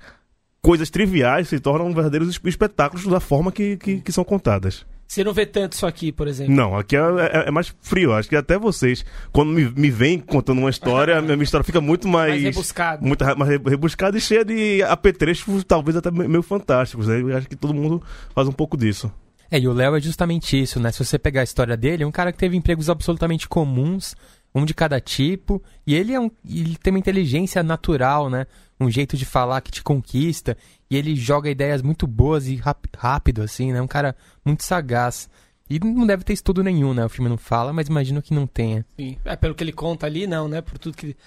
coisas 0.63 0.89
triviais 0.89 1.47
se 1.47 1.59
tornam 1.59 1.93
verdadeiros 1.93 2.39
espetáculos 2.43 3.05
da 3.05 3.19
forma 3.19 3.51
que, 3.51 3.77
que, 3.77 4.01
que 4.01 4.11
são 4.11 4.23
contadas. 4.23 4.83
Você 5.07 5.23
não 5.23 5.31
vê 5.31 5.45
tanto 5.45 5.73
isso 5.73 5.85
aqui, 5.85 6.11
por 6.11 6.27
exemplo? 6.27 6.51
Não, 6.55 6.75
aqui 6.75 6.95
é, 6.95 6.99
é, 6.99 7.47
é 7.47 7.51
mais 7.51 7.71
frio. 7.81 8.13
Acho 8.13 8.27
que 8.27 8.35
até 8.35 8.57
vocês, 8.57 9.05
quando 9.31 9.51
me, 9.51 9.69
me 9.69 9.91
vêm 9.91 10.17
contando 10.17 10.57
uma 10.57 10.71
história, 10.71 11.19
a 11.19 11.21
minha 11.21 11.43
história 11.43 11.63
fica 11.63 11.79
muito 11.79 12.07
mais. 12.07 12.31
Mais 12.31 12.43
rebuscada. 12.45 13.05
Muito 13.05 13.23
mais 13.37 13.51
rebuscada 13.51 14.17
e 14.17 14.21
cheia 14.21 14.43
de 14.43 14.81
apetrechos, 14.81 15.63
talvez 15.63 15.95
até 15.95 16.09
meio 16.09 16.41
fantásticos. 16.41 17.07
Né? 17.07 17.21
Eu 17.21 17.37
acho 17.37 17.47
que 17.47 17.55
todo 17.55 17.75
mundo 17.75 18.01
faz 18.33 18.47
um 18.47 18.51
pouco 18.51 18.75
disso. 18.75 19.11
É, 19.51 19.59
e 19.59 19.67
o 19.67 19.73
Léo 19.73 19.95
é 19.95 20.01
justamente 20.01 20.59
isso, 20.59 20.79
né? 20.79 20.91
Se 20.91 21.05
você 21.05 21.19
pegar 21.19 21.41
a 21.41 21.43
história 21.43 21.77
dele, 21.77 22.03
é 22.03 22.07
um 22.07 22.11
cara 22.11 22.31
que 22.31 22.39
teve 22.39 22.57
empregos 22.57 22.89
absolutamente 22.89 23.47
comuns 23.47 24.15
um 24.55 24.63
de 24.63 24.73
cada 24.73 25.01
tipo, 25.01 25.61
e 25.85 25.93
ele 25.93 26.13
é 26.13 26.19
um, 26.19 26.31
ele 26.49 26.77
tem 26.77 26.93
uma 26.93 26.99
inteligência 26.99 27.61
natural, 27.61 28.29
né? 28.29 28.47
Um 28.79 28.89
jeito 28.89 29.17
de 29.17 29.25
falar 29.25 29.59
que 29.59 29.69
te 29.69 29.83
conquista, 29.83 30.57
e 30.89 30.95
ele 30.95 31.13
joga 31.13 31.49
ideias 31.49 31.81
muito 31.81 32.07
boas 32.07 32.47
e 32.47 32.61
rápido 32.97 33.41
assim, 33.41 33.73
né? 33.73 33.81
Um 33.81 33.87
cara 33.87 34.15
muito 34.45 34.63
sagaz. 34.63 35.29
E 35.69 35.77
não 35.79 36.07
deve 36.07 36.23
ter 36.23 36.31
estudo 36.31 36.63
nenhum, 36.63 36.93
né? 36.93 37.03
O 37.03 37.09
filme 37.09 37.29
não 37.29 37.37
fala, 37.37 37.73
mas 37.73 37.87
imagino 37.87 38.21
que 38.21 38.33
não 38.33 38.47
tenha. 38.47 38.85
Sim. 38.97 39.17
É, 39.25 39.35
pelo 39.35 39.53
que 39.53 39.63
ele 39.63 39.73
conta 39.73 40.05
ali, 40.05 40.25
não, 40.25 40.47
né? 40.47 40.61
Por 40.61 40.77
tudo 40.77 40.95
que, 40.95 41.17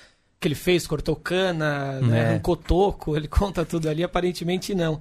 que 0.40 0.48
ele 0.48 0.54
fez, 0.54 0.86
cortou 0.86 1.14
cana, 1.14 2.00
né? 2.00 2.36
um 2.36 2.38
cotoco, 2.38 3.14
ele 3.16 3.28
conta 3.28 3.64
tudo 3.64 3.90
ali, 3.90 4.02
aparentemente 4.02 4.74
não. 4.74 4.98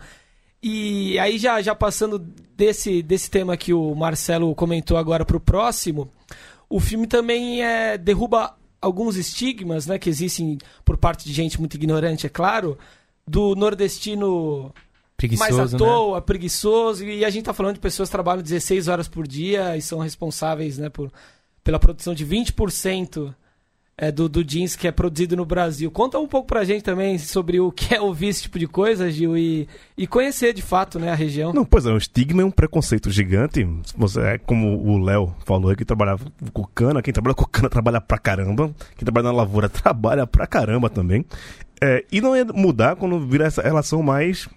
E 0.62 1.18
aí 1.20 1.38
já, 1.38 1.62
já 1.62 1.76
passando 1.76 2.20
desse, 2.58 3.02
desse 3.04 3.30
tema 3.30 3.56
que 3.56 3.74
o 3.74 3.94
Marcelo 3.96 4.54
comentou 4.56 4.98
agora 4.98 5.24
para 5.24 5.38
o 5.38 5.40
próximo, 5.40 6.10
o 6.70 6.80
filme 6.80 7.08
também 7.08 7.64
é, 7.64 7.98
derruba 7.98 8.56
alguns 8.82 9.16
estigmas 9.16 9.88
né, 9.88 9.98
que 9.98 10.10
existem 10.10 10.58
por 10.84 10.98
parte 10.98 11.26
de 11.26 11.34
gente 11.34 11.60
muito 11.60 11.76
ignorante, 11.76 12.26
é 12.26 12.30
claro, 12.30 12.78
do 13.26 13.56
nordestino 13.56 14.74
preguiçoso, 15.16 15.58
mais 15.58 15.74
à 15.74 15.78
toa, 15.78 16.18
né? 16.18 16.22
preguiçoso. 16.22 17.04
E 17.04 17.26
a 17.26 17.30
gente 17.30 17.42
está 17.42 17.54
falando 17.54 17.76
de 17.76 17.82
pessoas 17.82 18.10
que 18.10 18.14
trabalham 18.14 18.44
16 18.44 18.88
horas 18.88 19.08
por 19.08 19.28
dia 19.28 19.76
e 19.76 19.82
são 19.82 20.00
responsáveis 20.00 20.78
né, 20.78 20.90
por, 20.90 21.12
pela 21.64 21.80
produção 21.80 22.14
de 22.14 22.26
20% 22.26 23.34
é, 23.98 24.12
do, 24.12 24.30
do 24.30 24.44
jeans 24.44 24.76
que 24.76 24.88
é 24.88 24.92
produzido 24.92 25.36
no 25.36 25.44
Brasil. 25.44 25.90
Conta 25.90 26.20
um 26.20 26.28
pouco 26.28 26.48
pra 26.48 26.64
gente 26.64 26.84
também 26.84 27.18
sobre 27.18 27.60
o 27.60 27.72
que 27.72 27.96
é 27.96 28.00
ouvir 28.00 28.28
esse 28.28 28.44
tipo 28.44 28.60
de 28.60 28.68
coisa, 28.68 29.10
Gil, 29.10 29.36
e, 29.36 29.68
e 29.98 30.06
conhecer 30.06 30.54
de 30.54 30.62
fato 30.62 31.00
né, 31.00 31.12
a 31.12 31.16
região. 31.16 31.52
Não, 31.52 31.66
pois 31.66 31.86
é, 31.86 31.92
um 31.92 31.98
estigma 31.98 32.42
e 32.44 32.46
um 32.46 32.52
preconceito 32.52 33.10
gigante. 33.10 33.68
Você 33.98 34.22
é 34.22 34.38
como 34.38 34.78
o 34.78 35.00
Léo 35.00 35.34
falou, 35.46 35.76
que 35.76 35.84
trabalhava 35.84 36.26
com 36.54 36.64
cana, 36.64 37.02
quem 37.02 37.14
trabalha 37.14 37.34
com 37.34 37.46
cana 37.46 37.70
trabalha 37.70 38.00
pra 38.00 38.20
caramba, 38.20 38.72
quem 38.96 39.04
trabalha 39.04 39.26
na 39.26 39.32
lavoura 39.32 39.68
trabalha 39.70 40.28
pra 40.28 40.46
caramba 40.46 40.90
também. 40.90 41.26
É, 41.82 42.06
e 42.12 42.22
não 42.22 42.36
é 42.36 42.44
mudar 42.44 42.96
quando 42.96 43.20
vira 43.20 43.46
essa 43.46 43.62
relação 43.62 44.04
mais 44.04 44.48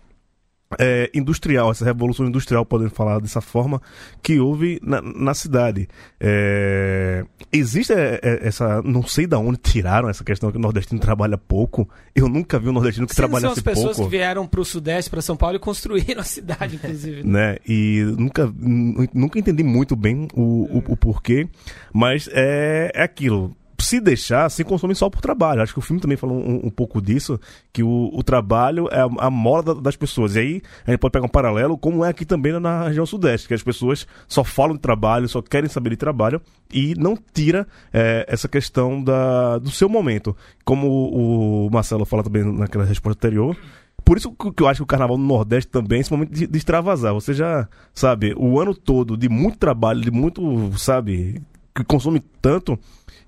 é, 0.79 1.11
industrial, 1.15 1.71
essa 1.71 1.85
revolução 1.85 2.27
industrial, 2.27 2.65
podemos 2.65 2.93
falar 2.93 3.21
dessa 3.21 3.41
forma, 3.41 3.81
que 4.23 4.39
houve 4.39 4.81
na, 4.83 5.03
na 5.03 5.35
cidade. 5.35 5.89
É, 6.21 7.25
existe 7.53 7.93
é, 7.93 8.21
é, 8.23 8.47
essa. 8.47 8.81
Não 8.83 9.03
sei 9.03 9.27
de 9.27 9.35
onde 9.35 9.59
tiraram 9.59 10.09
essa 10.09 10.23
questão 10.23 10.51
que 10.51 10.59
o 10.59 10.61
nordestino 10.61 11.01
trabalha 11.01 11.37
pouco. 11.37 11.89
Eu 12.15 12.29
nunca 12.29 12.59
vi 12.59 12.69
um 12.69 12.73
nordestino 12.73 13.07
que 13.07 13.17
trabalha 13.17 13.49
pouco. 13.49 13.61
São 13.61 13.73
as 13.73 13.79
pessoas 13.79 13.97
que 13.97 14.09
vieram 14.09 14.47
para 14.47 14.61
o 14.61 14.65
Sudeste, 14.65 15.11
para 15.11 15.23
São 15.23 15.37
Paulo 15.37 15.57
e 15.57 15.59
construíram 15.59 16.21
a 16.21 16.25
cidade, 16.25 16.77
inclusive. 16.77 17.25
né? 17.27 17.57
E 17.67 18.03
nunca, 18.17 18.53
nunca 19.15 19.39
entendi 19.39 19.63
muito 19.63 19.97
bem 19.97 20.29
o, 20.35 20.79
o, 20.79 20.93
o 20.93 20.97
porquê, 20.97 21.49
mas 21.93 22.29
é, 22.33 22.93
é 22.95 23.03
aquilo 23.03 23.57
se 23.81 24.01
deixar, 24.01 24.51
se 24.51 24.65
consome 24.65 24.95
só 24.95 25.09
por 25.09 25.21
trabalho. 25.21 25.63
Acho 25.63 25.73
que 25.73 25.79
o 25.79 25.83
filme 25.83 26.01
também 26.01 26.17
fala 26.17 26.33
um, 26.33 26.67
um 26.67 26.71
pouco 26.71 27.01
disso, 27.01 27.39
que 27.73 27.83
o, 27.83 28.11
o 28.13 28.23
trabalho 28.23 28.89
é 28.91 29.01
a, 29.01 29.27
a 29.27 29.31
mola 29.31 29.75
das 29.75 29.97
pessoas. 29.97 30.37
E 30.37 30.39
aí 30.39 30.63
a 30.87 30.91
gente 30.91 31.01
pode 31.01 31.13
pegar 31.13 31.25
um 31.25 31.29
paralelo, 31.29 31.79
como 31.79 32.05
é 32.05 32.09
aqui 32.09 32.25
também 32.25 32.59
na 32.59 32.89
região 32.89 33.07
sudeste, 33.07 33.49
que 33.49 33.55
as 33.55 33.63
pessoas 33.63 34.07
só 34.29 34.45
falam 34.45 34.75
de 34.75 34.81
trabalho, 34.81 35.29
só 35.29 35.43
querem 35.43 35.69
saber 35.69 35.91
de 35.91 35.97
trabalho 35.97 36.41
e 36.73 36.95
não 36.97 37.17
tira 37.33 37.67
é, 37.93 38.25
essa 38.29 38.49
questão 38.49 39.03
da, 39.03 39.59
do 39.59 39.71
seu 39.71 39.89
momento. 39.89 40.37
Como 40.65 40.87
o, 40.89 41.67
o 41.67 41.71
Marcelo 41.71 42.05
fala 42.05 42.23
também 42.23 42.45
naquela 42.45 42.85
resposta 42.85 43.19
anterior, 43.19 43.57
por 44.05 44.17
isso 44.17 44.33
que 44.33 44.63
eu 44.63 44.69
acho 44.69 44.79
que 44.79 44.85
o 44.85 44.87
carnaval 44.87 45.17
no 45.17 45.25
Nordeste 45.25 45.71
também 45.71 45.99
é 45.99 46.01
esse 46.01 46.11
momento 46.11 46.33
de, 46.33 46.47
de, 46.47 46.59
extravasar. 46.59 47.13
Você 47.15 47.35
já, 47.35 47.69
sabe, 47.95 48.35
o 48.37 48.59
ano 48.61 48.75
todo 48.75 49.17
de 49.17 49.29
muito 49.29 49.59
trabalho, 49.59 50.01
de 50.01 50.11
muito, 50.11 50.73
sabe, 50.79 51.41
que 51.75 51.85
consome 51.85 52.21
tanto, 52.41 52.79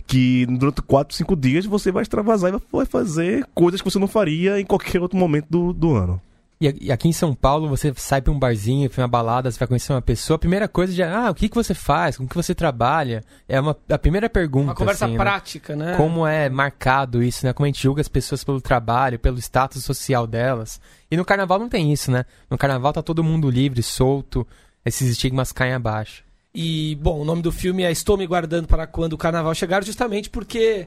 que 0.07 0.47
durante 0.47 0.83
4, 0.83 1.17
5 1.17 1.37
dias 1.37 1.67
você 1.67 1.91
vai 1.91 2.03
extravasar 2.03 2.53
e 2.53 2.59
vai 2.71 2.87
fazer 2.87 3.47
coisas 3.55 3.81
que 3.81 3.91
você 3.91 3.99
não 3.99 4.09
faria 4.09 4.61
em 4.61 4.65
qualquer 4.65 5.01
outro 5.01 5.19
momento 5.19 5.47
do, 5.49 5.73
do 5.73 5.95
ano. 5.95 6.21
E 6.63 6.93
aqui 6.93 7.09
em 7.09 7.13
São 7.13 7.35
Paulo, 7.35 7.69
você 7.69 7.93
sai 7.97 8.23
para 8.23 8.33
um 8.33 8.39
barzinho, 8.39 8.89
para 8.89 9.03
uma 9.03 9.09
balada, 9.09 9.51
você 9.51 9.59
vai 9.59 9.67
conhecer 9.67 9.93
uma 9.93 10.01
pessoa, 10.01 10.37
a 10.37 10.39
primeira 10.39 10.69
coisa 10.69 10.93
já, 10.93 11.27
ah, 11.27 11.31
o 11.31 11.35
que, 11.35 11.49
que 11.49 11.57
você 11.57 11.75
faz, 11.75 12.17
com 12.17 12.25
que 12.25 12.37
você 12.37 12.55
trabalha? 12.55 13.25
É 13.49 13.61
uma, 13.61 13.77
a 13.91 13.99
primeira 13.99 14.31
pergunta. 14.31 14.67
Uma 14.67 14.75
conversa 14.77 15.07
assim, 15.07 15.15
né? 15.15 15.19
prática, 15.19 15.75
né? 15.75 15.87
né? 15.87 15.97
Como 15.97 16.25
é 16.25 16.49
marcado 16.49 17.21
isso, 17.21 17.45
né? 17.45 17.53
Como 17.53 17.65
a 17.65 17.69
gente 17.69 17.83
julga 17.83 18.01
as 18.01 18.07
pessoas 18.07 18.45
pelo 18.45 18.61
trabalho, 18.61 19.19
pelo 19.19 19.39
status 19.39 19.83
social 19.83 20.25
delas. 20.25 20.81
E 21.11 21.17
no 21.17 21.25
carnaval 21.25 21.59
não 21.59 21.69
tem 21.69 21.93
isso, 21.93 22.13
né? 22.13 22.25
No 22.49 22.57
carnaval 22.57 22.93
tá 22.93 23.03
todo 23.03 23.25
mundo 23.25 23.51
livre, 23.51 23.83
solto, 23.83 24.47
esses 24.85 25.11
estigmas 25.11 25.51
caem 25.51 25.73
abaixo. 25.73 26.23
E, 26.55 26.97
bom, 27.01 27.21
o 27.21 27.25
nome 27.25 27.41
do 27.41 27.51
filme 27.51 27.83
é 27.83 27.91
Estou 27.91 28.17
Me 28.17 28.27
Guardando 28.27 28.67
para 28.67 28.87
Quando 28.87 29.15
o 29.15 29.19
Carnaval 29.19 29.55
Chegar, 29.55 29.83
justamente 29.85 30.29
porque 30.29 30.87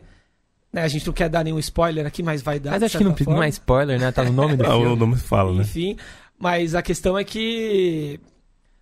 né, 0.72 0.84
a 0.84 0.88
gente 0.88 1.08
não 1.08 1.14
quer 1.14 1.30
dar 1.30 1.44
nenhum 1.44 1.58
spoiler 1.58 2.06
aqui, 2.06 2.22
mas 2.22 2.42
vai 2.42 2.60
dar. 2.60 2.72
Mas 2.72 2.84
acho 2.84 2.98
que 2.98 3.04
não, 3.04 3.16
não 3.28 3.42
é 3.42 3.50
spoiler, 3.50 4.00
né? 4.00 4.12
Tá 4.12 4.24
no 4.24 4.34
nome 4.34 4.58
do 4.58 4.64
ah, 4.68 4.72
filme. 4.72 4.86
o 4.88 4.96
nome 4.96 5.16
fala, 5.16 5.54
né? 5.54 5.62
Enfim, 5.62 5.98
mas 6.38 6.76
a 6.76 6.82
questão 6.82 7.18
é 7.18 7.24
que 7.24 8.20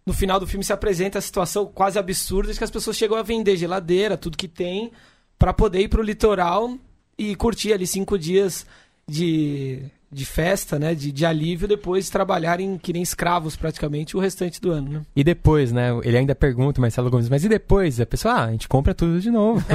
no 0.06 0.12
final 0.12 0.40
do 0.40 0.48
filme 0.48 0.64
se 0.64 0.74
apresenta 0.74 1.20
a 1.20 1.22
situação 1.22 1.66
quase 1.66 1.98
absurda 1.98 2.52
de 2.52 2.58
que 2.58 2.64
as 2.64 2.72
pessoas 2.72 2.98
chegam 2.98 3.18
a 3.18 3.24
vender 3.24 3.56
geladeira, 3.56 4.18
tudo 4.18 4.38
que 4.38 4.48
tem, 4.48 4.92
para 5.38 5.54
poder 5.54 5.82
ir 5.82 5.88
pro 5.88 6.04
litoral 6.04 6.78
e 7.18 7.36
curtir 7.36 7.74
ali 7.74 7.88
cinco 7.88 8.18
dias 8.18 8.66
de 9.08 9.84
de 10.14 10.26
festa, 10.26 10.78
né, 10.78 10.94
de, 10.94 11.12
de 11.12 11.26
alívio, 11.26 11.68
depois 11.68 12.06
de 12.06 12.12
trabalharem 12.12 12.78
que 12.78 12.94
nem 12.94 13.02
escravos 13.02 13.56
praticamente 13.56 14.16
o 14.16 14.20
restante 14.20 14.62
do 14.62 14.72
ano, 14.72 14.90
né? 14.90 15.02
E 15.16 15.24
depois, 15.24 15.72
né, 15.72 15.90
ele 16.04 16.18
ainda 16.18 16.36
pergunta, 16.36 16.80
Marcelo 16.80 17.10
Gomes, 17.10 17.30
mas 17.30 17.44
e 17.44 17.50
depois? 17.50 18.00
A 18.00 18.06
pessoa, 18.06 18.34
ah, 18.36 18.44
a 18.46 18.52
gente 18.52 18.68
compra 18.68 18.94
tudo 18.94 19.20
de 19.20 19.32
novo. 19.32 19.66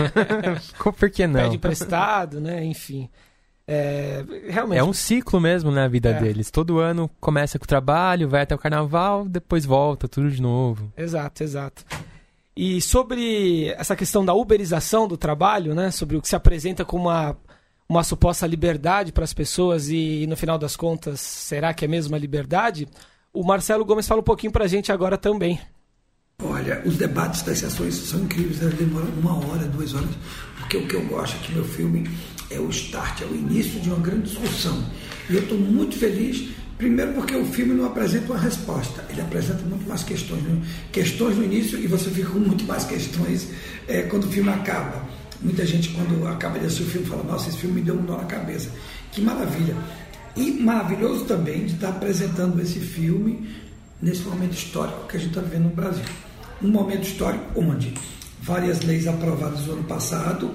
Por 0.98 1.10
que 1.10 1.26
não? 1.26 1.40
Pede 1.40 1.56
emprestado, 1.56 2.40
né, 2.40 2.64
enfim. 2.64 3.08
É, 3.70 4.24
realmente. 4.48 4.78
É 4.78 4.84
um 4.84 4.94
ciclo 4.94 5.38
mesmo 5.38 5.70
na 5.70 5.86
vida 5.86 6.08
é. 6.08 6.14
deles. 6.14 6.50
Todo 6.50 6.78
ano 6.78 7.10
começa 7.20 7.58
com 7.58 7.64
o 7.64 7.68
trabalho, 7.68 8.26
vai 8.26 8.42
até 8.42 8.54
o 8.54 8.58
carnaval, 8.58 9.26
depois 9.28 9.66
volta, 9.66 10.08
tudo 10.08 10.30
de 10.30 10.40
novo. 10.40 10.90
Exato, 10.96 11.42
exato. 11.42 11.84
E 12.56 12.80
sobre 12.80 13.68
essa 13.76 13.94
questão 13.94 14.24
da 14.24 14.32
uberização 14.32 15.06
do 15.06 15.18
trabalho, 15.18 15.74
né? 15.74 15.90
Sobre 15.90 16.16
o 16.16 16.22
que 16.22 16.26
se 16.26 16.34
apresenta 16.34 16.82
como 16.84 17.08
uma 17.08 17.36
uma 17.88 18.04
suposta 18.04 18.46
liberdade 18.46 19.12
para 19.12 19.24
as 19.24 19.32
pessoas 19.32 19.88
e, 19.88 20.26
no 20.28 20.36
final 20.36 20.58
das 20.58 20.76
contas, 20.76 21.20
será 21.20 21.72
que 21.72 21.86
é 21.86 21.88
mesmo 21.88 22.12
uma 22.12 22.18
liberdade? 22.18 22.86
O 23.32 23.42
Marcelo 23.42 23.84
Gomes 23.84 24.06
fala 24.06 24.20
um 24.20 24.24
pouquinho 24.24 24.52
para 24.52 24.66
a 24.66 24.68
gente 24.68 24.92
agora 24.92 25.16
também. 25.16 25.58
Olha, 26.42 26.82
os 26.84 26.98
debates 26.98 27.42
das 27.42 27.58
sessões 27.58 27.94
são 27.94 28.20
incríveis, 28.20 28.60
elas 28.60 28.74
demoram 28.74 29.08
uma 29.18 29.34
hora, 29.38 29.64
duas 29.64 29.94
horas, 29.94 30.10
porque 30.58 30.76
o 30.76 30.86
que 30.86 30.96
eu 30.96 31.06
gosto 31.06 31.36
aqui 31.36 31.50
no 31.52 31.62
meu 31.62 31.64
filme 31.64 32.08
é 32.50 32.60
o 32.60 32.68
start, 32.68 33.22
é 33.22 33.24
o 33.24 33.34
início 33.34 33.80
de 33.80 33.88
uma 33.88 33.98
grande 33.98 34.28
discussão. 34.30 34.84
E 35.30 35.34
eu 35.34 35.42
estou 35.42 35.58
muito 35.58 35.96
feliz, 35.96 36.50
primeiro 36.76 37.14
porque 37.14 37.34
o 37.34 37.46
filme 37.46 37.72
não 37.74 37.86
apresenta 37.86 38.32
uma 38.32 38.38
resposta, 38.38 39.04
ele 39.08 39.22
apresenta 39.22 39.62
muito 39.62 39.88
mais 39.88 40.02
questões. 40.02 40.42
Né? 40.42 40.62
Questões 40.92 41.36
no 41.38 41.44
início 41.44 41.78
e 41.78 41.86
você 41.86 42.10
fica 42.10 42.28
com 42.28 42.38
muito 42.38 42.64
mais 42.64 42.84
questões 42.84 43.48
é, 43.88 44.02
quando 44.02 44.24
o 44.24 44.30
filme 44.30 44.50
acaba. 44.50 45.17
Muita 45.40 45.64
gente, 45.64 45.90
quando 45.90 46.26
acaba 46.26 46.58
de 46.58 46.66
assistir 46.66 46.84
o 46.84 46.86
filme, 46.86 47.06
fala: 47.06 47.22
Nossa, 47.22 47.48
esse 47.48 47.58
filme 47.58 47.76
me 47.76 47.82
deu 47.82 47.94
um 47.94 48.02
nó 48.02 48.16
na 48.16 48.24
cabeça. 48.24 48.70
Que 49.12 49.20
maravilha! 49.20 49.76
E 50.36 50.52
maravilhoso 50.52 51.24
também 51.24 51.66
de 51.66 51.74
estar 51.74 51.88
apresentando 51.88 52.60
esse 52.60 52.78
filme 52.78 53.48
nesse 54.00 54.22
momento 54.22 54.52
histórico 54.52 55.06
que 55.08 55.16
a 55.16 55.20
gente 55.20 55.30
está 55.30 55.40
vivendo 55.40 55.64
no 55.64 55.70
Brasil. 55.70 56.04
Um 56.62 56.68
momento 56.68 57.04
histórico 57.04 57.44
onde 57.56 57.94
várias 58.40 58.82
leis 58.82 59.06
aprovadas 59.06 59.66
no 59.66 59.74
ano 59.74 59.84
passado 59.84 60.54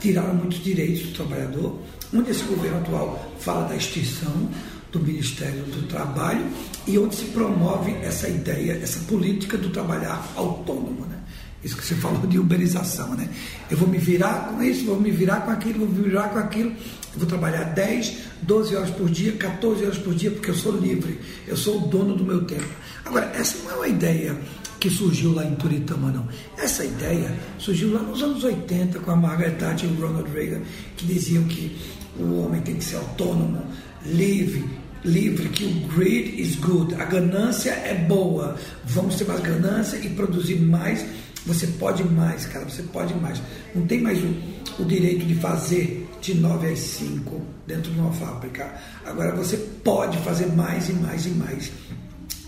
tiraram 0.00 0.34
muitos 0.34 0.62
direitos 0.62 1.02
do 1.02 1.14
trabalhador, 1.14 1.78
onde 2.12 2.30
esse 2.30 2.42
governo 2.44 2.78
atual 2.78 3.32
fala 3.38 3.68
da 3.68 3.76
extinção 3.76 4.48
do 4.90 5.00
Ministério 5.00 5.62
do 5.64 5.86
Trabalho 5.86 6.44
e 6.86 6.98
onde 6.98 7.14
se 7.14 7.24
promove 7.26 7.92
essa 8.02 8.28
ideia, 8.28 8.78
essa 8.82 9.00
política 9.06 9.56
do 9.56 9.70
trabalhar 9.70 10.28
autônomo. 10.36 11.06
Né? 11.06 11.18
Isso 11.64 11.76
que 11.76 11.84
você 11.84 11.94
falou 11.94 12.26
de 12.26 12.38
uberização, 12.38 13.14
né? 13.14 13.28
Eu 13.70 13.76
vou 13.76 13.88
me 13.88 13.98
virar 13.98 14.48
com 14.48 14.62
isso, 14.62 14.84
vou 14.84 15.00
me 15.00 15.10
virar 15.10 15.42
com 15.42 15.50
aquilo, 15.50 15.86
vou 15.86 15.88
me 15.88 16.02
virar 16.08 16.28
com 16.30 16.38
aquilo. 16.38 16.70
Eu 16.70 17.18
vou 17.18 17.26
trabalhar 17.26 17.64
10, 17.64 18.18
12 18.42 18.74
horas 18.74 18.90
por 18.90 19.08
dia, 19.08 19.32
14 19.32 19.84
horas 19.84 19.98
por 19.98 20.14
dia, 20.14 20.30
porque 20.30 20.50
eu 20.50 20.54
sou 20.54 20.76
livre, 20.76 21.20
eu 21.46 21.56
sou 21.56 21.82
o 21.82 21.86
dono 21.86 22.16
do 22.16 22.24
meu 22.24 22.44
tempo. 22.44 22.66
Agora, 23.04 23.30
essa 23.34 23.58
não 23.62 23.70
é 23.70 23.74
uma 23.74 23.88
ideia 23.88 24.36
que 24.80 24.90
surgiu 24.90 25.32
lá 25.32 25.44
em 25.44 25.54
Turitama, 25.54 26.10
não. 26.10 26.26
Essa 26.58 26.84
ideia 26.84 27.32
surgiu 27.58 27.92
lá 27.92 28.02
nos 28.02 28.20
anos 28.20 28.42
80 28.42 28.98
com 28.98 29.12
a 29.12 29.16
Margaret 29.16 29.52
Thatcher 29.52 29.88
e 29.88 29.92
o 29.92 30.00
Ronald 30.00 30.28
Reagan, 30.32 30.62
que 30.96 31.06
diziam 31.06 31.44
que 31.44 31.76
o 32.18 32.40
homem 32.40 32.60
tem 32.62 32.74
que 32.74 32.84
ser 32.84 32.96
autônomo, 32.96 33.64
livre, 34.04 34.64
livre, 35.04 35.48
que 35.50 35.64
o 35.64 35.94
greed 35.94 36.40
is 36.40 36.56
good, 36.56 36.94
a 36.96 37.04
ganância 37.04 37.70
é 37.70 37.94
boa, 37.94 38.56
vamos 38.84 39.14
ter 39.14 39.24
mais 39.26 39.40
ganância 39.40 39.96
e 39.98 40.08
produzir 40.10 40.56
mais 40.56 41.04
você 41.46 41.66
pode 41.66 42.04
mais, 42.04 42.46
cara, 42.46 42.64
você 42.64 42.82
pode 42.82 43.14
mais. 43.14 43.40
Não 43.74 43.86
tem 43.86 44.00
mais 44.00 44.18
o, 44.22 44.82
o 44.82 44.84
direito 44.84 45.24
de 45.26 45.34
fazer 45.36 46.08
de 46.20 46.34
9 46.34 46.68
às 46.68 46.78
5 46.78 47.40
dentro 47.66 47.90
de 47.90 47.98
uma 47.98 48.12
fábrica. 48.12 48.74
Agora 49.04 49.34
você 49.34 49.56
pode 49.56 50.18
fazer 50.18 50.46
mais 50.46 50.88
e 50.88 50.92
mais 50.92 51.26
e 51.26 51.30
mais. 51.30 51.72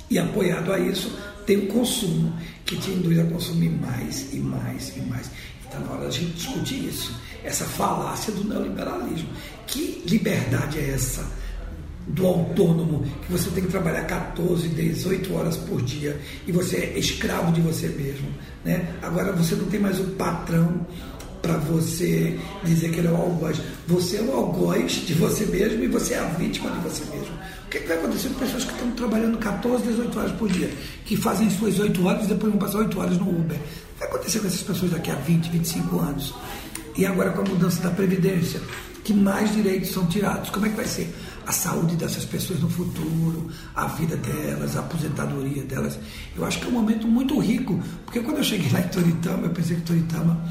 E 0.08 0.18
apoiado 0.18 0.72
a 0.72 0.78
isso, 0.78 1.10
tem 1.44 1.58
o 1.58 1.66
consumo, 1.66 2.32
que 2.64 2.76
te 2.76 2.90
induz 2.90 3.18
a 3.18 3.24
consumir 3.24 3.70
mais 3.70 4.32
e 4.32 4.36
mais 4.36 4.96
e 4.96 5.00
mais. 5.00 5.30
Está 5.64 5.78
na 5.80 5.90
hora 5.90 6.04
da 6.04 6.10
gente 6.10 6.32
discutir 6.34 6.86
isso. 6.86 7.14
Essa 7.42 7.64
falácia 7.64 8.32
do 8.32 8.44
neoliberalismo. 8.44 9.28
Que 9.66 10.02
liberdade 10.06 10.78
é 10.78 10.90
essa? 10.90 11.26
Do 12.06 12.26
autônomo, 12.26 13.04
que 13.24 13.32
você 13.32 13.48
tem 13.50 13.64
que 13.64 13.70
trabalhar 13.70 14.04
14, 14.04 14.68
18 14.68 15.34
horas 15.34 15.56
por 15.56 15.80
dia 15.82 16.20
e 16.46 16.52
você 16.52 16.76
é 16.76 16.98
escravo 16.98 17.52
de 17.52 17.60
você 17.60 17.88
mesmo. 17.88 18.28
Né? 18.64 18.94
Agora 19.02 19.32
você 19.32 19.54
não 19.54 19.64
tem 19.66 19.80
mais 19.80 19.98
o 20.00 20.04
patrão 20.04 20.86
para 21.40 21.58
você 21.58 22.38
dizer 22.62 22.90
que 22.90 23.00
ele 23.00 23.08
é 23.08 23.10
o 23.10 23.16
algoz. 23.16 23.60
Você 23.86 24.16
é 24.16 24.22
o 24.22 24.32
algoz 24.32 24.92
de 25.06 25.14
você 25.14 25.44
mesmo 25.44 25.84
e 25.84 25.88
você 25.88 26.14
é 26.14 26.18
a 26.18 26.24
vítima 26.24 26.70
de 26.70 26.78
você 26.78 27.04
mesmo. 27.04 27.34
O 27.66 27.68
que, 27.68 27.78
é 27.78 27.80
que 27.80 27.88
vai 27.88 27.98
acontecer 27.98 28.28
com 28.28 28.34
pessoas 28.34 28.64
que 28.64 28.72
estão 28.72 28.90
trabalhando 28.92 29.36
14, 29.38 29.84
18 29.84 30.18
horas 30.18 30.32
por 30.32 30.48
dia, 30.48 30.70
que 31.04 31.16
fazem 31.16 31.50
suas 31.50 31.78
8 31.78 32.06
horas 32.06 32.24
e 32.24 32.28
depois 32.28 32.52
vão 32.52 32.60
passar 32.60 32.78
8 32.78 32.98
horas 32.98 33.18
no 33.18 33.28
Uber? 33.28 33.58
Vai 33.98 34.08
acontecer 34.08 34.38
com 34.40 34.46
essas 34.46 34.62
pessoas 34.62 34.92
daqui 34.92 35.10
a 35.10 35.16
20, 35.16 35.50
25 35.50 35.98
anos? 35.98 36.34
E 36.96 37.04
agora 37.04 37.30
com 37.30 37.42
a 37.42 37.44
mudança 37.44 37.82
da 37.82 37.90
Previdência, 37.90 38.60
que 39.02 39.12
mais 39.12 39.52
direitos 39.52 39.90
são 39.90 40.06
tirados? 40.06 40.50
Como 40.50 40.64
é 40.64 40.68
que 40.70 40.76
vai 40.76 40.86
ser? 40.86 41.12
A 41.46 41.52
saúde 41.52 41.96
dessas 41.96 42.24
pessoas 42.24 42.60
no 42.60 42.68
futuro, 42.68 43.48
a 43.74 43.86
vida 43.86 44.16
delas, 44.16 44.76
a 44.76 44.80
aposentadoria 44.80 45.62
delas. 45.62 45.98
Eu 46.36 46.44
acho 46.44 46.58
que 46.58 46.66
é 46.66 46.68
um 46.68 46.72
momento 46.72 47.06
muito 47.06 47.38
rico, 47.38 47.80
porque 48.04 48.20
quando 48.20 48.38
eu 48.38 48.44
cheguei 48.44 48.70
lá 48.70 48.80
em 48.80 48.88
Toritama, 48.88 49.46
eu 49.46 49.50
pensei 49.50 49.76
que 49.76 49.82
Toritama 49.82 50.42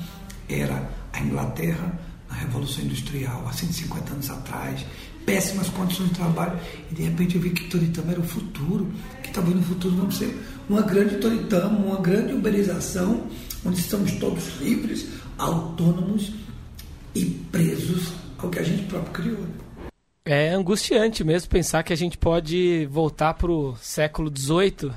era 0.48 0.90
a 1.12 1.20
Inglaterra 1.20 2.00
na 2.30 2.36
Revolução 2.36 2.84
Industrial, 2.84 3.46
há 3.48 3.54
150 3.54 4.14
anos 4.14 4.30
atrás, 4.30 4.86
péssimas 5.26 5.70
condições 5.70 6.10
de 6.10 6.16
trabalho, 6.16 6.60
e 6.92 6.96
de 6.96 7.04
repente 7.04 7.36
eu 7.36 7.42
vi 7.42 7.52
que 7.52 7.70
Toritama 7.70 8.12
era 8.12 8.20
o 8.20 8.28
futuro, 8.28 8.92
que 9.22 9.32
talvez 9.32 9.56
no 9.56 9.64
futuro 9.64 9.96
vamos 9.96 10.18
ser 10.18 10.38
uma 10.70 10.82
grande 10.82 11.16
Toritama, 11.16 11.78
uma 11.78 12.02
grande 12.02 12.34
uberização, 12.34 13.28
onde 13.66 13.80
estamos 13.80 14.12
todos 14.14 14.60
livres, 14.60 15.08
autônomos 15.38 16.34
e 17.16 17.26
presos 17.26 18.14
ao 18.38 18.50
que 18.50 18.60
a 18.60 18.64
gente 18.64 18.84
próprio 18.84 19.14
criou. 19.14 19.62
É 20.26 20.50
angustiante 20.50 21.24
mesmo 21.24 21.50
pensar 21.50 21.84
que 21.84 21.92
a 21.92 21.98
gente 21.98 22.18
pode 22.18 22.88
voltar 22.90 23.34
para 23.34 23.52
o 23.52 23.76
século 23.76 24.32
XVIII. 24.36 24.92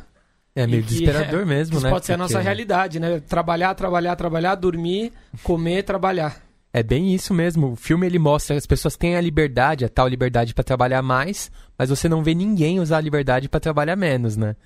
É 0.55 0.67
meio 0.67 0.83
desesperador 0.83 1.43
é, 1.43 1.45
mesmo, 1.45 1.77
isso 1.77 1.85
né? 1.85 1.91
pode 1.91 2.07
ser 2.07 2.13
a 2.13 2.17
Porque 2.17 2.33
nossa 2.33 2.43
realidade, 2.43 2.99
né? 2.99 3.21
Trabalhar, 3.21 3.75
trabalhar, 3.75 4.17
trabalhar, 4.17 4.55
dormir, 4.55 5.13
comer, 5.43 5.83
trabalhar. 5.83 6.41
É 6.73 6.83
bem 6.83 7.15
isso 7.15 7.35
mesmo. 7.35 7.73
O 7.73 7.77
filme 7.77 8.07
ele 8.07 8.19
mostra 8.19 8.55
que 8.55 8.59
as 8.59 8.67
pessoas 8.67 8.97
têm 8.97 9.17
a 9.17 9.21
liberdade, 9.21 9.85
a 9.85 9.89
tal 9.89 10.07
liberdade 10.09 10.55
para 10.55 10.65
trabalhar 10.65 11.03
mais, 11.03 11.51
mas 11.77 11.91
você 11.91 12.09
não 12.09 12.23
vê 12.23 12.35
ninguém 12.35 12.81
usar 12.81 12.99
a 12.99 13.01
liberdade 13.01 13.49
para 13.49 13.61
trabalhar 13.61 13.97
menos, 13.97 14.37
né? 14.37 14.57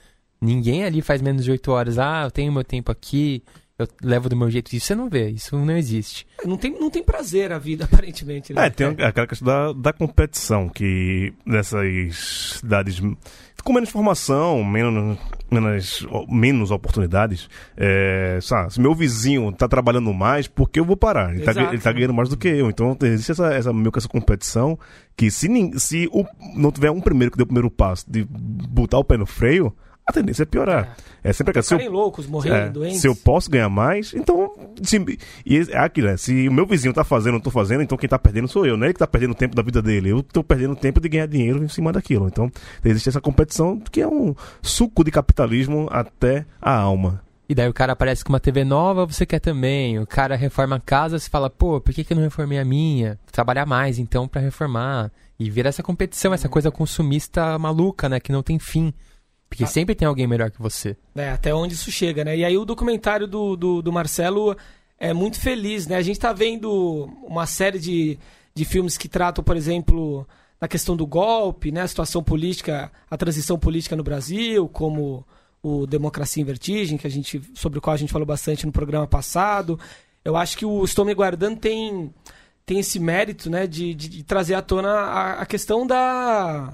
Ninguém 0.41 0.85
ali 0.85 1.03
faz 1.03 1.21
menos 1.21 1.45
de 1.45 1.51
8 1.51 1.71
horas. 1.73 1.99
Ah, 1.99 2.23
eu 2.25 2.31
tenho 2.31 2.53
meu 2.53 2.65
tempo 2.65 2.93
aqui, 2.93 3.43
eu 3.81 3.89
levo 4.03 4.29
do 4.29 4.37
meu 4.37 4.51
jeito. 4.51 4.75
Isso 4.75 4.87
você 4.87 4.95
não 4.95 5.09
vê, 5.09 5.31
isso 5.31 5.57
não 5.57 5.77
existe. 5.77 6.27
Não 6.45 6.57
tem, 6.57 6.73
não 6.79 6.91
tem 6.91 7.03
prazer 7.03 7.53
a 7.53 7.59
vida, 7.59 7.85
aparentemente. 7.91 8.53
Né? 8.53 8.67
É, 8.67 8.71
tem 8.71 8.87
aquela 8.87 9.27
questão 9.27 9.47
da, 9.47 9.73
da 9.73 9.93
competição, 9.93 10.69
que 10.69 11.33
nessas 11.47 12.59
cidades 12.59 13.01
com 13.63 13.75
menos 13.75 13.91
formação, 13.91 14.65
menos, 14.65 15.19
menos, 15.51 16.07
menos 16.29 16.71
oportunidades, 16.71 17.49
é, 17.77 18.39
sabe, 18.41 18.73
se 18.73 18.81
meu 18.81 18.95
vizinho 18.95 19.53
tá 19.53 19.69
trabalhando 19.69 20.13
mais, 20.15 20.49
por 20.49 20.71
que 20.71 20.81
eu 20.81 20.85
vou 20.85 20.97
parar? 20.97 21.35
Ele, 21.35 21.45
tá, 21.45 21.53
ele 21.53 21.79
tá 21.79 21.93
ganhando 21.93 22.15
mais 22.15 22.31
do 22.31 22.39
que 22.39 22.49
eu. 22.49 22.71
Então 22.71 22.97
existe 23.03 23.33
essa, 23.33 23.53
essa, 23.53 23.73
meio 23.73 23.93
que 23.93 23.99
essa 23.99 24.09
competição 24.09 24.79
que 25.15 25.31
se, 25.31 25.49
se 25.79 26.09
o, 26.11 26.25
não 26.57 26.73
tiver 26.73 26.91
um 26.91 27.01
primeiro 27.01 27.31
que 27.31 27.37
deu 27.37 27.45
o 27.45 27.49
primeiro 27.49 27.71
passo 27.71 28.11
de 28.11 28.27
botar 28.27 28.99
o 28.99 29.05
pé 29.05 29.19
no 29.19 29.27
freio, 29.27 29.75
a 30.11 30.13
tendência 30.13 30.43
é 30.43 30.47
piorar. 30.47 30.97
É, 31.23 31.33
sempre 31.33 31.51
aquela. 31.51 31.63
se 31.63 31.75
eu- 31.75 31.79
Ficarem 31.79 31.95
loucos, 31.97 32.27
morrendo, 32.27 32.55
é, 32.57 32.69
doentes. 32.71 33.01
se 33.01 33.07
eu 33.09 33.15
posso 33.17 33.51
ganhar 33.51 33.69
mais, 33.69 34.13
então. 34.15 34.53
Se, 34.83 34.97
e 35.45 35.59
é 35.71 35.79
aquilo, 35.79 36.09
né? 36.09 36.17
Se 36.17 36.49
o 36.49 36.53
meu 36.53 36.67
vizinho 36.67 36.93
tá 36.95 37.05
fazendo, 37.05 37.29
eu 37.29 37.33
não 37.35 37.41
tô 37.41 37.51
fazendo, 37.51 37.83
então 37.83 37.97
quem 37.99 38.09
tá 38.09 38.19
perdendo 38.19 38.49
sou 38.49 38.65
eu, 38.67 38.77
não 38.77 38.85
é 38.85 38.87
ele 38.89 38.95
que 38.95 38.99
tá 38.99 39.07
perdendo 39.07 39.33
o 39.33 39.35
tempo 39.35 39.55
da 39.57 39.63
vida 39.63 39.81
dele. 39.83 40.11
Eu 40.11 40.23
tô 40.23 40.43
perdendo 40.43 40.75
tempo 40.77 41.01
de 41.01 41.09
ganhar 41.09 41.27
dinheiro 41.27 41.63
em 41.63 41.69
cima 41.69 41.93
daquilo. 41.93 42.27
Então, 42.27 42.51
existe 42.85 43.09
essa 43.09 43.21
competição 43.21 43.79
que 43.91 44.01
é 44.01 44.09
um 44.09 44.35
suco 44.63 45.05
de 45.05 45.11
capitalismo 45.11 45.89
até 45.91 46.45
a 46.61 46.75
alma. 46.75 47.23
E 47.49 47.55
daí 47.55 47.69
o 47.69 47.75
cara 47.75 47.95
aparece 47.95 48.23
com 48.25 48.33
uma 48.33 48.39
TV 48.39 48.63
nova, 48.63 49.05
você 49.05 49.27
quer 49.27 49.41
também. 49.41 49.99
O 49.99 50.07
cara 50.07 50.37
reforma 50.37 50.77
a 50.77 50.81
casa, 50.81 51.19
você 51.19 51.29
fala, 51.29 51.51
pô, 51.51 51.81
por 51.81 51.93
que, 51.93 52.05
que 52.05 52.13
eu 52.13 52.17
não 52.17 52.23
reformei 52.23 52.59
a 52.61 52.65
minha? 52.65 53.19
Trabalhar 53.33 53.67
mais, 53.67 53.99
então, 53.99 54.29
pra 54.29 54.41
reformar. 54.41 55.11
E 55.37 55.51
vira 55.51 55.69
essa 55.69 55.83
competição, 55.83 56.33
essa 56.33 56.49
coisa 56.49 56.71
consumista 56.71 57.59
maluca, 57.59 58.09
né? 58.09 58.21
Que 58.21 58.31
não 58.31 58.43
tem 58.43 58.59
fim. 58.59 58.95
Porque 59.51 59.67
sempre 59.67 59.97
tem 59.97 60.07
alguém 60.07 60.29
melhor 60.29 60.49
que 60.49 60.63
você. 60.63 60.97
É, 61.15 61.31
até 61.31 61.53
onde 61.53 61.75
isso 61.75 61.91
chega, 61.91 62.25
né? 62.25 62.37
E 62.37 62.45
aí 62.45 62.57
o 62.57 62.65
documentário 62.65 63.27
do, 63.27 63.57
do, 63.57 63.83
do 63.83 63.93
Marcelo 63.93 64.57
é 64.97 65.13
muito 65.13 65.41
feliz, 65.41 65.89
né? 65.89 65.97
A 65.97 66.03
gente 66.03 66.21
tá 66.21 66.33
vendo 66.33 67.11
uma 67.25 67.45
série 67.47 67.81
de, 67.81 68.17
de 68.55 68.65
filmes 68.65 68.97
que 68.97 69.09
tratam, 69.09 69.43
por 69.43 69.57
exemplo, 69.57 70.27
da 70.61 70.69
questão 70.69 70.97
do 70.97 71.05
golpe, 71.05 71.73
né? 71.73 71.83
A 71.83 71.89
situação 71.89 72.23
política, 72.23 72.93
a 73.11 73.17
transição 73.17 73.59
política 73.59 73.97
no 73.97 74.05
Brasil, 74.05 74.69
como 74.69 75.27
o 75.61 75.85
Democracia 75.85 76.41
em 76.41 76.47
Vertigem, 76.47 76.97
que 76.97 77.09
a 77.09 77.11
gente, 77.11 77.43
sobre 77.53 77.81
o 77.81 77.83
qual 77.83 77.95
a 77.95 77.99
gente 77.99 78.13
falou 78.13 78.27
bastante 78.27 78.65
no 78.65 78.73
programa 78.73 79.07
passado. 79.07 79.79
Eu 80.25 80.37
acho 80.37 80.57
que 80.57 80.65
o 80.65 80.85
Estou 80.85 81.05
Me 81.05 81.13
Guardando 81.13 81.59
tem, 81.59 82.15
tem 82.65 82.79
esse 82.79 83.01
mérito, 83.01 83.51
né? 83.51 83.67
De, 83.67 83.95
de, 83.95 84.09
de 84.09 84.23
trazer 84.23 84.55
à 84.55 84.63
tona 84.63 84.91
a, 84.91 85.43
a 85.43 85.47
questão 85.47 85.85
da 85.85 86.73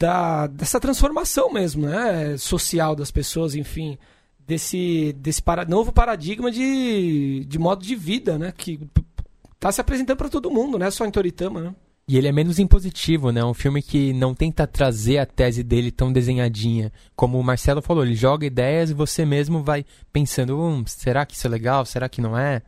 da, 0.00 0.46
dessa 0.46 0.80
transformação 0.80 1.52
mesmo, 1.52 1.86
né? 1.86 2.34
Social 2.38 2.96
das 2.96 3.10
pessoas, 3.10 3.54
enfim, 3.54 3.98
desse, 4.38 5.14
desse 5.18 5.42
para, 5.42 5.66
novo 5.66 5.92
paradigma 5.92 6.50
de, 6.50 7.44
de 7.46 7.58
modo 7.58 7.84
de 7.84 7.94
vida, 7.94 8.38
né? 8.38 8.50
Que 8.56 8.80
tá 9.58 9.70
se 9.70 9.78
apresentando 9.78 10.16
para 10.16 10.30
todo 10.30 10.50
mundo, 10.50 10.78
né? 10.78 10.90
Só 10.90 11.04
em 11.04 11.10
Toritama, 11.10 11.60
né? 11.60 11.74
E 12.08 12.16
ele 12.16 12.26
é 12.26 12.32
menos 12.32 12.58
impositivo, 12.58 13.30
né? 13.30 13.44
Um 13.44 13.52
filme 13.52 13.82
que 13.82 14.14
não 14.14 14.34
tenta 14.34 14.66
trazer 14.66 15.18
a 15.18 15.26
tese 15.26 15.62
dele 15.62 15.92
tão 15.92 16.10
desenhadinha. 16.10 16.90
Como 17.14 17.38
o 17.38 17.44
Marcelo 17.44 17.82
falou, 17.82 18.02
ele 18.02 18.14
joga 18.14 18.46
ideias 18.46 18.90
e 18.90 18.94
você 18.94 19.26
mesmo 19.26 19.62
vai 19.62 19.84
pensando, 20.10 20.58
hum, 20.58 20.82
será 20.86 21.26
que 21.26 21.34
isso 21.34 21.46
é 21.46 21.50
legal? 21.50 21.84
Será 21.84 22.08
que 22.08 22.22
não 22.22 22.36
é? 22.36 22.62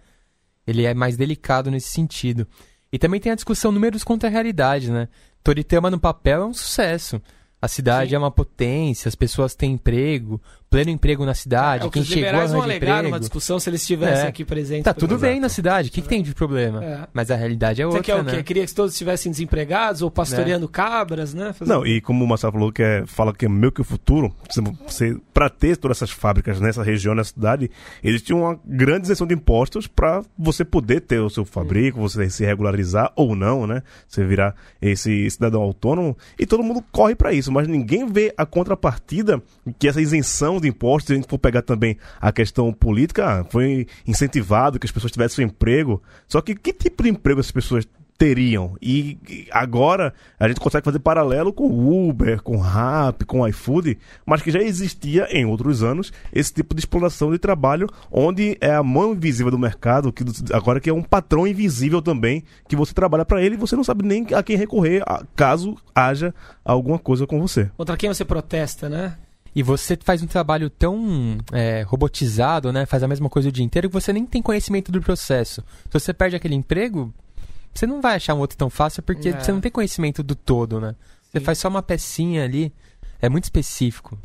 Ele 0.66 0.84
é 0.84 0.92
mais 0.92 1.16
delicado 1.16 1.70
nesse 1.70 1.88
sentido. 1.88 2.46
E 2.92 2.98
também 2.98 3.18
tem 3.18 3.32
a 3.32 3.34
discussão 3.34 3.72
números 3.72 4.04
contra 4.04 4.28
a 4.28 4.30
realidade, 4.30 4.92
né? 4.92 5.08
Toritama 5.42 5.90
no 5.90 5.98
papel 5.98 6.42
é 6.42 6.46
um 6.46 6.54
sucesso. 6.54 7.20
A 7.60 7.68
cidade 7.68 8.10
Sim. 8.10 8.16
é 8.16 8.18
uma 8.18 8.30
potência, 8.30 9.08
as 9.08 9.14
pessoas 9.14 9.54
têm 9.54 9.72
emprego, 9.72 10.40
pleno 10.72 10.90
emprego 10.90 11.24
na 11.24 11.34
cidade, 11.34 11.86
é 11.86 11.90
quem 11.90 12.02
os 12.02 12.08
chegou 12.08 12.24
liberais 12.24 12.50
vão 12.50 12.60
arranja 12.60 12.74
alegar 12.76 12.86
emprego. 12.96 13.08
numa 13.08 13.20
discussão 13.20 13.60
se 13.60 13.70
eles 13.70 13.82
estivessem 13.82 14.24
É. 14.24 14.28
aqui 14.28 14.44
presentes. 14.44 14.84
Tá 14.84 14.92
tudo 14.94 15.14
exemplo. 15.14 15.28
bem 15.28 15.40
na 15.40 15.48
cidade, 15.48 15.88
o 15.88 15.92
que, 15.92 16.00
que 16.02 16.08
tem 16.08 16.22
de 16.22 16.34
problema? 16.34 16.82
É. 16.84 17.06
Mas 17.12 17.30
a 17.30 17.36
realidade 17.36 17.80
é 17.80 17.84
Você 17.84 17.96
outra, 17.98 18.02
quer 18.02 18.20
o 18.20 18.22
né? 18.24 18.32
quê? 18.36 18.42
Queria 18.42 18.66
que 18.66 18.74
todos 18.74 18.92
estivessem 18.92 19.30
desempregados 19.30 20.02
ou 20.02 20.10
pastoreando 20.10 20.68
cabras, 20.68 21.34
né? 21.34 21.52
Fazer- 21.52 21.70
Não, 21.72 21.86
e 21.86 22.00
como 22.00 22.24
o 22.24 22.28
Marcelo 22.28 22.52
falou, 22.54 22.72
que 22.72 22.82
é, 22.82 23.04
fala 23.06 23.32
que 23.32 23.44
é 23.46 23.48
meio 23.48 23.70
que 23.70 23.80
o 23.80 23.84
futuro, 23.84 24.34
você, 24.86 25.16
para 25.34 25.48
ter 25.50 25.76
todas 25.76 25.98
essas 25.98 26.10
fábricas 26.10 26.58
nessa 26.60 26.82
região, 26.82 27.14
nessa 27.14 27.30
cidade, 27.32 27.70
eles 28.02 28.22
tinham 28.22 28.40
uma 28.40 28.58
grande 28.64 29.04
isenção 29.04 29.26
de 29.26 29.34
impostos 29.34 29.86
para 29.86 30.22
você 30.38 30.64
poder 30.64 31.00
ter 31.02 31.20
o 31.20 31.28
seu 31.30 31.44
fabrico, 31.44 32.00
você 32.00 32.28
se 32.30 32.44
regularizar 32.44 33.12
ou 33.14 33.36
não, 33.36 33.66
né? 33.66 33.82
Você 34.08 34.24
virar 34.24 34.54
esse 34.80 35.28
cidadão 35.30 35.60
autônomo 35.62 36.16
e 36.38 36.46
todo 36.46 36.62
mundo 36.62 36.82
corre 36.90 37.14
para 37.14 37.32
isso, 37.32 37.52
mas 37.52 37.68
ninguém 37.68 38.06
vê 38.06 38.32
a 38.36 38.46
contrapartida 38.46 39.42
que 39.78 39.86
essa 39.88 40.00
isenção 40.00 40.60
de 40.62 40.68
impostos, 40.68 41.08
se 41.08 41.12
a 41.12 41.16
gente 41.16 41.28
for 41.28 41.38
pegar 41.38 41.62
também 41.62 41.96
a 42.20 42.32
questão 42.32 42.72
política, 42.72 43.40
ah, 43.40 43.44
foi 43.44 43.86
incentivado 44.06 44.78
que 44.78 44.86
as 44.86 44.92
pessoas 44.92 45.12
tivessem 45.12 45.44
um 45.44 45.48
emprego. 45.48 46.02
Só 46.26 46.40
que 46.40 46.54
que 46.54 46.72
tipo 46.72 47.02
de 47.02 47.10
emprego 47.10 47.40
essas 47.40 47.52
pessoas 47.52 47.86
teriam. 48.22 48.76
E 48.80 49.18
agora 49.50 50.14
a 50.38 50.46
gente 50.46 50.60
consegue 50.60 50.84
fazer 50.84 51.00
paralelo 51.00 51.52
com 51.52 51.66
Uber, 52.08 52.40
com 52.40 52.56
Rap, 52.56 53.24
com 53.24 53.46
iFood, 53.48 53.98
mas 54.24 54.40
que 54.40 54.52
já 54.52 54.60
existia 54.60 55.26
em 55.36 55.44
outros 55.44 55.82
anos 55.82 56.12
esse 56.32 56.54
tipo 56.54 56.72
de 56.72 56.80
exploração 56.80 57.32
de 57.32 57.38
trabalho, 57.38 57.88
onde 58.12 58.56
é 58.60 58.72
a 58.72 58.82
mão 58.82 59.12
invisível 59.12 59.50
do 59.50 59.58
mercado, 59.58 60.12
que 60.12 60.22
agora 60.52 60.78
que 60.78 60.88
é 60.88 60.94
um 60.94 61.02
patrão 61.02 61.48
invisível 61.48 62.00
também, 62.00 62.44
que 62.68 62.76
você 62.76 62.94
trabalha 62.94 63.24
para 63.24 63.42
ele 63.42 63.56
e 63.56 63.58
você 63.58 63.74
não 63.74 63.82
sabe 63.82 64.04
nem 64.04 64.24
a 64.34 64.42
quem 64.42 64.56
recorrer 64.56 65.02
caso 65.34 65.76
haja 65.92 66.32
alguma 66.64 67.00
coisa 67.00 67.26
com 67.26 67.40
você. 67.40 67.72
Contra 67.76 67.96
quem 67.96 68.08
você 68.08 68.24
protesta, 68.24 68.88
né? 68.88 69.16
E 69.54 69.62
você 69.62 69.98
faz 70.02 70.22
um 70.22 70.26
trabalho 70.26 70.70
tão 70.70 71.38
é, 71.52 71.82
robotizado, 71.82 72.72
né? 72.72 72.86
Faz 72.86 73.02
a 73.02 73.08
mesma 73.08 73.28
coisa 73.28 73.48
o 73.48 73.52
dia 73.52 73.64
inteiro 73.64 73.88
que 73.88 73.92
você 73.92 74.12
nem 74.12 74.24
tem 74.24 74.40
conhecimento 74.40 74.90
do 74.90 75.00
processo. 75.00 75.62
Se 75.90 75.92
você 76.00 76.14
perde 76.14 76.36
aquele 76.36 76.54
emprego, 76.54 77.12
você 77.74 77.86
não 77.86 78.00
vai 78.00 78.16
achar 78.16 78.34
um 78.34 78.38
outro 78.38 78.56
tão 78.56 78.70
fácil 78.70 79.02
porque 79.02 79.28
É. 79.28 79.38
você 79.40 79.52
não 79.52 79.60
tem 79.60 79.70
conhecimento 79.70 80.22
do 80.22 80.34
todo, 80.34 80.80
né? 80.80 80.94
Você 81.30 81.38
Sim. 81.38 81.44
faz 81.44 81.58
só 81.58 81.68
uma 81.68 81.82
pecinha 81.82 82.44
ali. 82.44 82.72
É 83.20 83.28
muito 83.28 83.44
específico. 83.44 84.18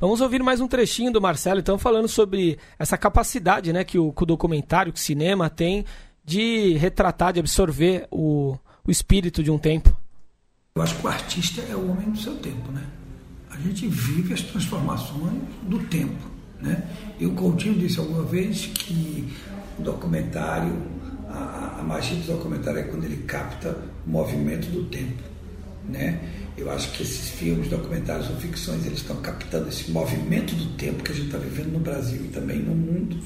Vamos 0.00 0.20
ouvir 0.20 0.42
mais 0.42 0.60
um 0.60 0.66
trechinho 0.66 1.12
do 1.12 1.20
Marcelo, 1.20 1.60
então, 1.60 1.78
falando 1.78 2.08
sobre 2.08 2.58
essa 2.78 2.98
capacidade 2.98 3.72
né, 3.72 3.84
que, 3.84 3.98
o, 3.98 4.12
que 4.12 4.22
o 4.24 4.26
documentário, 4.26 4.92
que 4.92 4.98
o 4.98 5.02
cinema 5.02 5.48
tem 5.48 5.84
de 6.24 6.72
retratar, 6.74 7.32
de 7.32 7.38
absorver 7.40 8.06
o, 8.10 8.56
o 8.84 8.90
espírito 8.90 9.42
de 9.44 9.50
um 9.50 9.58
tempo. 9.58 9.96
Eu 10.74 10.82
acho 10.82 10.96
que 10.96 11.06
o 11.06 11.08
artista 11.08 11.60
é 11.70 11.76
o 11.76 11.90
homem 11.90 12.10
do 12.10 12.18
seu 12.18 12.34
tempo, 12.36 12.72
né? 12.72 12.82
A 13.52 13.56
gente 13.60 13.86
vive 13.86 14.32
as 14.34 14.40
transformações 14.40 15.42
do 15.68 15.78
tempo, 15.80 16.30
né? 16.60 16.82
E 17.20 17.26
o 17.26 17.32
Coutinho 17.32 17.74
disse 17.74 17.98
alguma 17.98 18.22
vez 18.24 18.66
que 18.74 19.28
o 19.78 19.82
documentário, 19.82 20.76
a, 21.28 21.76
a- 21.80 21.82
magia 21.82 22.16
do 22.16 22.26
documentário 22.26 22.80
é 22.80 22.82
quando 22.84 23.04
ele 23.04 23.18
capta 23.24 23.76
o 24.06 24.10
movimento 24.10 24.66
do 24.70 24.84
tempo, 24.84 25.22
né? 25.88 26.18
Eu 26.56 26.70
acho 26.70 26.90
que 26.92 27.02
esses 27.02 27.30
filmes, 27.30 27.68
documentários 27.68 28.28
ou 28.30 28.36
ficções, 28.36 28.84
eles 28.86 28.98
estão 29.00 29.16
captando 29.16 29.68
esse 29.68 29.90
movimento 29.90 30.54
do 30.54 30.66
tempo 30.76 31.02
que 31.02 31.12
a 31.12 31.14
gente 31.14 31.26
está 31.26 31.38
vivendo 31.38 31.72
no 31.72 31.78
Brasil 31.80 32.24
e 32.24 32.28
também 32.28 32.58
no 32.58 32.74
mundo, 32.74 33.18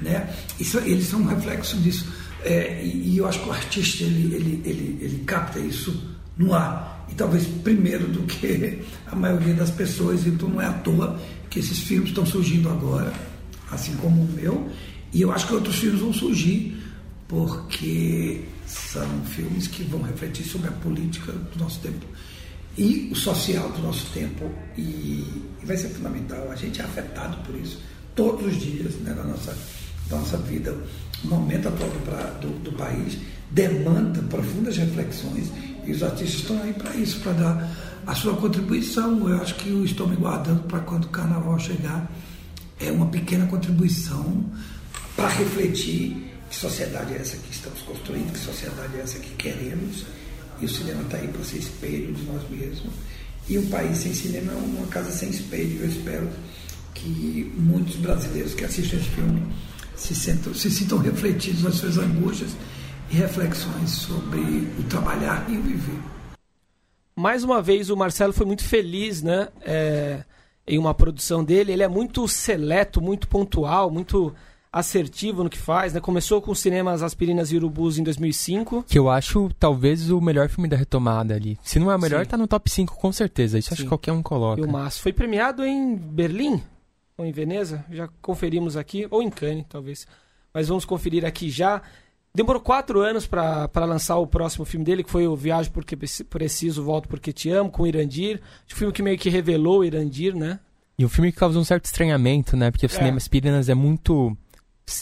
né? 0.00 0.32
Isso, 0.60 0.78
eles 0.78 1.06
são 1.06 1.20
um 1.20 1.26
reflexo 1.26 1.76
disso. 1.78 2.06
É, 2.44 2.82
e, 2.84 3.14
e 3.14 3.18
eu 3.18 3.26
acho 3.26 3.40
que 3.42 3.48
o 3.48 3.52
artista 3.52 4.04
ele, 4.04 4.34
ele, 4.34 4.62
ele, 4.64 4.98
ele 5.00 5.24
capta 5.24 5.58
isso 5.60 6.12
no 6.36 6.54
ar 6.54 7.01
e 7.12 7.14
talvez 7.14 7.46
primeiro 7.46 8.08
do 8.08 8.22
que 8.22 8.80
a 9.06 9.14
maioria 9.14 9.54
das 9.54 9.70
pessoas. 9.70 10.26
Então 10.26 10.48
não 10.48 10.60
é 10.60 10.66
à 10.66 10.72
toa 10.72 11.20
que 11.50 11.58
esses 11.60 11.78
filmes 11.80 12.08
estão 12.08 12.24
surgindo 12.26 12.68
agora, 12.70 13.12
assim 13.70 13.94
como 13.96 14.22
o 14.22 14.28
meu. 14.32 14.68
E 15.12 15.20
eu 15.20 15.30
acho 15.30 15.46
que 15.46 15.54
outros 15.54 15.76
filmes 15.76 16.00
vão 16.00 16.12
surgir 16.12 16.76
porque 17.28 18.42
são 18.66 19.06
filmes 19.24 19.66
que 19.66 19.82
vão 19.84 20.02
refletir 20.02 20.44
sobre 20.44 20.68
a 20.68 20.72
política 20.72 21.32
do 21.32 21.58
nosso 21.58 21.80
tempo 21.80 22.06
e 22.76 23.10
o 23.12 23.14
social 23.14 23.70
do 23.72 23.82
nosso 23.82 24.06
tempo 24.12 24.50
e, 24.78 25.24
vai 25.64 25.76
ser 25.76 25.88
fundamental. 25.88 26.50
A 26.50 26.56
gente 26.56 26.80
é 26.80 26.84
afetado 26.84 27.36
por 27.46 27.54
isso 27.60 27.78
todos 28.14 28.46
os 28.46 28.60
dias 28.60 28.94
né, 28.96 29.12
da, 29.14 29.22
nossa, 29.24 29.56
da 30.08 30.16
nossa 30.18 30.36
vida. 30.38 30.74
o 31.24 31.28
momento 31.28 31.68
atual 31.68 31.88
do, 31.90 32.40
do- 32.48 32.58
do 32.70 32.72
país 32.72 33.16
demanda 33.50 34.20
profundas 34.22 34.76
reflexões 34.76 35.50
e 35.84 35.92
os 35.92 36.02
artistas 36.02 36.40
estão 36.40 36.62
aí 36.62 36.72
para 36.72 36.94
isso, 36.94 37.20
para 37.20 37.32
dar 37.32 37.70
a 38.06 38.14
sua 38.14 38.36
contribuição. 38.36 39.28
Eu 39.28 39.40
acho 39.42 39.54
que 39.56 39.68
eu 39.68 39.84
estou 39.84 40.06
me 40.06 40.16
guardando 40.16 40.62
para 40.64 40.80
quando 40.80 41.04
o 41.04 41.08
carnaval 41.08 41.58
chegar, 41.58 42.10
é 42.80 42.90
uma 42.90 43.06
pequena 43.06 43.46
contribuição 43.46 44.44
para 45.14 45.28
refletir 45.28 46.32
que 46.48 46.56
sociedade 46.56 47.14
é 47.14 47.18
essa 47.18 47.36
que 47.36 47.52
estamos 47.52 47.80
construindo, 47.82 48.32
que 48.32 48.38
sociedade 48.38 48.96
é 48.96 49.00
essa 49.00 49.18
que 49.18 49.34
queremos. 49.34 50.04
E 50.60 50.66
o 50.66 50.68
cinema 50.68 51.02
está 51.02 51.16
aí 51.16 51.28
para 51.28 51.42
ser 51.44 51.58
espelho 51.58 52.12
de 52.12 52.22
nós 52.24 52.42
mesmos. 52.50 52.92
E 53.48 53.58
um 53.58 53.66
país 53.66 53.98
sem 53.98 54.14
cinema 54.14 54.52
é 54.52 54.56
uma 54.56 54.86
casa 54.86 55.10
sem 55.10 55.30
espelho. 55.30 55.80
Eu 55.80 55.88
espero 55.88 56.28
que 56.94 57.52
muitos 57.56 57.96
brasileiros 57.96 58.54
que 58.54 58.64
assistem 58.64 59.00
esse 59.00 59.08
filme 59.10 59.42
se, 59.96 60.14
sentam, 60.14 60.54
se 60.54 60.70
sintam 60.70 60.98
refletidos 60.98 61.62
nas 61.62 61.74
suas 61.74 61.98
angústias 61.98 62.50
e 63.12 63.16
reflexões 63.16 63.90
sobre 63.90 64.40
o 64.78 64.82
trabalhar 64.88 65.44
e 65.48 65.56
o 65.56 65.62
viver. 65.62 66.00
Mais 67.14 67.44
uma 67.44 67.60
vez, 67.60 67.90
o 67.90 67.96
Marcelo 67.96 68.32
foi 68.32 68.46
muito 68.46 68.64
feliz, 68.64 69.22
né? 69.22 69.48
é, 69.60 70.24
em 70.66 70.78
uma 70.78 70.94
produção 70.94 71.44
dele. 71.44 71.72
Ele 71.72 71.82
é 71.82 71.88
muito 71.88 72.26
seleto, 72.26 73.00
muito 73.00 73.28
pontual, 73.28 73.90
muito 73.90 74.34
assertivo 74.72 75.44
no 75.44 75.50
que 75.50 75.58
faz, 75.58 75.92
né? 75.92 76.00
Começou 76.00 76.40
com 76.40 76.50
os 76.50 76.58
cinemas 76.58 77.02
Aspirinas 77.02 77.52
e 77.52 77.56
Urubus 77.56 77.98
em 77.98 78.02
2005. 78.02 78.84
Que 78.88 78.98
eu 78.98 79.10
acho 79.10 79.50
talvez 79.58 80.10
o 80.10 80.18
melhor 80.18 80.48
filme 80.48 80.66
da 80.66 80.76
retomada 80.76 81.34
ali. 81.34 81.58
Se 81.62 81.78
não 81.78 81.90
é 81.90 81.96
o 81.96 82.00
melhor, 82.00 82.24
Sim. 82.24 82.30
tá 82.30 82.36
no 82.38 82.46
top 82.46 82.70
5 82.70 82.96
com 82.96 83.12
certeza. 83.12 83.58
Isso 83.58 83.74
acho 83.74 83.82
Sim. 83.82 83.86
que 83.86 83.88
qualquer 83.90 84.12
um 84.12 84.22
coloca. 84.22 84.62
E 84.62 84.64
o 84.64 84.70
Márcio 84.70 85.02
foi 85.02 85.12
premiado 85.12 85.62
em 85.62 85.94
Berlim 85.94 86.62
ou 87.18 87.26
em 87.26 87.32
Veneza, 87.32 87.84
já 87.90 88.08
conferimos 88.22 88.74
aqui, 88.74 89.06
ou 89.10 89.22
em 89.22 89.28
Cannes, 89.28 89.66
talvez. 89.68 90.06
Mas 90.54 90.68
vamos 90.68 90.86
conferir 90.86 91.26
aqui 91.26 91.50
já. 91.50 91.82
Demorou 92.34 92.62
quatro 92.62 93.00
anos 93.00 93.26
para 93.26 93.68
lançar 93.84 94.16
o 94.16 94.26
próximo 94.26 94.64
filme 94.64 94.84
dele, 94.86 95.04
que 95.04 95.10
foi 95.10 95.26
o 95.26 95.36
Viagem 95.36 95.70
Porque 95.70 95.94
Preci- 95.94 96.24
Preciso, 96.24 96.82
Volto 96.82 97.06
Porque 97.08 97.32
Te 97.32 97.50
Amo, 97.50 97.70
com 97.70 97.82
o 97.82 97.86
Irandir. 97.86 98.40
O 98.70 98.74
filme 98.74 98.92
que 98.92 99.02
meio 99.02 99.18
que 99.18 99.28
revelou 99.28 99.80
o 99.80 99.84
Irandir, 99.84 100.34
né? 100.34 100.58
E 100.98 101.04
um 101.04 101.08
filme 101.08 101.30
que 101.30 101.38
causou 101.38 101.60
um 101.60 101.64
certo 101.64 101.84
estranhamento, 101.84 102.56
né? 102.56 102.70
Porque 102.70 102.86
o 102.86 102.88
É. 102.88 102.90
Cinema 102.90 103.16
Aspirinas 103.18 103.68
é 103.68 103.74
muito. 103.74 104.34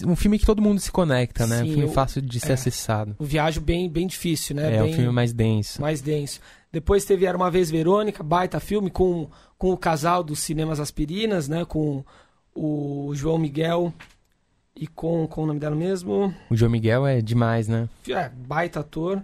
Um 0.07 0.15
filme 0.17 0.39
que 0.39 0.45
todo 0.47 0.61
mundo 0.61 0.81
se 0.81 0.91
conecta, 0.91 1.47
né? 1.47 1.59
Sim, 1.63 1.71
um 1.71 1.75
filme 1.75 1.95
fácil 1.95 2.21
de 2.21 2.39
ser 2.41 2.51
é. 2.51 2.55
acessado. 2.55 3.15
O 3.19 3.25
Viagem 3.25 3.63
bem, 3.63 3.89
bem 3.89 4.07
difícil, 4.07 4.57
né? 4.57 4.77
É, 4.77 4.83
bem, 4.83 4.91
um 4.93 4.95
filme 4.97 5.13
mais 5.13 5.33
denso. 5.33 5.81
mais 5.81 6.01
denso. 6.01 6.41
Depois 6.73 7.05
teve 7.05 7.27
Era 7.27 7.37
Uma 7.37 7.51
Vez 7.51 7.71
Verônica, 7.71 8.23
baita 8.23 8.61
filme, 8.61 8.91
com, 8.91 9.29
com 9.57 9.71
o 9.73 9.77
casal 9.77 10.23
dos 10.23 10.41
cinemas 10.41 10.79
Aspirinas, 10.81 11.49
né? 11.49 11.65
Com 11.65 12.05
o 12.55 13.13
João 13.15 13.39
Miguel 13.39 13.93
e 14.75 14.87
com, 14.87 15.27
com 15.27 15.43
o 15.43 15.47
nome 15.47 15.61
dela 15.61 15.77
mesmo. 15.77 16.35
O 16.49 16.57
João 16.57 16.71
Miguel 16.71 17.07
é 17.07 17.21
demais, 17.21 17.69
né? 17.69 17.89
É, 18.09 18.29
baita 18.29 18.81
ator. 18.81 19.23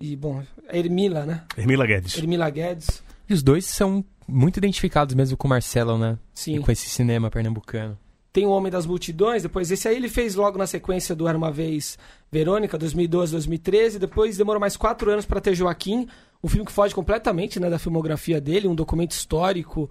E, 0.00 0.14
bom, 0.14 0.42
a 0.68 0.76
Ermila, 0.76 1.24
né? 1.24 1.44
Hermila 1.56 1.86
Guedes. 1.86 2.16
Ermila 2.16 2.50
Guedes. 2.50 3.02
E 3.28 3.34
os 3.34 3.42
dois 3.42 3.64
são 3.64 4.04
muito 4.28 4.58
identificados 4.58 5.14
mesmo 5.14 5.36
com 5.36 5.46
o 5.46 5.50
Marcelo, 5.50 5.96
né? 5.98 6.18
Sim. 6.34 6.56
E 6.56 6.60
com 6.60 6.70
esse 6.70 6.88
cinema 6.88 7.30
pernambucano. 7.30 7.98
Tem 8.32 8.44
o 8.44 8.50
Homem 8.50 8.70
das 8.70 8.84
Multidões, 8.84 9.42
depois 9.42 9.70
esse 9.70 9.88
aí 9.88 9.96
ele 9.96 10.10
fez 10.10 10.34
logo 10.34 10.58
na 10.58 10.66
sequência 10.66 11.14
do 11.14 11.26
Era 11.26 11.38
Uma 11.38 11.50
Vez 11.50 11.98
Verônica, 12.30 12.76
2012, 12.76 13.32
2013. 13.32 13.98
Depois 13.98 14.36
demorou 14.36 14.60
mais 14.60 14.76
quatro 14.76 15.10
anos 15.10 15.24
para 15.24 15.40
ter 15.40 15.54
Joaquim, 15.54 16.06
um 16.44 16.48
filme 16.48 16.66
que 16.66 16.72
foge 16.72 16.94
completamente 16.94 17.58
né, 17.58 17.70
da 17.70 17.78
filmografia 17.78 18.38
dele, 18.38 18.68
um 18.68 18.74
documento 18.74 19.12
histórico 19.12 19.90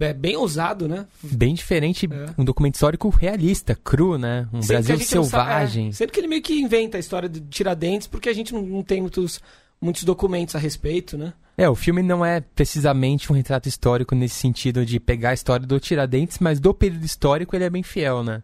é, 0.00 0.12
bem 0.12 0.36
ousado, 0.36 0.88
né? 0.88 1.06
Bem 1.22 1.54
diferente, 1.54 2.08
É. 2.10 2.26
um 2.38 2.44
documento 2.44 2.74
histórico 2.74 3.08
realista, 3.08 3.74
cru, 3.74 4.18
né? 4.18 4.48
Um 4.52 4.60
Sempre 4.62 4.82
Brasil 4.94 5.16
não 5.20 5.24
sabe- 5.24 5.44
selvagem. 5.46 5.88
é, 5.88 5.92
sempre 5.92 6.12
que 6.14 6.20
ele 6.20 6.28
meio 6.28 6.42
que 6.42 6.60
inventa 6.60 6.96
a 6.96 7.00
história 7.00 7.28
de 7.28 7.40
Tiradentes, 7.40 8.06
porque 8.06 8.28
a 8.28 8.32
gente 8.32 8.52
não, 8.52 8.62
não 8.62 8.82
tem 8.82 9.00
muitos, 9.00 9.40
muitos 9.80 10.04
documentos 10.04 10.54
a 10.54 10.58
respeito, 10.58 11.16
né? 11.18 11.32
É, 11.56 11.68
o 11.68 11.74
filme 11.74 12.02
não 12.02 12.24
é 12.24 12.40
precisamente 12.40 13.30
um 13.30 13.34
retrato 13.36 13.68
histórico 13.68 14.14
nesse 14.14 14.36
sentido 14.36 14.86
de 14.86 14.98
pegar 14.98 15.30
a 15.30 15.34
história 15.34 15.66
do 15.66 15.78
Tiradentes, 15.78 16.38
mas 16.38 16.58
do 16.58 16.72
período 16.72 17.04
histórico 17.04 17.54
ele 17.54 17.64
é 17.64 17.70
bem 17.70 17.82
fiel, 17.82 18.22
né? 18.24 18.42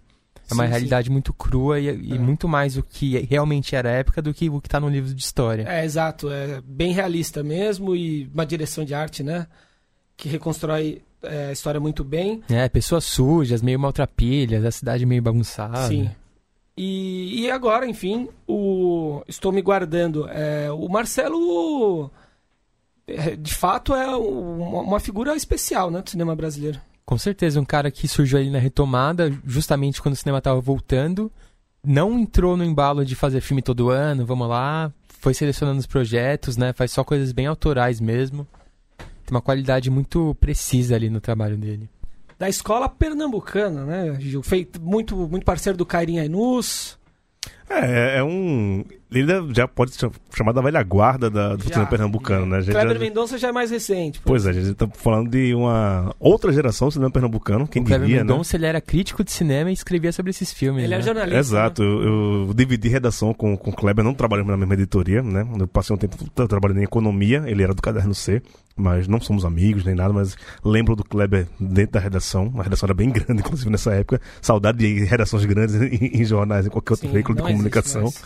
É 0.49 0.55
uma 0.55 0.65
Sim, 0.65 0.71
realidade 0.71 1.11
muito 1.11 1.33
crua 1.33 1.81
e, 1.81 1.87
e 1.87 2.13
É. 2.15 2.19
muito 2.19 2.47
mais 2.47 2.77
o 2.77 2.83
que 2.83 3.19
realmente 3.29 3.75
era 3.75 3.89
a 3.89 3.93
época 3.93 4.23
do 4.23 4.33
que 4.33 4.49
o 4.49 4.61
que 4.61 4.69
tá 4.69 4.79
no 4.79 4.89
livro 4.89 5.13
de 5.13 5.21
história. 5.21 5.65
É, 5.69 5.85
exato. 5.85 6.31
É 6.31 6.61
bem 6.65 6.93
realista 6.93 7.43
mesmo 7.43 7.97
e 7.97 8.31
uma 8.33 8.47
direção 8.47 8.85
de 8.85 8.95
arte, 8.95 9.23
né? 9.25 9.47
Que 10.17 10.29
reconstrói 10.29 11.03
é, 11.23 11.49
a 11.49 11.53
história 11.53 11.81
muito 11.81 12.03
bem. 12.05 12.43
É, 12.49 12.69
pessoas 12.69 13.05
sujas, 13.05 13.63
meio 13.63 13.79
maltrapilhas, 13.79 14.65
a 14.65 14.71
cidade 14.71 15.05
meio 15.05 15.23
bagunçada. 15.23 15.87
Sim. 15.89 16.11
E, 16.77 17.43
e 17.43 17.51
agora, 17.51 17.87
enfim, 17.87 18.29
o 18.47 19.23
estou 19.27 19.51
me 19.51 19.63
guardando. 19.63 20.29
É, 20.29 20.71
o 20.71 20.89
Marcelo, 20.89 22.11
é, 23.07 23.35
de 23.35 23.55
fato, 23.55 23.95
é 23.95 24.15
uma, 24.15 24.81
uma 24.81 25.01
figura 25.01 25.35
especial 25.35 25.91
né, 25.91 26.03
do 26.03 26.11
cinema 26.11 26.37
brasileiro. 26.37 26.81
Com 27.05 27.17
certeza, 27.17 27.61
um 27.61 27.65
cara 27.65 27.91
que 27.91 28.09
surgiu 28.09 28.39
ali 28.39 28.51
na 28.51 28.59
retomada, 28.59 29.33
justamente 29.45 30.03
quando 30.03 30.15
o 30.15 30.19
cinema 30.19 30.41
tava 30.41 30.61
voltando, 30.61 31.31
não 31.85 32.19
entrou 32.19 32.57
no 32.57 32.65
embalo 32.65 33.05
de 33.05 33.15
fazer 33.15 33.41
filme 33.41 33.63
todo 33.63 33.91
ano, 33.91 34.27
vamos 34.27 34.49
lá, 34.49 34.93
foi 35.21 35.33
selecionando 35.33 35.79
os 35.79 35.87
projetos, 35.87 36.57
né? 36.57 36.73
Faz 36.73 36.91
só 36.91 37.05
coisas 37.05 37.33
bem 37.33 37.47
autorais 37.47 38.01
mesmo. 38.01 38.47
Tem 39.27 39.35
uma 39.35 39.43
qualidade 39.43 39.91
muito 39.91 40.35
precisa 40.41 40.95
ali 40.95 41.11
no 41.11 41.21
trabalho 41.21 41.57
dele. 41.57 41.89
Da 42.39 42.49
escola 42.49 42.89
pernambucana, 42.89 43.85
né, 43.85 44.17
Gil? 44.21 44.43
Feito 44.43 44.81
muito, 44.81 45.17
muito 45.17 45.45
parceiro 45.45 45.77
do 45.77 45.85
Cairinha 45.87 46.25
Inus. 46.25 46.97
É, 47.69 48.19
é 48.19 48.25
um. 48.25 48.85
Ele 49.11 49.33
já 49.55 49.67
pode 49.67 49.93
ser 49.93 50.11
chamado 50.37 50.55
da 50.57 50.61
velha 50.61 50.83
guarda 50.83 51.29
da, 51.31 51.57
do 51.57 51.63
cinema 51.65 51.87
pernambucano, 51.87 52.45
né? 52.47 52.63
Kleber 52.63 52.95
já- 52.95 52.99
Mendonça 53.01 53.39
já 53.39 53.49
é 53.49 53.53
mais 53.53 53.71
recente. 53.71 54.21
Pois 54.25 54.47
é, 54.47 54.51
a 54.51 54.53
gente 54.53 54.75
tá 54.75 54.87
falando 54.95 55.31
de 55.31 55.55
uma 55.55 56.15
outra 56.21 56.53
geração 56.53 56.89
do 56.89 56.93
cinema 56.93 57.11
pernambucano, 57.11 57.67
quem 57.67 57.83
o 57.83 57.85
Kleber 57.85 58.07
diria, 58.07 58.23
né? 58.25 58.31
Mendonça, 58.31 58.57
ele 58.57 58.67
era 58.67 58.81
crítico 58.81 59.25
de 59.25 59.33
cinema 59.33 59.71
e 59.71 59.73
escrevia 59.73 60.13
sobre 60.13 60.31
esses 60.31 60.53
filmes, 60.53 60.85
Ele 60.85 60.93
né? 60.95 60.99
é 61.01 61.03
jornalista. 61.03 61.39
Exato, 61.39 61.83
né? 61.83 61.89
eu, 61.89 62.47
eu 62.49 62.55
dividi 62.55 62.89
redação 62.89 63.33
com, 63.33 63.57
com 63.57 63.71
o 63.71 63.75
Kleber, 63.75 64.05
não 64.05 64.15
trabalhamos 64.15 64.51
na 64.51 64.57
mesma 64.57 64.75
editoria, 64.75 65.23
né? 65.23 65.47
Eu 65.59 65.67
passei 65.67 65.95
um 65.95 65.99
tempo 65.99 66.17
tra- 66.31 66.47
trabalhando 66.49 66.79
em 66.81 66.85
economia, 66.85 67.45
ele 67.47 67.63
era 67.63 67.73
do 67.75 67.83
caderno 67.83 68.15
C, 68.15 68.43
mas 68.77 69.09
não 69.09 69.21
somos 69.21 69.45
amigos 69.45 69.85
nem 69.85 69.95
nada, 69.95 70.13
mas 70.13 70.37
lembro 70.65 70.95
do 70.95 71.03
Kleber 71.03 71.47
dentro 71.59 71.93
da 71.93 72.01
redação. 72.01 72.53
A 72.59 72.63
redação 72.63 72.87
era 72.87 72.95
bem 72.95 73.09
grande, 73.11 73.41
inclusive 73.41 73.71
nessa 73.71 73.95
época. 73.95 74.21
Saudade 74.43 74.79
de 74.79 75.05
redações 75.05 75.45
grandes 75.47 75.75
em, 75.81 76.21
em 76.21 76.25
jornais, 76.25 76.67
em 76.67 76.71
qualquer 76.71 76.93
outro 76.93 77.07
Sim, 77.07 77.13
veículo 77.15 77.37
de 77.37 77.43
existe 77.43 77.57
comunicação. 77.57 78.03
mais. 78.03 78.23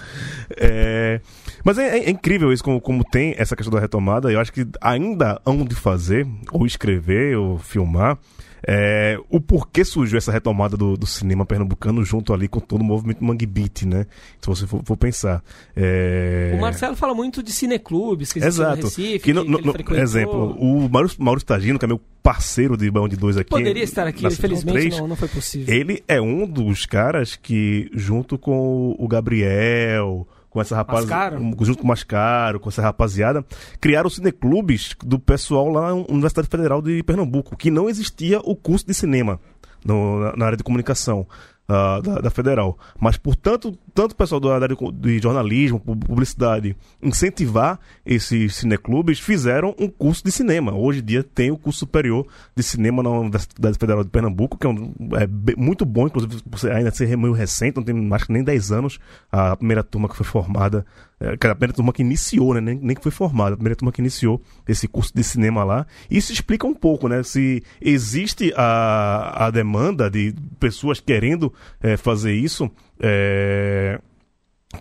É, 0.56 1.20
mas 1.64 1.78
é, 1.78 1.98
é- 1.98 2.04
é 2.06 2.10
incrível 2.10 2.52
isso, 2.52 2.64
como, 2.64 2.80
como 2.80 3.04
tem 3.04 3.34
essa 3.38 3.54
questão 3.54 3.72
da 3.72 3.80
retomada. 3.80 4.30
Eu 4.32 4.40
acho 4.40 4.52
que 4.52 4.66
ainda 4.80 5.40
hão 5.46 5.64
de 5.64 5.74
fazer, 5.74 6.26
ou 6.50 6.66
escrever, 6.66 7.36
ou 7.36 7.58
filmar, 7.58 8.18
é, 8.66 9.18
o 9.28 9.40
porquê 9.40 9.84
surgiu 9.84 10.18
essa 10.18 10.32
retomada 10.32 10.76
do, 10.76 10.96
do 10.96 11.06
cinema 11.06 11.46
pernambucano 11.46 12.04
junto 12.04 12.32
ali 12.32 12.48
com 12.48 12.60
todo 12.60 12.80
o 12.82 12.84
movimento 12.84 13.24
Mangue 13.24 13.46
Beat, 13.46 13.82
né? 13.82 14.06
Se 14.40 14.46
você 14.48 14.66
for, 14.66 14.82
for 14.84 14.96
pensar. 14.96 15.42
É... 15.76 16.52
O 16.54 16.60
Marcelo 16.60 16.96
fala 16.96 17.14
muito 17.14 17.42
de 17.42 17.52
cineclubes 17.52 18.32
que 18.32 18.38
existem 18.38 18.64
no 18.64 18.72
Exato. 18.72 18.86
Recife, 18.86 19.18
Que 19.20 19.32
no, 19.32 19.44
que, 19.44 19.66
no- 19.90 19.96
exemplo, 19.96 20.56
o 20.58 20.88
Maurício, 20.88 21.22
Maurício 21.22 21.46
Tagino, 21.46 21.78
que 21.78 21.84
é 21.84 21.88
meu 21.88 22.00
parceiro 22.22 22.76
de 22.76 22.90
Bão 22.90 23.08
de 23.08 23.16
Dois 23.16 23.36
aqui. 23.36 23.50
Poderia 23.50 23.82
estar 23.82 24.06
aqui, 24.06 24.26
infelizmente 24.26 24.72
3, 24.74 24.98
não, 24.98 25.08
não 25.08 25.16
foi 25.16 25.28
possível. 25.28 25.74
Ele 25.74 26.02
é 26.06 26.20
um 26.20 26.46
dos 26.46 26.84
caras 26.86 27.36
que, 27.36 27.90
junto 27.94 28.38
com 28.38 28.94
o 28.98 29.08
Gabriel, 29.08 30.26
com 30.50 30.60
essa 30.60 30.74
rapaziada. 30.76 31.36
Junto 31.64 31.78
com 31.78 31.84
o 31.84 31.88
Mascaro, 31.88 32.58
com 32.60 32.68
essa 32.68 32.82
rapaziada, 32.82 33.44
criaram 33.80 34.10
cineclubes 34.10 34.94
do 35.04 35.18
pessoal 35.18 35.68
lá 35.68 35.88
na 35.88 35.94
Universidade 35.94 36.48
Federal 36.48 36.82
de 36.82 37.02
Pernambuco, 37.04 37.56
que 37.56 37.70
não 37.70 37.88
existia 37.88 38.40
o 38.40 38.54
curso 38.56 38.84
de 38.86 38.92
cinema 38.92 39.38
no- 39.84 40.36
na, 40.36 40.44
área 40.46 40.56
de 40.58 40.64
comunicação. 40.64 41.26
ah, 41.72 42.00
da, 42.02 42.14
da 42.22 42.30
federal, 42.30 42.76
mas 42.98 43.16
por 43.16 43.36
tanto, 43.36 43.78
tanto 43.94 44.12
o 44.12 44.16
pessoal 44.16 44.40
da 44.40 44.54
área 44.54 44.68
de, 44.68 45.18
jornalismo, 45.20 45.78
pu- 45.80 45.96
publicidade, 45.96 46.76
incentivar 47.02 47.78
esses 48.04 48.56
cineclubes, 48.56 49.18
fizeram 49.18 49.74
um 49.78 49.88
curso 49.88 50.24
de 50.24 50.30
cinema. 50.32 50.74
Hoje 50.74 51.00
em 51.00 51.04
dia 51.04 51.22
tem 51.22 51.50
o 51.50 51.58
curso 51.58 51.80
superior 51.80 52.26
de 52.56 52.62
cinema 52.62 53.02
na 53.02 53.10
Universidade 53.10 53.78
Federal 53.78 54.04
de 54.04 54.10
Pernambuco, 54.10 54.56
que 54.58 54.66
é, 54.66 54.70
um- 54.70 54.92
é 55.16 55.26
muito 55.56 55.84
bom, 55.84 56.06
inclusive 56.06 56.42
ainda 56.72 56.90
ser 56.90 57.16
meio 57.16 57.32
recente, 57.32 57.76
não 57.76 57.82
tem 57.82 58.14
acho 58.14 58.26
que 58.26 58.32
nem 58.32 58.44
10 58.44 58.72
anos 58.72 58.98
a 59.30 59.56
primeira 59.56 59.82
turma 59.82 60.08
que 60.08 60.16
foi 60.16 60.26
formada, 60.26 60.84
é, 61.20 61.34
a 61.34 61.54
primeira 61.54 61.72
turma 61.74 61.92
que 61.92 62.02
iniciou, 62.02 62.54
né? 62.54 62.60
nem, 62.60 62.78
nem 62.80 62.96
que 62.96 63.02
foi 63.02 63.12
formada, 63.12 63.54
a 63.54 63.56
primeira 63.56 63.76
turma 63.76 63.92
que 63.92 64.00
iniciou 64.00 64.40
esse 64.66 64.86
curso 64.88 65.12
de 65.14 65.22
cinema 65.22 65.64
lá. 65.64 65.86
Isso 66.10 66.32
explica 66.32 66.66
um 66.66 66.74
pouco, 66.74 67.08
né? 67.08 67.22
Se 67.22 67.62
existe 67.80 68.52
a, 68.56 69.46
a 69.46 69.50
demanda 69.50 70.10
de 70.10 70.34
pessoas 70.58 71.00
querendo 71.00 71.52
é, 71.82 71.96
fazer 71.96 72.32
isso, 72.34 72.70
é, 73.00 73.98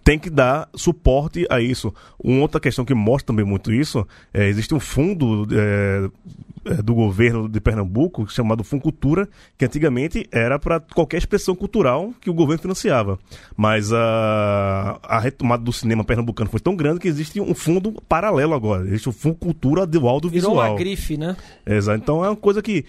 tem 0.03 0.19
que 0.19 0.29
dar 0.29 0.69
suporte 0.75 1.47
a 1.49 1.59
isso. 1.59 1.93
Uma 2.23 2.41
outra 2.41 2.59
questão 2.59 2.85
que 2.85 2.93
mostra 2.93 3.27
também 3.27 3.45
muito 3.45 3.73
isso, 3.73 4.05
é, 4.33 4.47
existe 4.47 4.73
um 4.73 4.79
fundo 4.79 5.47
é, 5.51 6.09
é, 6.65 6.81
do 6.81 6.93
governo 6.93 7.49
de 7.49 7.59
Pernambuco 7.59 8.27
chamado 8.27 8.63
Funcultura, 8.63 9.27
que 9.57 9.65
antigamente 9.65 10.27
era 10.31 10.59
para 10.59 10.79
qualquer 10.79 11.17
expressão 11.17 11.55
cultural 11.55 12.13
que 12.21 12.29
o 12.29 12.33
governo 12.33 12.61
financiava. 12.61 13.17
Mas 13.57 13.91
a, 13.91 14.99
a 15.01 15.19
retomada 15.19 15.63
do 15.63 15.73
cinema 15.73 16.03
pernambucano 16.03 16.49
foi 16.49 16.59
tão 16.59 16.75
grande 16.75 16.99
que 16.99 17.07
existe 17.07 17.41
um 17.41 17.55
fundo 17.55 17.93
paralelo 18.07 18.53
agora. 18.53 18.85
Existe 18.85 19.09
o 19.09 19.11
Funcultura 19.13 19.87
do 19.87 20.07
audiovisual. 20.07 20.55
Virou 20.55 20.71
uma 20.71 20.77
grife, 20.77 21.17
né? 21.17 21.35
Exato. 21.65 21.97
Então 21.97 22.23
é 22.23 22.29
uma 22.29 22.35
coisa 22.35 22.61
que 22.61 22.85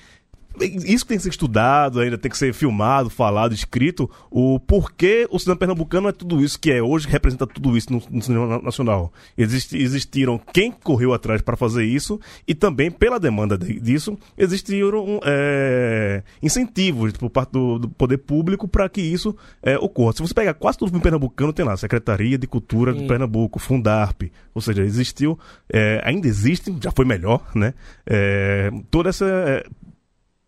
isso 0.58 1.06
tem 1.06 1.16
que 1.16 1.22
ser 1.22 1.30
estudado, 1.30 2.00
ainda 2.00 2.18
tem 2.18 2.30
que 2.30 2.36
ser 2.36 2.52
filmado, 2.52 3.08
falado, 3.08 3.54
escrito, 3.54 4.10
o 4.30 4.58
porquê 4.58 5.26
o 5.30 5.38
cinema 5.38 5.58
pernambucano 5.58 6.08
é 6.08 6.12
tudo 6.12 6.42
isso 6.42 6.58
que 6.58 6.70
é 6.70 6.82
hoje, 6.82 7.06
que 7.06 7.12
representa 7.12 7.46
tudo 7.46 7.76
isso 7.76 7.92
no, 7.92 8.02
no 8.10 8.22
cinema 8.22 8.60
nacional. 8.60 9.12
Existe, 9.38 9.76
existiram 9.76 10.40
quem 10.52 10.72
correu 10.72 11.14
atrás 11.14 11.40
para 11.40 11.56
fazer 11.56 11.84
isso 11.84 12.20
e 12.46 12.54
também, 12.54 12.90
pela 12.90 13.20
demanda 13.20 13.56
de, 13.56 13.80
disso, 13.80 14.18
existiram 14.36 15.20
é, 15.24 16.22
incentivos 16.42 17.12
por 17.12 17.30
parte 17.30 17.52
do, 17.52 17.78
do 17.78 17.88
poder 17.88 18.18
público 18.18 18.66
para 18.66 18.88
que 18.88 19.00
isso 19.00 19.36
é, 19.62 19.78
ocorra. 19.78 20.12
Se 20.12 20.22
você 20.22 20.34
pegar 20.34 20.54
quase 20.54 20.78
todo 20.78 20.88
o 20.88 20.90
filme 20.90 21.02
pernambucano, 21.02 21.52
tem 21.52 21.64
lá 21.64 21.76
Secretaria 21.76 22.36
de 22.36 22.46
Cultura 22.46 22.92
Sim. 22.92 23.02
de 23.02 23.06
Pernambuco, 23.06 23.58
Fundarp, 23.58 24.22
ou 24.54 24.60
seja, 24.60 24.82
existiu, 24.82 25.38
é, 25.72 26.00
ainda 26.04 26.26
existe, 26.26 26.74
já 26.82 26.90
foi 26.90 27.04
melhor, 27.04 27.50
né? 27.54 27.72
É, 28.06 28.70
toda 28.90 29.08
essa 29.08 29.24
é, 29.26 29.64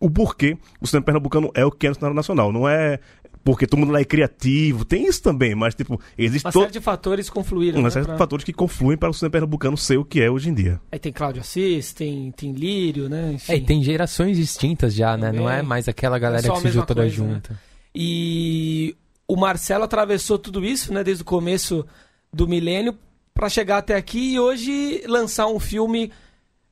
o 0.02 0.10
porquê 0.10 0.58
o 0.80 0.86
cinema 0.86 1.04
pernambucano 1.04 1.50
é 1.54 1.64
o 1.64 1.70
que 1.70 1.86
é 1.86 1.90
no 1.90 1.94
cenário 1.94 2.16
nacional. 2.16 2.52
Não 2.52 2.68
é 2.68 2.98
porque 3.44 3.66
todo 3.66 3.78
mundo 3.80 3.92
lá 3.92 4.00
é 4.00 4.04
criativo, 4.04 4.84
tem 4.84 5.06
isso 5.06 5.22
também, 5.22 5.54
mas 5.54 5.74
tipo, 5.74 6.00
existe 6.18 6.44
Uma 6.44 6.52
to... 6.52 6.60
série 6.60 6.72
de 6.72 6.80
fatores 6.80 7.30
confluíram. 7.30 7.78
Uma 7.78 7.86
né, 7.86 7.90
série 7.90 8.04
pra... 8.04 8.14
de 8.14 8.18
fatores 8.18 8.44
que 8.44 8.52
confluem 8.52 8.96
para 8.96 9.10
o 9.10 9.14
cinema 9.14 9.30
pernambucano 9.30 9.76
ser 9.76 9.96
o 9.96 10.04
que 10.04 10.20
é 10.20 10.30
hoje 10.30 10.50
em 10.50 10.54
dia. 10.54 10.80
Aí 10.90 10.98
tem 10.98 11.12
Cláudio 11.12 11.40
Assis, 11.40 11.92
tem, 11.92 12.32
tem 12.32 12.52
Lírio, 12.52 13.08
né? 13.08 13.32
Enfim. 13.34 13.52
É, 13.52 13.56
e 13.56 13.60
tem 13.60 13.82
gerações 13.82 14.36
distintas 14.36 14.94
já, 14.94 15.16
né? 15.16 15.32
Não 15.32 15.48
é 15.48 15.62
mais 15.62 15.88
aquela 15.88 16.18
galera 16.18 16.46
é 16.46 16.50
que 16.50 16.60
surgiu 16.60 16.84
toda 16.84 17.02
coisa, 17.02 17.14
junta. 17.14 17.52
Né? 17.52 17.58
E 17.94 18.96
o 19.26 19.36
Marcelo 19.36 19.84
atravessou 19.84 20.38
tudo 20.38 20.64
isso, 20.64 20.92
né? 20.92 21.04
Desde 21.04 21.22
o 21.22 21.26
começo 21.26 21.86
do 22.32 22.48
milênio 22.48 22.96
para 23.34 23.48
chegar 23.48 23.78
até 23.78 23.94
aqui 23.94 24.34
e 24.34 24.40
hoje 24.40 25.02
lançar 25.06 25.46
um 25.46 25.60
filme 25.60 26.12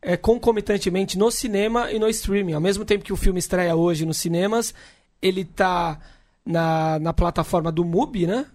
é, 0.03 0.17
concomitantemente 0.17 1.19
no 1.19 1.31
cinema 1.31 1.91
e 1.93 1.99
no 1.99 2.09
streaming. 2.09 2.55
Ao 2.55 2.61
mesmo 2.61 2.85
tempo 2.85 3.05
que 3.05 3.13
o 3.13 3.17
filme 3.17 3.39
estreia 3.39 3.77
hoje 3.77 4.07
nos 4.07 4.17
cinemas, 4.17 4.75
ele 5.21 5.45
tá 5.45 5.99
na, 6.45 6.99
na 6.99 7.13
plataforma 7.13 7.71
do 7.71 7.85
MUBI, 7.85 8.27
né? 8.27 8.47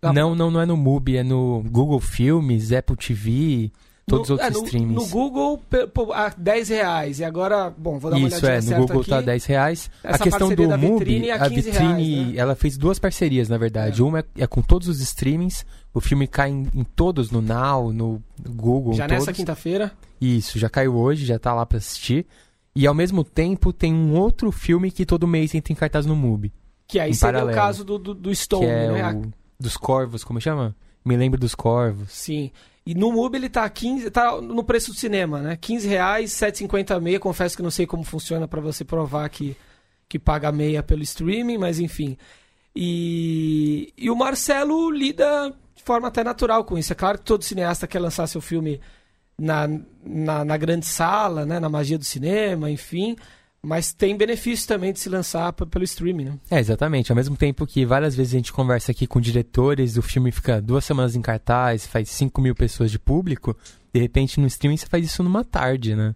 Na... 0.00 0.12
Não, 0.12 0.34
não, 0.34 0.50
não 0.50 0.60
é 0.60 0.66
no 0.66 0.76
MUBI, 0.76 1.18
é 1.18 1.22
no 1.22 1.64
Google 1.66 2.00
Filmes, 2.00 2.72
Apple 2.72 2.96
TV, 2.96 3.72
todos 4.06 4.28
no, 4.28 4.36
os 4.36 4.40
outros 4.40 4.56
é, 4.56 4.60
no, 4.60 4.64
streams. 4.64 4.94
No 4.94 5.06
Google, 5.08 5.62
a 6.12 6.28
10 6.36 6.68
reais. 6.68 7.18
E 7.18 7.24
agora, 7.24 7.70
bom, 7.76 7.98
vou 7.98 8.10
dar 8.10 8.18
uma 8.18 8.28
Isso, 8.28 8.46
é, 8.46 8.60
no 8.60 8.76
Google 8.86 9.00
aqui. 9.00 9.10
tá 9.10 9.20
10 9.20 9.44
reais. 9.46 9.90
Essa 10.02 10.16
a 10.16 10.18
questão 10.18 10.54
do 10.54 10.78
MUBI, 10.78 10.98
vitrine 10.98 11.28
é 11.28 11.32
a 11.32 11.48
15 11.48 11.54
vitrine, 11.54 12.14
reais, 12.14 12.28
né? 12.28 12.34
ela 12.36 12.54
fez 12.54 12.76
duas 12.76 12.98
parcerias, 12.98 13.48
na 13.48 13.58
verdade. 13.58 14.02
Uma 14.02 14.20
é, 14.20 14.24
é 14.38 14.46
com 14.46 14.62
todos 14.62 14.88
os 14.88 15.00
streamings, 15.00 15.64
o 15.92 16.00
filme 16.00 16.26
cai 16.28 16.50
em, 16.50 16.68
em 16.74 16.84
todos, 16.84 17.30
no 17.30 17.40
Now, 17.40 17.92
no 17.92 18.22
Google, 18.46 18.94
Já 18.94 19.08
nessa 19.08 19.32
quinta-feira. 19.32 19.92
Isso, 20.24 20.58
já 20.58 20.70
caiu 20.70 20.96
hoje, 20.96 21.26
já 21.26 21.38
tá 21.38 21.52
lá 21.52 21.66
pra 21.66 21.78
assistir. 21.78 22.26
E 22.74 22.86
ao 22.86 22.94
mesmo 22.94 23.22
tempo 23.22 23.72
tem 23.72 23.92
um 23.94 24.14
outro 24.14 24.50
filme 24.50 24.90
que 24.90 25.04
todo 25.04 25.28
mês 25.28 25.54
entra 25.54 25.72
em 25.72 25.76
cartaz 25.76 26.06
no 26.06 26.16
MUBI. 26.16 26.52
Que 26.88 26.98
aí 26.98 27.14
seria 27.14 27.34
paralelo. 27.34 27.58
o 27.58 27.60
caso 27.60 27.84
do, 27.84 27.98
do, 27.98 28.14
do 28.14 28.34
Stone, 28.34 28.66
é 28.66 28.90
né? 28.90 29.12
O 29.12 29.32
dos 29.62 29.76
Corvos, 29.76 30.24
como 30.24 30.40
chama? 30.40 30.74
Me 31.04 31.16
lembro 31.16 31.38
dos 31.38 31.54
Corvos. 31.54 32.10
Sim. 32.10 32.50
E 32.86 32.94
no 32.94 33.12
MUBI 33.12 33.36
ele 33.38 33.48
tá 33.48 33.68
15, 33.68 34.10
tá 34.10 34.40
no 34.40 34.64
preço 34.64 34.90
do 34.90 34.96
cinema, 34.96 35.40
né? 35.40 35.56
15 35.56 35.86
reais, 35.86 36.30
7,50 36.32 37.00
meia. 37.00 37.20
Confesso 37.20 37.56
que 37.56 37.62
não 37.62 37.70
sei 37.70 37.86
como 37.86 38.02
funciona 38.02 38.48
para 38.48 38.60
você 38.60 38.84
provar 38.84 39.28
que, 39.28 39.56
que 40.08 40.18
paga 40.18 40.50
meia 40.50 40.82
pelo 40.82 41.02
streaming, 41.02 41.58
mas 41.58 41.78
enfim. 41.78 42.16
E, 42.74 43.92
e 43.96 44.10
o 44.10 44.16
Marcelo 44.16 44.90
lida 44.90 45.54
de 45.76 45.82
forma 45.82 46.08
até 46.08 46.24
natural 46.24 46.64
com 46.64 46.76
isso. 46.76 46.92
É 46.92 46.96
claro 46.96 47.18
que 47.18 47.24
todo 47.24 47.44
cineasta 47.44 47.86
quer 47.86 48.00
lançar 48.00 48.26
seu 48.26 48.40
filme 48.40 48.80
na, 49.38 49.68
na, 50.04 50.44
na 50.44 50.56
grande 50.56 50.86
sala, 50.86 51.44
né? 51.44 51.58
Na 51.58 51.68
magia 51.68 51.98
do 51.98 52.04
cinema, 52.04 52.70
enfim. 52.70 53.16
Mas 53.64 53.94
tem 53.94 54.14
benefício 54.14 54.68
também 54.68 54.92
de 54.92 55.00
se 55.00 55.08
lançar 55.08 55.52
pelo 55.52 55.84
streaming, 55.84 56.24
né? 56.24 56.38
É, 56.50 56.58
exatamente. 56.58 57.10
Ao 57.10 57.16
mesmo 57.16 57.36
tempo 57.36 57.66
que 57.66 57.86
várias 57.86 58.14
vezes 58.14 58.34
a 58.34 58.36
gente 58.36 58.52
conversa 58.52 58.92
aqui 58.92 59.06
com 59.06 59.20
diretores, 59.20 59.96
o 59.96 60.02
filme 60.02 60.30
fica 60.30 60.60
duas 60.60 60.84
semanas 60.84 61.16
em 61.16 61.22
cartaz, 61.22 61.86
faz 61.86 62.10
5 62.10 62.40
mil 62.42 62.54
pessoas 62.54 62.90
de 62.90 62.98
público, 62.98 63.56
de 63.92 64.00
repente 64.00 64.38
no 64.38 64.46
streaming 64.46 64.76
você 64.76 64.86
faz 64.86 65.06
isso 65.06 65.22
numa 65.22 65.42
tarde, 65.42 65.96
né? 65.96 66.14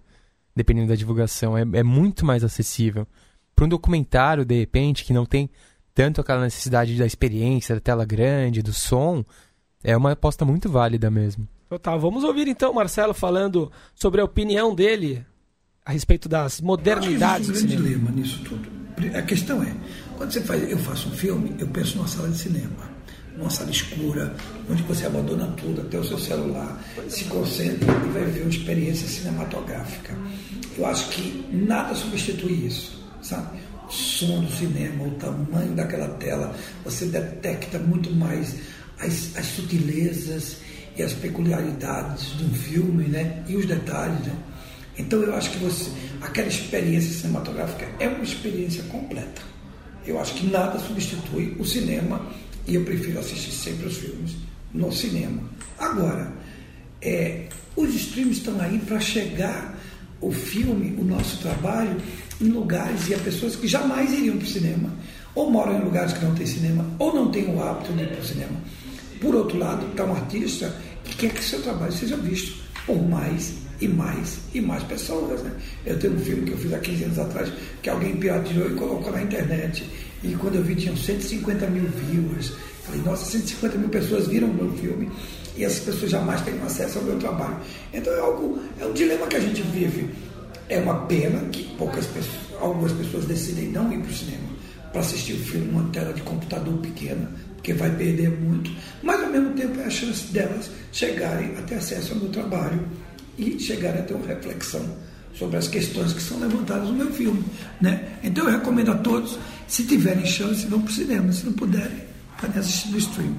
Dependendo 0.55 0.89
da 0.89 0.95
divulgação. 0.95 1.57
É, 1.57 1.62
é 1.62 1.83
muito 1.83 2.27
mais 2.27 2.45
acessível. 2.45 3.07
Para 3.57 3.64
um 3.64 3.69
documentário, 3.69 4.45
de 4.45 4.59
repente, 4.59 5.05
que 5.05 5.12
não 5.12 5.25
tem 5.25 5.49
tanto 5.95 6.21
aquela 6.21 6.43
necessidade 6.43 6.97
da 6.97 7.07
experiência, 7.07 7.75
da 7.75 7.81
tela 7.81 8.05
grande, 8.05 8.62
do 8.62 8.73
som, 8.73 9.25
é 9.83 9.97
uma 9.97 10.12
aposta 10.12 10.45
muito 10.45 10.69
válida 10.69 11.11
mesmo. 11.11 11.49
Então 11.69 11.79
tá, 11.79 11.95
vamos 11.99 12.25
ouvir 12.25 12.49
então 12.49 12.73
o 12.73 12.75
Marcelo 12.75 13.12
falando 13.12 13.71
sobre 13.95 14.23
a 14.23 14.25
opinião 14.25 14.75
dele 14.75 15.23
a 15.85 15.93
respeito 15.93 16.27
das 16.27 16.62
modernidades 16.62 17.49
Eu 17.49 17.55
acho 17.55 17.66
que 17.66 17.66
um 17.66 17.77
grande 17.77 17.91
dilema 17.91 18.11
nisso 18.11 18.43
tudo. 18.43 18.71
A 19.14 19.21
questão 19.21 19.62
é, 19.62 19.75
quando 20.16 20.33
você 20.33 20.41
faz, 20.41 20.71
eu 20.71 20.79
faço 20.79 21.11
um 21.11 21.12
filme, 21.12 21.55
eu 21.59 21.69
penso 21.69 21.99
numa 21.99 22.09
sala 22.09 22.31
de 22.31 22.39
cinema, 22.39 22.91
numa 23.37 23.51
sala 23.51 23.71
escura, 23.71 24.35
onde 24.69 24.83
você 24.85 25.05
abandona 25.05 25.47
tudo, 25.59 25.83
até 25.83 25.99
o 25.99 26.05
seu 26.05 26.19
celular, 26.19 26.83
se 27.07 27.25
concentra 27.25 27.93
e 27.93 28.09
vai 28.09 28.25
ver 28.25 28.41
uma 28.41 28.51
experiência 28.51 29.07
cinematográfica. 29.07 30.16
Eu 30.77 30.87
acho 30.87 31.11
que 31.11 31.47
nada 31.53 31.95
substitui 31.95 32.66
isso, 32.66 32.99
sabe? 33.21 33.59
O 33.87 33.93
som 33.93 34.43
do 34.43 34.51
cinema, 34.51 35.05
o 35.05 35.11
tamanho 35.12 35.75
daquela 35.75 36.09
tela, 36.14 36.55
você 36.83 37.05
detecta 37.07 37.79
muito 37.79 38.11
mais 38.11 38.57
as, 38.99 39.37
as 39.37 39.47
sutilezas 39.47 40.68
e 40.99 41.03
as 41.03 41.12
peculiaridades 41.12 42.36
de 42.36 42.44
um 42.44 42.53
filme, 42.53 43.05
né? 43.05 43.44
E 43.49 43.57
os 43.57 43.66
detalhes, 43.66 44.26
né? 44.26 44.34
Então 44.99 45.22
eu 45.22 45.34
acho 45.34 45.51
que 45.51 45.59
você, 45.59 45.90
aquela 46.20 46.49
experiência 46.49 47.14
cinematográfica 47.14 47.88
é 48.01 48.09
uma 48.09 48.24
experiência 48.24 48.82
completa. 48.84 49.40
Eu 50.05 50.18
acho 50.20 50.34
que 50.34 50.46
nada 50.49 50.78
substitui 50.78 51.55
o 51.59 51.64
cinema 51.64 52.20
e 52.66 52.74
eu 52.74 52.84
prefiro 52.84 53.20
assistir 53.20 53.53
sempre 53.53 53.86
os 53.86 53.96
filmes 53.96 54.36
no 54.74 54.90
cinema. 54.92 55.40
Agora, 55.78 56.32
é, 57.01 57.46
os 57.76 57.94
streams 57.94 58.38
estão 58.38 58.61
aí 58.61 58.78
para 58.78 58.99
chegar 58.99 59.78
o 60.20 60.32
filme, 60.32 60.96
o 60.99 61.05
nosso 61.05 61.38
trabalho, 61.38 61.96
em 62.40 62.49
lugares 62.49 63.09
e 63.09 63.14
a 63.14 63.18
pessoas 63.18 63.55
que 63.55 63.68
jamais 63.68 64.12
iriam 64.12 64.36
para 64.36 64.46
o 64.46 64.49
cinema, 64.49 64.92
ou 65.34 65.49
moram 65.49 65.78
em 65.78 65.84
lugares 65.84 66.12
que 66.12 66.24
não 66.24 66.34
tem 66.34 66.46
cinema, 66.46 66.84
ou 66.99 67.14
não 67.14 67.30
têm 67.30 67.55
o 67.55 67.62
hábito 67.62 67.92
de 67.92 68.03
ir 68.03 68.09
para 68.09 68.20
o 68.20 68.24
cinema. 68.24 68.61
Por 69.20 69.34
outro 69.34 69.59
lado, 69.59 69.86
está 69.90 70.05
um 70.05 70.14
artista 70.14 70.74
quer 71.19 71.33
que 71.33 71.45
seu 71.45 71.61
trabalho 71.61 71.93
seja 71.93 72.16
visto 72.16 72.62
por 72.87 73.03
mais 73.03 73.53
e 73.81 73.89
mais 73.89 74.39
e 74.55 74.61
mais 74.61 74.83
pessoas. 74.85 75.43
Né? 75.43 75.53
Eu 75.85 75.99
tenho 75.99 76.14
um 76.14 76.21
filme 76.21 76.47
que 76.47 76.53
eu 76.53 76.59
fiz 76.59 76.73
há 76.73 76.79
15 76.79 77.05
anos 77.05 77.19
atrás, 77.19 77.53
que 77.83 77.91
alguém 77.91 78.16
pirateou 78.16 78.71
e 78.71 78.75
colocou 78.75 79.12
na 79.12 79.23
internet. 79.23 79.85
E 80.23 80.35
quando 80.35 80.55
eu 80.55 80.62
vi, 80.62 80.75
tinham 80.77 80.97
150 80.97 81.66
mil 81.66 81.85
viewers. 81.85 82.53
Falei, 82.85 83.03
nossa, 83.03 83.31
150 83.31 83.77
mil 83.77 83.89
pessoas 83.89 84.29
viram 84.29 84.49
o 84.49 84.55
meu 84.55 84.73
filme 84.79 85.11
e 85.57 85.64
essas 85.64 85.81
pessoas 85.81 86.11
jamais 86.11 86.41
teriam 86.43 86.64
acesso 86.64 86.99
ao 86.99 87.05
meu 87.05 87.19
trabalho. 87.19 87.57
Então 87.93 88.12
é 88.12 88.21
algo, 88.21 88.59
é 88.81 88.87
um 88.87 88.93
dilema 88.93 89.27
que 89.27 89.37
a 89.37 89.41
gente 89.41 89.61
vive. 89.62 90.09
É 90.69 90.79
uma 90.79 91.07
pena 91.07 91.41
que 91.51 91.64
poucas 91.77 92.07
pessoas, 92.07 92.61
algumas 92.61 92.93
pessoas 92.93 93.25
decidem 93.25 93.69
não 93.69 93.93
ir 93.93 93.99
para 93.99 94.11
o 94.11 94.14
cinema 94.14 94.59
para 94.91 95.01
assistir 95.01 95.35
o 95.35 95.39
filme 95.39 95.66
numa 95.66 95.89
tela 95.91 96.12
de 96.12 96.23
computador 96.23 96.79
pequena, 96.79 97.31
porque 97.55 97.73
vai 97.75 97.91
perder 97.95 98.31
muito, 98.31 98.71
mas 99.03 99.18
ao 99.29 99.33
mesmo 99.33 99.55
tempo 99.55 99.79
é 99.81 99.85
a 99.85 99.91
chance 99.91 100.33
delas 100.33 100.70
chegarem 100.91 101.57
a 101.57 101.62
ter 101.62 101.76
acesso 101.76 102.12
ao 102.14 102.18
meu 102.18 102.31
trabalho 102.31 102.81
e 103.37 103.59
chegarem 103.59 104.01
a 104.01 104.05
ter 104.05 104.14
uma 104.14 104.26
reflexão 104.26 104.85
sobre 105.35 105.57
as 105.57 105.68
questões 105.68 106.12
que 106.12 106.20
são 106.20 106.41
levantadas 106.41 106.89
no 106.89 106.95
meu 106.95 107.12
filme. 107.12 107.45
Né? 107.81 108.18
Então 108.22 108.47
eu 108.47 108.59
recomendo 108.59 108.91
a 108.91 108.97
todos, 108.97 109.39
se 109.66 109.87
tiverem 109.87 110.26
chance, 110.26 110.66
vão 110.66 110.81
para 110.81 110.91
o 110.91 110.95
cinema, 110.95 111.33
se 111.33 111.47
não 111.47 111.53
puderem, 111.53 112.05
podem 112.41 112.59
assistir 112.59 112.91
no 112.91 112.99
stream. 112.99 113.37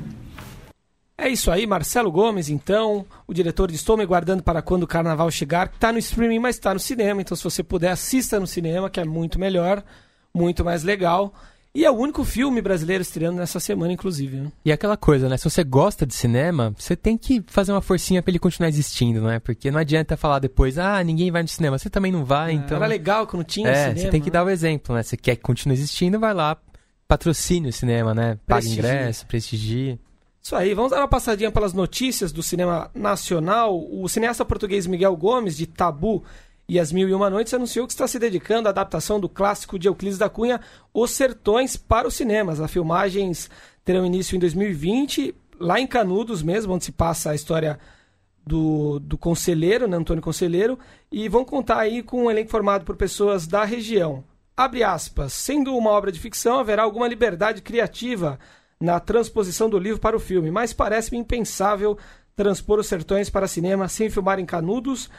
É 1.18 1.28
isso 1.28 1.52
aí, 1.52 1.68
Marcelo 1.68 2.10
Gomes, 2.10 2.48
então, 2.48 3.06
o 3.28 3.34
diretor 3.34 3.70
de 3.70 3.76
Estou 3.76 3.98
Me 3.98 4.06
Guardando 4.06 4.42
para 4.42 4.62
Quando 4.62 4.84
o 4.84 4.88
Carnaval 4.88 5.30
Chegar, 5.30 5.68
que 5.68 5.76
está 5.76 5.92
no 5.92 6.00
streaming, 6.00 6.40
mas 6.40 6.56
está 6.56 6.74
no 6.74 6.80
cinema, 6.80 7.20
então 7.20 7.36
se 7.36 7.44
você 7.44 7.62
puder, 7.62 7.92
assista 7.92 8.40
no 8.40 8.48
cinema, 8.48 8.90
que 8.90 9.02
é 9.02 9.04
muito 9.04 9.38
melhor, 9.38 9.84
muito 10.34 10.64
mais 10.64 10.82
legal. 10.82 11.34
E 11.74 11.86
é 11.86 11.92
o 11.92 11.94
único 11.94 12.24
filme 12.24 12.62
brasileiro 12.62 13.02
estreando 13.04 13.38
nessa 13.38 13.60
semana, 13.60 13.94
inclusive. 13.94 14.38
Né? 14.38 14.52
E 14.66 14.72
aquela 14.72 14.98
coisa, 14.98 15.30
né? 15.30 15.38
Se 15.38 15.44
você 15.48 15.64
gosta 15.64 16.06
de 16.06 16.16
cinema, 16.16 16.74
você 16.78 16.96
tem 16.96 17.16
que 17.16 17.44
fazer 17.48 17.72
uma 17.72 17.82
forcinha 17.82 18.24
pra 18.24 18.32
ele 18.32 18.40
continuar 18.40 18.70
existindo, 18.70 19.22
né? 19.22 19.40
Porque 19.40 19.70
não 19.70 19.80
adianta 19.80 20.18
falar 20.18 20.40
depois, 20.40 20.80
ah, 20.80 21.04
ninguém 21.04 21.30
vai 21.32 21.44
no 21.44 21.48
cinema. 21.48 21.78
Você 21.78 21.90
também 21.90 22.12
não 22.12 22.26
vai, 22.26 22.54
então. 22.54 22.76
Era 22.78 22.88
legal 22.88 23.28
quando 23.28 23.44
tinha 23.44 23.70
É, 23.70 23.76
cinema. 23.90 24.00
você 24.00 24.10
tem 24.10 24.20
que 24.20 24.28
né? 24.30 24.34
dar 24.34 24.44
o 24.46 24.50
exemplo, 24.50 24.96
né? 24.96 25.04
Você 25.04 25.16
quer 25.16 25.36
que 25.36 25.44
continue 25.44 25.76
existindo, 25.76 26.20
vai 26.20 26.34
lá, 26.34 26.58
patrocine 27.08 27.70
o 27.70 27.74
cinema, 27.74 28.16
né? 28.16 28.40
Pague 28.48 28.62
Prestigie. 28.66 28.80
ingresso, 28.80 29.26
prestigie. 29.28 30.00
Isso 30.42 30.56
aí, 30.56 30.74
vamos 30.74 30.90
dar 30.92 30.98
uma 30.98 31.08
passadinha 31.08 31.52
pelas 31.52 31.74
notícias 31.74 32.32
do 32.32 32.42
cinema 32.42 32.90
nacional. 32.96 33.80
O 33.92 34.08
cineasta 34.10 34.44
português 34.44 34.88
Miguel 34.88 35.16
Gomes, 35.16 35.56
de 35.56 35.68
Tabu 35.68 36.24
e 36.70 36.80
As 36.80 36.92
Mil 36.92 37.10
e 37.10 37.14
Uma 37.16 37.32
Noites, 37.32 37.52
anunciou 37.52 37.88
que 37.88 37.94
está 37.94 38.08
se 38.08 38.20
dedicando 38.20 38.68
à 38.68 38.72
adaptação 38.72 39.20
do 39.20 39.28
clássico 39.28 39.80
de 39.80 39.88
Euclides 39.88 40.20
da 40.20 40.30
Cunha, 40.30 40.62
Os 40.94 41.10
Sertões, 41.10 41.76
para 41.76 42.08
os 42.08 42.14
cinemas. 42.14 42.62
As 42.62 42.70
filmagens 42.72 43.50
terão 43.84 44.06
início 44.06 44.36
em 44.36 44.40
2020, 44.40 45.34
lá 45.60 45.80
em 45.80 45.88
Canudos 45.88 46.44
mesmo, 46.44 46.76
onde 46.76 46.86
se 46.86 46.92
passa 46.92 47.32
a 47.32 47.36
história 47.36 47.80
do, 48.46 49.00
do 49.00 49.18
Conselheiro, 49.18 49.88
né, 49.88 49.98
Antônio 49.98 50.22
Conselheiro, 50.22 50.78
e 51.12 51.28
vão 51.28 51.44
contar 51.44 51.80
aí 51.80 52.04
com 52.04 52.26
um 52.26 52.32
elenco 52.32 52.52
formado 52.52 52.86
por 52.86 52.96
pessoas 52.96 53.48
da 53.48 53.66
região. 53.66 54.24
Abre 54.56 54.84
aspas, 54.84 55.34
sendo 55.34 55.76
uma 55.76 55.90
obra 55.90 56.12
de 56.12 56.20
ficção, 56.20 56.60
haverá 56.60 56.84
alguma 56.84 57.08
liberdade 57.08 57.64
criativa 57.64 58.40
na 58.80 59.00
transposição 59.00 59.72
do 59.72 59.80
livro 59.80 60.00
para 60.00 60.16
o 60.16 60.20
filme, 60.20 60.52
mas 60.52 60.72
parece-me 60.72 61.18
impensável 61.18 61.98
transpor 62.36 62.78
os 62.78 62.86
sertões 62.86 63.28
para 63.28 63.48
cinema 63.48 63.88
sem 63.88 64.08
filmar 64.08 64.40
em 64.40 64.46
Canudos 64.46 65.10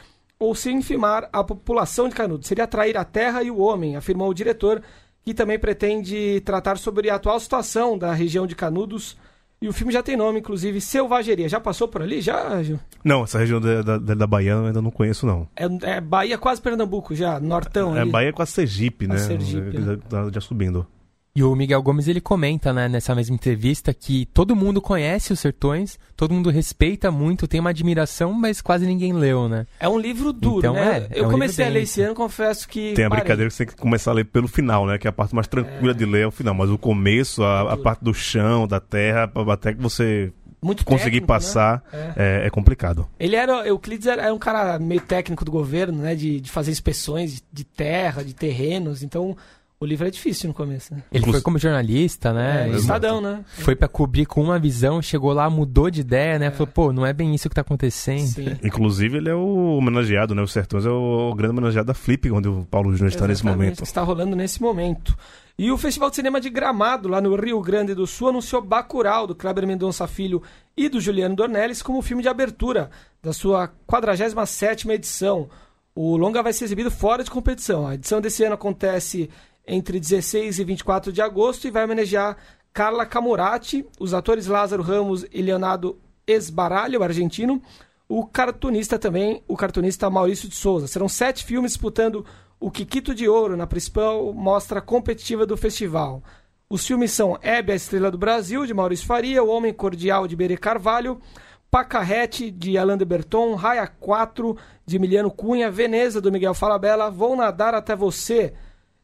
ou 0.41 0.55
sem 0.55 0.81
filmar 0.81 1.29
a 1.31 1.43
população 1.43 2.09
de 2.09 2.15
Canudos. 2.15 2.47
Seria 2.47 2.63
atrair 2.63 2.97
a 2.97 3.05
terra 3.05 3.43
e 3.43 3.51
o 3.51 3.59
homem, 3.59 3.95
afirmou 3.95 4.27
o 4.27 4.33
diretor, 4.33 4.81
que 5.23 5.35
também 5.35 5.59
pretende 5.59 6.41
tratar 6.41 6.79
sobre 6.79 7.11
a 7.11 7.15
atual 7.15 7.39
situação 7.39 7.95
da 7.95 8.11
região 8.11 8.47
de 8.47 8.55
Canudos 8.55 9.15
e 9.61 9.67
o 9.67 9.73
filme 9.73 9.93
já 9.93 10.01
tem 10.01 10.17
nome, 10.17 10.39
inclusive, 10.39 10.81
Selvageria. 10.81 11.47
Já 11.47 11.59
passou 11.59 11.87
por 11.87 12.01
ali? 12.01 12.19
Já, 12.19 12.63
Gil? 12.63 12.79
Não, 13.03 13.23
essa 13.23 13.37
região 13.37 13.61
da, 13.61 13.83
da, 13.83 14.15
da 14.15 14.25
Bahia 14.25 14.53
eu 14.53 14.65
ainda 14.65 14.81
não 14.81 14.89
conheço, 14.89 15.27
não. 15.27 15.47
É, 15.55 15.97
é 15.97 16.01
Bahia 16.01 16.35
quase 16.39 16.59
Pernambuco 16.59 17.13
já, 17.13 17.39
Nortão. 17.39 17.95
É, 17.95 18.01
ali. 18.01 18.09
Bahia 18.09 18.33
quase 18.33 18.53
Sergipe, 18.53 19.05
né? 19.05 19.19
Sergipe, 19.19 19.79
já, 19.79 19.97
já, 20.09 20.31
já 20.31 20.41
subindo. 20.41 20.87
E 21.33 21.41
o 21.43 21.55
Miguel 21.55 21.81
Gomes 21.81 22.09
ele 22.09 22.19
comenta, 22.19 22.73
né, 22.73 22.89
nessa 22.89 23.15
mesma 23.15 23.33
entrevista 23.35 23.93
que 23.93 24.25
todo 24.33 24.53
mundo 24.53 24.81
conhece 24.81 25.31
os 25.31 25.39
Sertões, 25.39 25.97
todo 26.17 26.33
mundo 26.33 26.49
respeita 26.49 27.09
muito, 27.09 27.47
tem 27.47 27.61
uma 27.61 27.69
admiração, 27.69 28.33
mas 28.33 28.59
quase 28.59 28.85
ninguém 28.85 29.13
leu, 29.13 29.47
né? 29.47 29.65
É 29.79 29.87
um 29.87 29.97
livro 29.97 30.33
duro, 30.33 30.57
Então, 30.59 30.73
né? 30.73 31.07
é, 31.09 31.19
é 31.19 31.21
Eu 31.21 31.27
um 31.27 31.31
comecei 31.31 31.65
a 31.65 31.69
ler 31.69 31.83
esse 31.83 32.01
ano, 32.01 32.13
confesso 32.15 32.67
que. 32.67 32.91
Tem 32.93 33.05
a 33.05 33.09
parei. 33.09 33.23
brincadeira 33.23 33.49
que 33.49 33.55
você 33.55 33.65
tem 33.65 33.73
que 33.75 33.81
começar 33.81 34.11
a 34.11 34.13
ler 34.13 34.25
pelo 34.25 34.47
final, 34.49 34.85
né? 34.85 34.97
Que 34.97 35.07
é 35.07 35.09
a 35.09 35.13
parte 35.13 35.33
mais 35.33 35.47
tranquila 35.47 35.93
de 35.93 36.03
ler 36.05 36.23
é 36.23 36.27
o 36.27 36.31
final. 36.31 36.53
Mas 36.53 36.69
o 36.69 36.77
começo, 36.77 37.41
a, 37.43 37.73
a 37.73 37.77
parte 37.77 38.03
do 38.03 38.13
chão, 38.13 38.67
da 38.67 38.81
terra, 38.81 39.31
até 39.53 39.73
que 39.73 39.81
você 39.81 40.33
Muito 40.61 40.83
conseguir 40.83 41.21
técnico, 41.21 41.27
passar, 41.27 41.81
né? 41.93 42.13
é, 42.17 42.47
é 42.47 42.49
complicado. 42.49 43.07
Ele 43.17 43.37
era. 43.37 43.65
Euclides 43.65 44.05
era, 44.05 44.23
era 44.23 44.33
um 44.33 44.37
cara 44.37 44.77
meio 44.79 44.99
técnico 44.99 45.45
do 45.45 45.51
governo, 45.51 45.99
né? 46.03 46.13
De, 46.13 46.41
de 46.41 46.51
fazer 46.51 46.71
inspeções 46.71 47.35
de, 47.35 47.43
de 47.53 47.63
terra, 47.63 48.21
de 48.21 48.35
terrenos. 48.35 49.01
Então, 49.01 49.35
o 49.81 49.85
livro 49.85 50.07
é 50.07 50.11
difícil 50.11 50.47
no 50.47 50.53
começo, 50.53 50.93
né? 50.93 51.01
Ele 51.11 51.25
foi 51.25 51.41
como 51.41 51.57
jornalista, 51.57 52.31
né? 52.31 52.69
É, 52.69 52.75
Estadão, 52.75 53.19
né? 53.19 53.43
Foi 53.47 53.75
pra 53.75 53.87
cobrir 53.87 54.27
com 54.27 54.39
uma 54.39 54.59
visão, 54.59 55.01
chegou 55.01 55.33
lá, 55.33 55.49
mudou 55.49 55.89
de 55.89 56.01
ideia, 56.01 56.37
né? 56.37 56.51
Falou, 56.51 56.67
pô, 56.67 56.93
não 56.93 57.03
é 57.03 57.11
bem 57.11 57.33
isso 57.33 57.49
que 57.49 57.55
tá 57.55 57.61
acontecendo. 57.61 58.27
Sim. 58.27 58.57
Inclusive, 58.63 59.17
ele 59.17 59.29
é 59.29 59.33
o 59.33 59.77
homenageado, 59.77 60.35
né? 60.35 60.41
O 60.43 60.47
Sertões 60.47 60.85
é 60.85 60.89
o, 60.89 61.33
grande 61.33 61.53
homenageado 61.53 61.87
da 61.87 61.95
Flip, 61.95 62.29
onde 62.29 62.47
o 62.47 62.63
Paulo 62.69 62.91
Júnior 62.91 63.09
está 63.09 63.27
nesse 63.27 63.43
momento. 63.43 63.77
que 63.77 63.83
está 63.83 64.03
rolando 64.03 64.35
nesse 64.35 64.61
momento. 64.61 65.17
E 65.57 65.71
o 65.71 65.77
Festival 65.79 66.11
de 66.11 66.17
Cinema 66.17 66.39
de 66.39 66.51
Gramado, 66.51 67.09
lá 67.09 67.19
no 67.19 67.35
Rio 67.35 67.59
Grande 67.59 67.95
do 67.95 68.05
Sul, 68.05 68.29
anunciou 68.29 68.61
Bacurau, 68.61 69.25
do 69.25 69.33
Kleber 69.33 69.65
Mendonça 69.65 70.05
Filho 70.05 70.43
e 70.77 70.89
do 70.89 71.01
Juliano 71.01 71.35
Dornelles, 71.35 71.81
como 71.81 72.03
filme 72.03 72.21
de 72.21 72.29
abertura 72.29 72.91
da 73.23 73.33
sua 73.33 73.71
47ª 73.89 74.91
edição. 74.91 75.49
O 75.95 76.15
longa 76.17 76.43
vai 76.43 76.53
ser 76.53 76.65
exibido 76.65 76.91
fora 76.91 77.23
de 77.23 77.31
competição. 77.31 77.87
A 77.87 77.95
edição 77.95 78.21
desse 78.21 78.43
ano 78.43 78.53
acontece 78.53 79.27
entre 79.71 80.01
16 80.01 80.59
e 80.59 80.63
24 80.65 81.13
de 81.13 81.21
agosto 81.21 81.65
e 81.65 81.71
vai 81.71 81.85
homenagear 81.85 82.35
Carla 82.73 83.05
Camurati, 83.05 83.85
os 83.97 84.13
atores 84.13 84.45
Lázaro 84.45 84.83
Ramos 84.83 85.25
e 85.31 85.41
Leonardo 85.41 85.97
Esbaralho, 86.27 87.01
argentino, 87.01 87.61
o 88.07 88.25
cartunista 88.25 88.99
também, 88.99 89.41
o 89.47 89.55
cartunista 89.55 90.09
Maurício 90.09 90.49
de 90.49 90.55
Souza. 90.55 90.87
Serão 90.87 91.07
sete 91.07 91.45
filmes 91.45 91.71
disputando 91.71 92.25
o 92.59 92.69
Kikito 92.69 93.15
de 93.15 93.29
Ouro 93.29 93.55
na 93.55 93.65
principal 93.65 94.33
mostra 94.33 94.81
competitiva 94.81 95.45
do 95.45 95.55
festival. 95.55 96.21
Os 96.69 96.85
filmes 96.85 97.11
são 97.11 97.39
Hebe, 97.41 97.71
a 97.71 97.75
Estrela 97.75 98.11
do 98.11 98.17
Brasil, 98.17 98.65
de 98.65 98.73
Maurício 98.73 99.05
Faria, 99.05 99.41
O 99.41 99.47
Homem 99.47 99.73
Cordial, 99.73 100.27
de 100.27 100.35
Berê 100.35 100.57
Carvalho, 100.57 101.21
Pacarrete, 101.69 102.51
de 102.51 102.77
Alain 102.77 102.97
de 102.97 103.05
Berton, 103.05 103.55
Raia 103.55 103.87
4, 103.87 104.57
de 104.85 104.97
Emiliano 104.97 105.31
Cunha, 105.31 105.71
Veneza, 105.71 106.19
do 106.19 106.29
Miguel 106.29 106.53
Falabella, 106.53 107.09
Vou 107.09 107.37
Nadar 107.37 107.73
Até 107.73 107.95
Você, 107.95 108.53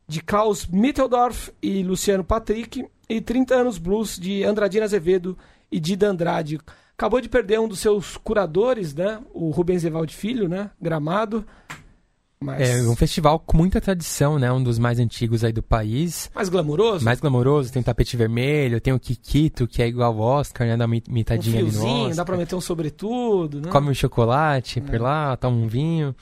de 0.08 0.22
Klaus 0.22 0.66
Mitteldorf 0.66 1.52
e 1.62 1.84
Luciano 1.84 2.24
Patrick, 2.24 2.86
e 3.10 3.22
30 3.22 3.56
Anos 3.56 3.78
Blues, 3.78 4.18
de 4.20 4.44
Andradina 4.44 4.86
Azevedo 4.86 5.38
e 5.72 5.80
Dida 5.80 6.10
Andrade. 6.10 6.60
Acabou 6.98 7.22
de 7.22 7.30
perder 7.30 7.60
um 7.60 7.68
dos 7.68 7.80
seus 7.80 8.18
curadores, 8.18 8.94
né? 8.94 9.20
O 9.34 9.50
Rubens 9.52 9.84
Evaldo 9.84 10.12
Filho, 10.12 10.50
né? 10.50 10.72
Gramado. 10.82 11.46
Mas 12.40 12.70
É 12.70 12.88
um 12.88 12.96
festival 12.96 13.40
com 13.40 13.58
muita 13.58 13.82
tradição, 13.82 14.38
né? 14.38 14.52
Um 14.52 14.62
dos 14.62 14.78
mais 14.78 15.00
antigos 15.00 15.44
aí 15.44 15.52
do 15.52 15.64
país. 15.64 16.30
mais 16.36 16.50
glamouroso. 16.50 17.04
Mais 17.04 17.20
glamouroso, 17.20 17.72
tem 17.72 17.82
o 17.82 17.86
tapete 17.86 18.16
vermelho, 18.16 18.80
tem 18.80 18.94
o 18.94 19.00
Kikito, 19.00 19.68
que 19.68 19.82
é 19.82 19.88
igual 19.88 20.14
ao 20.14 20.20
Oscar, 20.20 20.68
né? 20.68 20.78
Dá 20.78 20.86
uma 20.86 20.96
um 20.96 21.02
mitadinha 21.10 21.60
ali 21.60 21.72
no 21.72 21.86
Oscar. 21.86 22.16
dá 22.16 22.26
pra 22.26 22.38
meter 22.38 22.56
um 22.56 22.62
sobretudo, 22.62 23.62
né? 23.62 23.72
Come 23.72 23.90
um 23.90 23.94
chocolate 23.94 24.82
por 24.82 25.00
lá, 25.02 25.36
toma 25.36 25.58
um 25.58 25.68
vinho. 25.68 26.16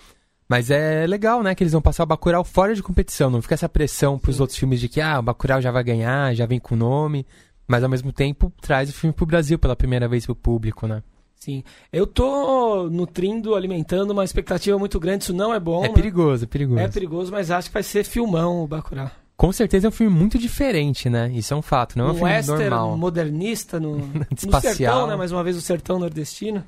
Mas 0.47 0.69
é 0.69 1.07
legal, 1.07 1.41
né? 1.41 1.55
Que 1.55 1.63
eles 1.63 1.73
vão 1.73 1.81
passar 1.81 2.03
o 2.03 2.07
Bacurau 2.07 2.43
fora 2.43 2.75
de 2.75 2.83
competição. 2.83 3.29
Não 3.29 3.41
fica 3.41 3.55
essa 3.55 3.67
pressão 3.67 4.19
pros 4.19 4.39
outros 4.39 4.57
filmes 4.57 4.79
de 4.79 4.87
que, 4.87 5.01
ah, 5.01 5.19
o 5.19 5.23
Bacurau 5.23 5.61
já 5.61 5.71
vai 5.71 5.83
ganhar, 5.83 6.35
já 6.35 6.45
vem 6.45 6.59
com 6.59 6.75
nome. 6.75 7.25
Mas 7.67 7.83
ao 7.83 7.89
mesmo 7.89 8.13
tempo 8.13 8.53
traz 8.61 8.89
o 8.89 8.93
filme 8.93 9.13
pro 9.13 9.25
Brasil 9.25 9.57
pela 9.57 9.75
primeira 9.75 10.07
vez 10.07 10.25
pro 10.25 10.35
público, 10.35 10.87
né? 10.87 11.01
Sim. 11.35 11.63
Eu 11.91 12.07
tô 12.07 12.89
nutrindo, 12.89 13.55
alimentando 13.55 14.11
uma 14.11 14.23
expectativa 14.23 14.77
muito 14.77 14.99
grande. 14.99 15.25
Isso 15.25 15.33
não 15.33 15.53
é 15.53 15.59
bom. 15.59 15.83
é 15.83 15.87
né? 15.87 15.93
perigoso, 15.93 16.45
é 16.45 16.47
perigoso. 16.47 16.79
É 16.79 16.87
perigoso, 16.87 17.31
mas 17.31 17.51
acho 17.51 17.69
que 17.69 17.73
vai 17.73 17.83
ser 17.83 18.03
filmão 18.03 18.63
o 18.63 18.67
Bacurau. 18.67 19.09
Com 19.35 19.51
certeza 19.51 19.87
é 19.87 19.89
um 19.89 19.91
filme 19.91 20.15
muito 20.15 20.37
diferente, 20.37 21.09
né? 21.09 21.29
Isso 21.33 21.53
é 21.53 21.57
um 21.57 21.61
fato, 21.61 21.97
não 21.97 22.05
é 22.05 22.07
um, 22.07 22.11
um 22.11 22.15
filme 22.15 22.31
western 22.31 22.69
normal. 22.69 22.97
modernista 22.97 23.79
no, 23.79 23.97
no 24.07 24.61
sertão, 24.61 25.07
né? 25.07 25.15
Mais 25.15 25.31
uma 25.31 25.43
vez 25.43 25.57
o 25.57 25.61
sertão 25.61 25.99
nordestino. 25.99 26.63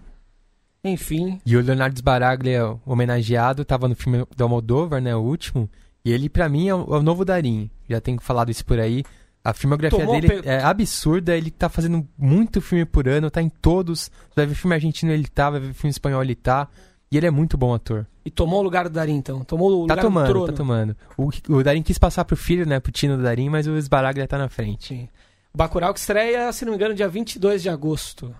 Enfim, 0.91 1.39
E 1.45 1.55
o 1.57 1.61
Leonardo 1.61 1.97
Sbaraglia, 1.97 2.75
homenageado, 2.85 3.63
tava 3.65 3.87
no 3.87 3.95
filme 3.95 4.25
do 4.35 4.43
Almodóvar, 4.43 5.01
né? 5.01 5.15
O 5.15 5.19
último. 5.21 5.69
E 6.03 6.11
ele, 6.11 6.29
pra 6.29 6.47
mim, 6.49 6.67
é 6.69 6.75
o, 6.75 6.95
é 6.95 6.97
o 6.99 7.03
novo 7.03 7.23
Darim. 7.25 7.69
Já 7.89 7.99
tenho 8.01 8.19
falado 8.21 8.49
isso 8.49 8.65
por 8.65 8.79
aí. 8.79 9.03
A 9.43 9.53
filmografia 9.53 9.99
Tomou 9.99 10.13
dele 10.19 10.41
pe- 10.41 10.47
é 10.49 10.61
absurda. 10.61 11.35
Ele 11.37 11.51
tá 11.51 11.69
fazendo 11.69 12.07
muito 12.17 12.61
filme 12.61 12.85
por 12.85 13.07
ano, 13.07 13.29
tá 13.31 13.41
em 13.41 13.49
todos. 13.49 14.09
Vai 14.35 14.45
ver 14.45 14.55
filme 14.55 14.75
argentino, 14.75 15.11
ele 15.11 15.27
tá. 15.27 15.49
Vai 15.49 15.59
ver 15.59 15.73
filme 15.73 15.89
espanhol, 15.91 16.21
ele 16.23 16.35
tá. 16.35 16.67
E 17.11 17.15
ele 17.17 17.25
é 17.27 17.31
muito 17.31 17.57
bom 17.57 17.73
ator. 17.73 18.05
e 18.25 18.29
tomou 18.29 18.59
o 18.59 18.63
lugar 18.63 18.83
do 18.83 18.89
Darim, 18.89 19.15
então. 19.15 19.41
Tomou 19.45 19.69
o 19.83 19.87
Tá 19.87 19.93
lugar 19.93 19.95
do 19.97 20.01
tomando, 20.01 20.27
trono. 20.27 20.47
tá 20.47 20.53
tomando. 20.53 20.97
O, 21.17 21.29
o 21.55 21.63
Darim 21.63 21.81
quis 21.81 21.97
passar 21.97 22.25
pro 22.25 22.35
filho, 22.35 22.65
né? 22.67 22.79
Pro 22.81 22.91
Tino 22.91 23.15
do 23.15 23.23
Darim, 23.23 23.47
mas 23.49 23.65
o 23.67 23.77
Sbaraglia 23.81 24.27
tá 24.27 24.37
na 24.37 24.49
frente. 24.49 24.87
Sim. 24.89 25.09
O 25.53 25.57
Bacurau 25.57 25.93
que 25.93 25.99
estreia, 26.01 26.51
se 26.51 26.65
não 26.65 26.71
me 26.73 26.75
engano, 26.77 26.93
dia 26.93 27.07
22 27.07 27.61
de 27.63 27.69
agosto. 27.69 28.35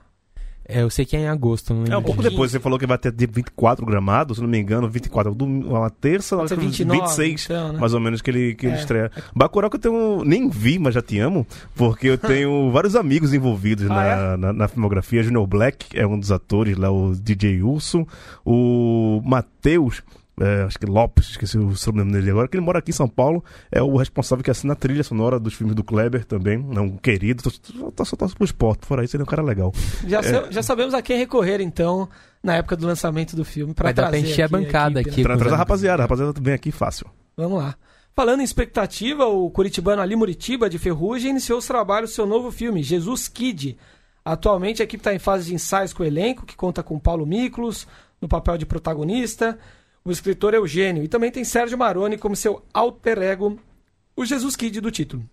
É, 0.70 0.82
eu 0.84 0.90
sei 0.90 1.06
que 1.06 1.16
é 1.16 1.22
em 1.22 1.28
agosto, 1.28 1.74
não 1.74 1.82
É, 1.82 1.84
lembro. 1.86 2.00
um 2.00 2.04
pouco 2.04 2.22
depois, 2.22 2.52
você 2.52 2.60
falou 2.60 2.78
que 2.78 2.86
vai 2.86 2.98
ter 2.98 3.12
dia 3.12 3.28
24 3.32 3.86
gramado, 3.86 4.36
se 4.36 4.42
não 4.42 4.50
me 4.50 4.58
engano, 4.60 4.90
24, 4.90 5.34
dom- 5.34 5.62
uma 5.62 5.90
terça, 5.90 6.36
Pode 6.36 6.50
ser 6.50 6.56
acho 6.56 6.62
que 6.62 6.68
29, 6.68 7.02
26, 7.02 7.46
então, 7.46 7.74
né? 7.74 7.80
mais 7.80 7.94
ou 7.94 8.00
menos, 8.02 8.22
que 8.22 8.30
ele, 8.30 8.54
que 8.56 8.66
ele 8.66 8.76
É. 8.76 8.80
estreia. 8.80 9.12
Bacurau 9.34 9.70
que 9.70 9.78
eu 9.78 9.80
tenho, 9.80 10.24
nem 10.26 10.50
vi, 10.50 10.78
mas 10.78 10.94
já 10.94 11.02
te 11.02 11.18
amo, 11.20 11.48
porque 11.76 12.08
eu 12.08 12.18
tenho 12.20 12.70
vários 12.72 12.96
amigos 12.98 13.34
envolvidos 13.34 13.90
Ah, 13.90 13.94
na, 13.94 14.04
é? 14.06 14.38
na, 14.38 14.54
na 14.54 14.68
filmografia. 14.68 15.24
Junior 15.24 15.48
Black 15.48 15.98
é 15.98 16.06
um 16.06 16.20
dos 16.20 16.32
atores 16.32 16.76
lá, 16.78 16.92
o 16.92 17.16
DJ 17.16 17.62
Urso, 17.64 18.06
o 18.46 19.22
Matheus, 19.26 20.02
é, 20.40 20.64
acho 20.64 20.78
que 20.80 20.86
Lopes, 20.86 21.30
esqueci 21.32 21.58
o 21.58 21.76
sobrenome 21.76 22.14
dele 22.14 22.30
agora, 22.32 22.48
que 22.48 22.56
ele 22.58 22.64
mora 22.66 22.80
aqui 22.80 22.92
em 22.92 22.94
São 22.94 23.08
Paulo, 23.08 23.44
é 23.72 23.82
o 23.82 23.96
responsável 23.98 24.44
que 24.44 24.52
assina 24.52 24.74
a 24.74 24.76
trilha 24.76 25.04
sonora 25.04 25.40
dos 25.40 25.54
filmes 25.54 25.76
do 25.76 25.84
Kleber 25.84 26.24
também, 26.26 26.66
é 26.76 26.80
um 26.80 26.96
querido, 26.98 27.42
só, 27.42 28.04
só, 28.06 28.16
torce 28.16 28.36
pro 28.36 28.46
esporte, 28.46 28.86
fora 28.86 29.04
isso 29.04 29.16
ele 29.16 29.22
é 29.22 29.26
um 29.26 29.28
cara 29.28 29.42
legal. 29.42 29.74
Já, 30.06 30.20
É. 30.22 30.52
já 30.52 30.62
sabemos 30.64 30.94
a 30.94 31.02
quem 31.02 31.18
recorrer, 31.18 31.60
então, 31.62 32.08
na 32.44 32.56
época 32.56 32.76
do 32.76 32.86
lançamento 32.86 33.36
do 33.36 33.44
filme. 33.44 33.74
Pra 33.74 33.86
Vai 33.86 33.94
dar 33.94 34.04
pra 34.04 34.12
trazer 34.12 34.28
encher 34.28 34.42
a 34.44 34.46
aqui 34.46 34.52
bancada 34.54 35.00
aqui. 35.00 35.10
né? 35.18 35.24
Tra- 35.24 35.34
com 35.34 35.40
Traz 35.40 35.54
a 35.54 35.58
rapaziada, 35.58 36.04
a 36.04 36.06
rapaziada 36.06 36.34
vem 36.40 36.54
aqui 36.54 36.72
fácil. 36.72 37.08
Vamos 37.36 37.58
lá. 37.60 37.76
Falando 38.16 38.42
em 38.42 38.44
expectativa, 38.44 39.26
o 39.26 39.50
curitibano 39.52 40.02
Ali 40.02 40.16
Muritiba, 40.16 40.70
de 40.70 40.80
Ferrugem, 40.80 41.32
iniciou 41.32 41.60
os 41.60 41.68
trabalhos 41.68 42.10
do 42.12 42.14
seu 42.16 42.26
novo 42.26 42.52
filme, 42.52 42.82
Jesus 42.82 43.28
Kid. 43.28 43.78
Atualmente, 44.26 44.82
a 44.82 44.86
equipe 44.86 45.00
está 45.02 45.14
em 45.14 45.20
fase 45.20 45.48
de 45.48 45.54
ensaios 45.56 45.94
com 45.94 46.04
o 46.04 46.06
elenco, 46.06 46.46
que 46.46 46.56
conta 46.56 46.82
com 46.84 47.00
Paulo 47.00 47.26
Miklos, 47.26 47.88
no 48.20 48.28
papel 48.28 48.58
de 48.58 48.66
protagonista, 48.66 49.58
o 50.10 50.12
escritor 50.12 50.54
Eugênio, 50.54 51.04
e 51.04 51.08
também 51.08 51.32
tem 51.32 51.44
Sérgio 51.44 51.78
Maroni 51.78 52.18
como 52.18 52.36
seu 52.36 52.64
alter 52.74 53.20
ego, 53.20 53.60
o 54.16 54.26
Jesus 54.26 54.56
Kid 54.56 54.82
do 54.82 54.92
título. 54.92 55.24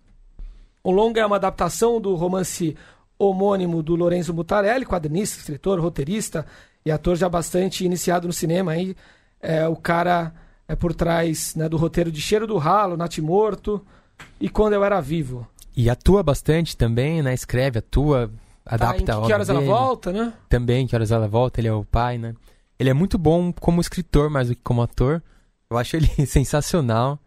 O 0.83 0.91
longa 0.91 1.21
é 1.21 1.25
uma 1.25 1.37
adaptação 1.37 1.99
do 1.99 2.13
romance 2.15 2.75
homônimo 3.17 3.81
do 3.81 3.95
Lorenzo 3.95 4.33
Mutarelli, 4.33 4.85
quadrinista, 4.85 5.39
escritor, 5.39 5.79
roteirista 5.79 6.45
e 6.85 6.91
ator 6.91 7.15
já 7.15 7.27
bastante 7.27 7.83
iniciado 7.85 8.27
no 8.27 8.33
cinema. 8.33 8.73
Aí, 8.73 8.95
é, 9.41 9.67
o 9.67 9.75
cara 9.75 10.33
é 10.67 10.75
por 10.75 10.93
trás 10.93 11.55
né, 11.55 11.67
do 11.67 11.77
roteiro 11.77 12.11
de 12.11 12.21
Cheiro 12.21 12.45
do 12.45 12.57
Ralo, 12.57 12.97
Nati 12.97 13.21
Morto 13.21 13.81
e 14.39 14.49
Quando 14.49 14.73
Eu 14.73 14.83
Era 14.83 15.01
Vivo. 15.01 15.47
E 15.75 15.89
atua 15.89 16.21
bastante 16.21 16.77
também, 16.77 17.21
né? 17.21 17.33
Escreve, 17.33 17.79
atua. 17.79 18.31
adapta, 18.65 19.03
tá, 19.03 19.13
em 19.13 19.17
a 19.17 19.21
que, 19.21 19.27
que 19.27 19.33
horas 19.33 19.49
ela 19.49 19.59
dele. 19.59 19.71
volta, 19.71 20.11
né? 20.11 20.33
Também, 20.47 20.87
que 20.87 20.95
horas 20.95 21.11
ela 21.11 21.27
volta, 21.27 21.59
ele 21.59 21.67
é 21.67 21.73
o 21.73 21.83
pai, 21.83 22.17
né? 22.17 22.33
Ele 22.79 22.89
é 22.89 22.93
muito 22.93 23.17
bom 23.17 23.51
como 23.53 23.81
escritor 23.81 24.29
mais 24.29 24.49
do 24.49 24.55
que 24.55 24.61
como 24.61 24.81
ator. 24.81 25.21
Eu 25.69 25.77
acho 25.77 25.95
ele 25.95 26.07
sensacional. 26.25 27.19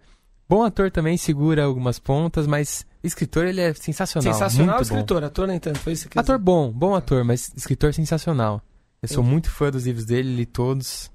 Bom 0.48 0.62
ator 0.62 0.90
também, 0.90 1.16
segura 1.16 1.64
algumas 1.64 1.98
pontas, 1.98 2.46
mas 2.46 2.86
escritor 3.02 3.46
ele 3.46 3.60
é 3.60 3.72
sensacional. 3.74 4.32
Sensacional 4.32 4.76
muito 4.76 4.88
bom. 4.88 4.94
escritor, 4.94 5.24
ator 5.24 5.46
nem 5.46 5.58
tanto, 5.58 5.78
foi 5.78 5.92
isso 5.92 6.08
que 6.08 6.18
Ator 6.18 6.38
bom, 6.38 6.72
bom 6.72 6.94
ator, 6.94 7.22
mas 7.22 7.52
escritor 7.54 7.92
sensacional. 7.92 8.62
Eu 9.02 9.08
sou 9.08 9.18
Entendi. 9.18 9.32
muito 9.32 9.50
fã 9.50 9.70
dos 9.70 9.86
livros 9.86 10.06
dele, 10.06 10.34
li 10.34 10.46
todos. 10.46 11.10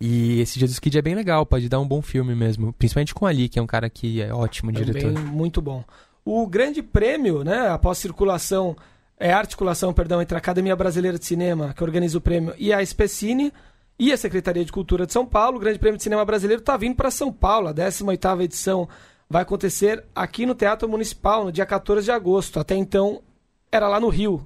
E 0.00 0.40
esse 0.40 0.58
Jesus 0.58 0.78
Kid 0.78 0.98
é 0.98 1.02
bem 1.02 1.14
legal, 1.14 1.46
pode 1.46 1.68
dar 1.68 1.80
um 1.80 1.86
bom 1.86 2.02
filme 2.02 2.34
mesmo. 2.34 2.72
Principalmente 2.72 3.14
com 3.14 3.24
Ali, 3.24 3.48
que 3.48 3.58
é 3.58 3.62
um 3.62 3.66
cara 3.66 3.88
que 3.88 4.20
é 4.20 4.34
ótimo 4.34 4.70
diretor. 4.72 5.12
Também 5.12 5.24
muito 5.24 5.62
bom. 5.62 5.84
O 6.24 6.46
grande 6.46 6.82
prêmio, 6.82 7.42
né, 7.42 7.68
após 7.68 7.98
circulação, 7.98 8.76
é 9.22 9.32
articulação, 9.32 9.94
perdão, 9.94 10.20
entre 10.20 10.34
a 10.34 10.38
Academia 10.38 10.74
Brasileira 10.74 11.16
de 11.16 11.24
Cinema, 11.24 11.72
que 11.72 11.84
organiza 11.84 12.18
o 12.18 12.20
prêmio, 12.20 12.52
e 12.58 12.72
a 12.72 12.82
Especine 12.82 13.52
e 13.96 14.12
a 14.12 14.16
Secretaria 14.16 14.64
de 14.64 14.72
Cultura 14.72 15.06
de 15.06 15.12
São 15.12 15.24
Paulo, 15.24 15.58
o 15.58 15.60
Grande 15.60 15.78
Prêmio 15.78 15.96
de 15.96 16.02
Cinema 16.02 16.24
Brasileiro 16.24 16.60
está 16.60 16.76
vindo 16.76 16.96
para 16.96 17.08
São 17.08 17.32
Paulo. 17.32 17.68
A 17.68 17.74
18ª 17.74 18.42
edição 18.42 18.88
vai 19.30 19.42
acontecer 19.42 20.04
aqui 20.12 20.44
no 20.44 20.56
Teatro 20.56 20.88
Municipal, 20.88 21.44
no 21.44 21.52
dia 21.52 21.64
14 21.64 22.04
de 22.04 22.10
agosto. 22.10 22.58
Até 22.58 22.74
então 22.74 23.22
era 23.70 23.86
lá 23.86 24.00
no 24.00 24.08
Rio. 24.08 24.44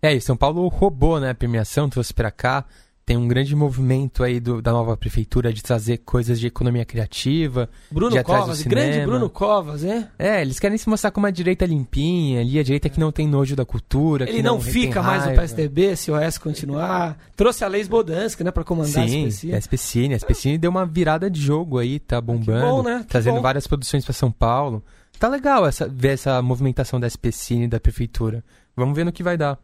É, 0.00 0.14
e 0.14 0.20
São 0.20 0.36
Paulo 0.38 0.66
roubou, 0.68 1.20
né, 1.20 1.30
a 1.30 1.34
premiação, 1.34 1.90
trouxe 1.90 2.14
pra 2.14 2.30
cá. 2.30 2.64
Tem 3.06 3.18
um 3.18 3.28
grande 3.28 3.54
movimento 3.54 4.24
aí 4.24 4.40
do- 4.40 4.62
da 4.62 4.72
nova 4.72 4.96
prefeitura 4.96 5.52
de 5.52 5.62
trazer 5.62 5.98
coisas 5.98 6.40
de 6.40 6.46
economia 6.46 6.86
criativa. 6.86 7.68
Bruno 7.90 8.22
Covas, 8.24 8.62
grande. 8.62 9.04
Bruno 9.04 9.28
Covas, 9.28 9.84
hein? 9.84 10.06
É, 10.18 10.40
eles 10.40 10.58
querem 10.58 10.78
se 10.78 10.88
mostrar 10.88 11.10
como 11.10 11.26
uma 11.26 11.32
direita 11.32 11.66
limpinha, 11.66 12.40
ali 12.40 12.58
a 12.58 12.62
direita 12.62 12.88
que 12.88 12.98
não 12.98 13.12
tem 13.12 13.28
nojo 13.28 13.54
da 13.54 13.64
cultura. 13.66 14.24
Ele 14.24 14.38
que 14.38 14.42
não, 14.42 14.58
tem 14.58 14.72
fica 14.72 15.02
mais 15.02 15.26
no. 15.26 15.34
PSDB 15.34 15.94
se 15.96 16.10
o 16.10 16.14
OS 16.14 16.38
continuar. 16.38 17.18
Trouxe 17.36 17.62
a 17.62 17.68
Leis 17.68 17.88
Bodansky, 17.88 18.42
né, 18.42 18.50
para 18.50 18.64
comandar 18.64 19.04
a 19.04 19.08
Sim, 19.08 19.26
a 19.52 19.58
SPCine. 19.58 20.14
A 20.14 20.16
SPCine 20.16 20.56
deu 20.56 20.70
uma 20.70 20.86
virada 20.86 21.28
de 21.30 21.40
jogo 21.42 21.78
aí, 21.78 21.98
tá 21.98 22.18
bombando. 22.22 22.66
bom, 22.66 22.82
né? 22.82 23.04
Trazendo 23.06 23.42
várias 23.42 23.66
produções 23.66 24.02
pra 24.04 24.14
São 24.14 24.32
Paulo. 24.32 24.82
Tá 25.18 25.28
legal 25.28 25.66
essa, 25.66 25.86
ver 25.86 26.08
essa 26.14 26.40
movimentação 26.40 26.98
da 26.98 27.06
SPCine 27.06 27.64
e 27.64 27.68
da 27.68 27.78
prefeitura. 27.78 28.42
Vamos 28.74 28.96
ver 28.96 29.04
no 29.04 29.12
que 29.12 29.22
vai 29.22 29.36
dar. 29.36 29.58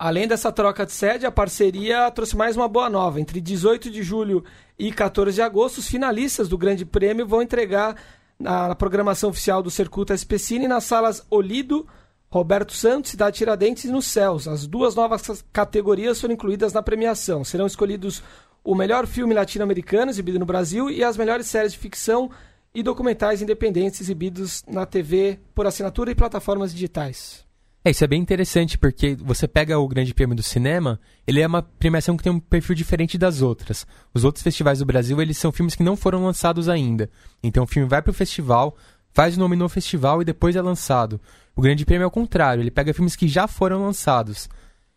Além 0.00 0.26
dessa 0.26 0.50
troca 0.50 0.86
de 0.86 0.92
sede, 0.92 1.26
a 1.26 1.30
parceria 1.30 2.10
trouxe 2.10 2.34
mais 2.34 2.56
uma 2.56 2.66
boa 2.66 2.88
nova. 2.88 3.20
Entre 3.20 3.38
18 3.38 3.90
de 3.90 4.02
julho 4.02 4.42
e 4.78 4.90
14 4.90 5.34
de 5.34 5.42
agosto, 5.42 5.76
os 5.76 5.88
finalistas 5.88 6.48
do 6.48 6.56
Grande 6.56 6.86
Prêmio 6.86 7.26
vão 7.26 7.42
entregar 7.42 7.94
na, 8.38 8.74
programação 8.74 9.28
oficial 9.28 9.62
do 9.62 9.70
Circuito 9.70 10.14
SPCine 10.14 10.66
nas 10.66 10.84
salas 10.84 11.22
Olido, 11.28 11.86
Roberto 12.30 12.72
Santos, 12.72 13.10
Cidade 13.10 13.36
Tiradentes 13.36 13.84
e 13.84 13.90
nos 13.90 14.06
Céus. 14.06 14.48
As 14.48 14.66
duas 14.66 14.94
novas 14.94 15.44
categorias 15.52 16.18
foram 16.18 16.32
incluídas 16.32 16.72
na 16.72 16.82
premiação. 16.82 17.44
Serão 17.44 17.66
escolhidos 17.66 18.22
o 18.64 18.74
melhor 18.74 19.06
filme 19.06 19.34
latino-americano 19.34 20.10
exibido 20.10 20.38
no 20.38 20.46
Brasil 20.46 20.88
e 20.88 21.04
as 21.04 21.18
melhores 21.18 21.46
séries 21.46 21.72
de 21.72 21.78
ficção 21.78 22.30
e 22.74 22.82
documentais 22.82 23.42
independentes 23.42 24.00
exibidos 24.00 24.64
na 24.66 24.86
TV 24.86 25.38
por 25.54 25.66
assinatura 25.66 26.10
e 26.10 26.14
plataformas 26.14 26.72
digitais. 26.72 27.49
É, 27.82 27.90
isso 27.90 28.04
é 28.04 28.06
bem 28.06 28.20
interessante, 28.20 28.76
porque 28.76 29.14
você 29.14 29.48
pega 29.48 29.78
o 29.78 29.88
Grande 29.88 30.12
Prêmio 30.12 30.36
do 30.36 30.42
Cinema, 30.42 31.00
ele 31.26 31.40
é 31.40 31.46
uma 31.46 31.62
premiação 31.62 32.14
que 32.14 32.22
tem 32.22 32.30
um 32.30 32.38
perfil 32.38 32.74
diferente 32.74 33.16
das 33.16 33.40
outras. 33.40 33.86
Os 34.12 34.22
outros 34.22 34.42
festivais 34.42 34.80
do 34.80 34.84
Brasil, 34.84 35.20
eles 35.20 35.38
são 35.38 35.50
filmes 35.50 35.74
que 35.74 35.82
não 35.82 35.96
foram 35.96 36.22
lançados 36.22 36.68
ainda. 36.68 37.08
Então 37.42 37.64
o 37.64 37.66
filme 37.66 37.88
vai 37.88 38.02
pro 38.02 38.12
festival, 38.12 38.76
faz 39.14 39.34
o 39.34 39.40
nome 39.40 39.56
no 39.56 39.66
festival 39.66 40.20
e 40.20 40.26
depois 40.26 40.56
é 40.56 40.60
lançado. 40.60 41.18
O 41.56 41.62
Grande 41.62 41.86
Prêmio 41.86 42.04
é 42.04 42.06
o 42.06 42.10
contrário, 42.10 42.62
ele 42.62 42.70
pega 42.70 42.92
filmes 42.92 43.16
que 43.16 43.26
já 43.26 43.48
foram 43.48 43.82
lançados. 43.82 44.46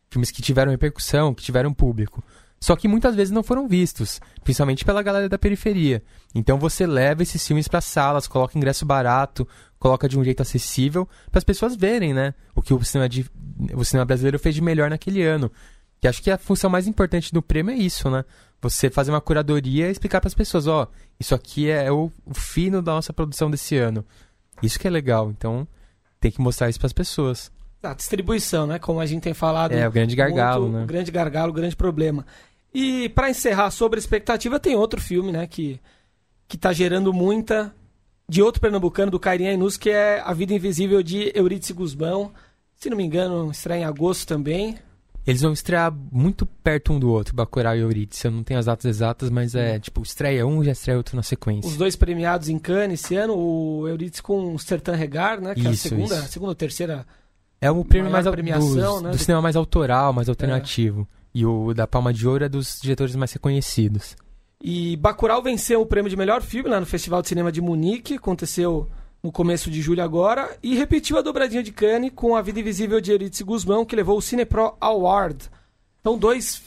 Filmes 0.10 0.30
que 0.30 0.42
tiveram 0.42 0.72
repercussão, 0.72 1.34
que 1.34 1.42
tiveram 1.42 1.74
público. 1.74 2.22
Só 2.64 2.78
que 2.78 2.88
muitas 2.88 3.14
vezes 3.14 3.30
não 3.30 3.44
foram 3.44 3.68
vistos, 3.68 4.22
principalmente 4.42 4.86
pela 4.86 5.04
galera 5.04 5.28
da 5.28 5.38
periferia. 5.38 6.02
Então 6.34 6.58
você 6.58 6.88
leva 6.88 7.22
esses 7.22 7.46
filmes 7.46 7.68
para 7.68 7.82
salas, 7.82 8.26
coloca 8.26 8.58
ingresso 8.58 8.86
barato, 8.86 9.46
coloca 9.78 10.08
de 10.08 10.18
um 10.18 10.24
jeito 10.24 10.42
acessível 10.42 11.06
para 11.30 11.40
as 11.40 11.44
pessoas 11.44 11.76
verem, 11.76 12.14
né? 12.14 12.34
O 12.56 12.62
que 12.62 12.74
o 12.74 12.82
cinema, 12.86 13.10
de- 13.10 13.30
o 13.74 13.84
cinema 13.84 14.06
brasileiro 14.06 14.40
fez 14.40 14.56
de 14.56 14.62
melhor 14.62 14.90
naquele 14.90 15.22
ano. 15.22 15.52
Que 16.00 16.08
acho 16.08 16.24
que 16.24 16.32
a 16.32 16.38
função 16.38 16.70
mais 16.70 16.88
importante 16.88 17.34
do 17.34 17.42
prêmio 17.42 17.74
é 17.74 17.78
isso, 17.78 18.10
né? 18.10 18.24
Você 18.62 18.90
fazer 18.90 19.12
uma 19.12 19.20
curadoria 19.20 19.90
e 19.90 19.92
explicar 19.92 20.22
para 20.22 20.30
as 20.30 20.34
pessoas, 20.34 20.66
ó, 20.66 20.88
isso 21.20 21.36
aqui 21.36 21.70
é 21.70 21.92
o, 21.92 22.10
o 22.26 22.34
fino 22.34 22.82
da 22.82 22.94
nossa 22.94 23.12
produção 23.12 23.52
desse 23.52 23.76
ano. 23.76 24.06
Isso 24.62 24.80
que 24.80 24.88
é 24.88 24.90
legal. 24.90 25.30
Então 25.30 25.68
tem 26.18 26.32
que 26.32 26.40
mostrar 26.40 26.70
isso 26.70 26.80
para 26.80 26.88
as 26.88 26.94
pessoas. 26.94 27.52
A 27.84 27.94
distribuição, 27.94 28.66
né? 28.66 28.80
Como 28.80 29.02
a 29.02 29.06
gente 29.06 29.22
tem 29.24 29.34
falado. 29.34 29.74
É 29.74 29.86
o 29.86 29.92
grande 29.92 30.16
gargalo, 30.16 30.62
muito- 30.64 30.78
né? 30.78 30.84
O 30.86 30.88
grande 30.88 31.12
gargalo, 31.12 31.52
o 31.52 31.54
grande 31.54 31.76
problema. 31.76 32.26
E 32.74 33.10
para 33.10 33.30
encerrar 33.30 33.70
sobre 33.72 33.98
a 33.98 34.02
expectativa, 34.02 34.60
tem 34.60 34.76
outro 34.76 35.00
filme, 35.00 35.32
né? 35.32 35.46
Que, 35.48 35.80
que 36.48 36.58
tá 36.58 36.74
gerando 36.74 37.14
muita. 37.14 37.74
De 38.28 38.42
outro 38.42 38.62
pernambucano, 38.62 39.12
do 39.12 39.20
Cairinha 39.20 39.52
Inus, 39.54 39.76
que 39.78 39.90
é 39.90 40.22
A 40.22 40.34
Vida 40.34 40.54
Invisível 40.54 41.04
de 41.04 41.32
Eurídice 41.36 41.74
Guzmão. 41.74 42.32
Se 42.76 42.90
não 42.90 42.98
me 42.98 43.04
engano, 43.04 43.52
estreia 43.52 43.82
em 43.82 43.86
agosto 43.86 44.26
também. 44.26 44.78
Eles 45.28 45.42
vão 45.42 45.54
estrear 45.54 45.94
muito 46.12 46.46
perto 46.46 46.92
um 46.94 47.00
do 47.00 47.10
outro, 47.12 47.36
Bacurau 47.36 47.76
e 47.76 47.80
Eurídice. 47.80 48.26
Eu 48.28 48.32
não 48.32 48.44
tenho 48.44 48.60
as 48.60 48.66
datas 48.66 48.86
exatas, 48.86 49.30
mas 49.30 49.56
é 49.56 49.78
tipo, 49.80 50.02
estreia 50.02 50.46
um 50.48 50.64
já 50.64 50.72
estreia 50.72 50.98
outro 50.98 51.16
na 51.16 51.24
sequência. 51.24 51.70
Os 51.70 51.78
dois 51.78 51.96
premiados 51.96 52.50
em 52.50 52.58
Cannes 52.58 53.02
esse 53.04 53.16
ano, 53.16 53.34
o 53.38 53.88
Eurídice 53.88 54.22
com 54.24 54.58
Sertan 54.58 54.96
Regar, 54.96 55.40
né? 55.40 55.54
Que 55.54 55.66
é 55.66 55.70
a 55.70 55.72
Isso, 55.72 55.90
segunda, 55.90 56.16
isso. 56.16 56.24
a 56.26 56.28
segunda 56.28 56.52
ou 56.52 56.56
terceira. 56.56 57.06
É 57.62 57.70
o 57.72 57.86
prêmio 57.86 58.12
mais 58.12 58.28
premiação, 58.28 58.98
do, 58.98 59.04
né, 59.04 59.10
do 59.12 59.18
do- 59.18 59.22
cinema 59.24 59.42
mais 59.42 59.56
autoral, 59.56 60.12
mais 60.12 60.28
alternativo. 60.28 61.08
E 61.34 61.46
o 61.46 61.74
da 61.74 61.88
Palma 61.88 62.14
de 62.14 62.28
Ouro 62.28 62.46
é 62.46 62.50
dos 62.50 62.80
diretores 62.82 63.16
mais 63.16 63.32
reconhecidos. 63.34 64.16
E 64.62 64.96
Bacurau 64.98 65.42
venceu 65.42 65.82
o 65.82 65.86
prêmio 65.86 66.10
de 66.10 66.16
melhor 66.16 66.42
filme 66.42 66.70
lá 66.70 66.80
no 66.80 66.86
Festival 66.86 67.22
de 67.22 67.28
Cinema 67.28 67.52
de 67.52 67.62
Munique, 67.62 68.16
aconteceu 68.16 68.90
no 69.22 69.32
começo 69.32 69.72
de 69.72 69.82
julho 69.82 70.04
agora, 70.04 70.58
e 70.62 70.76
repetiu 70.76 71.18
a 71.18 71.22
dobradinha 71.22 71.64
de 71.64 71.72
Cannes 71.72 72.12
com 72.14 72.36
A 72.36 72.42
Vida 72.42 72.60
Invisível 72.60 73.02
de 73.02 73.12
Eurídice 73.12 73.44
Guzmão, 73.44 73.86
que 73.86 73.96
levou 73.96 74.18
o 74.18 74.22
Cinepro 74.22 74.76
Award. 74.80 75.50
Então, 76.00 76.18
dois 76.18 76.62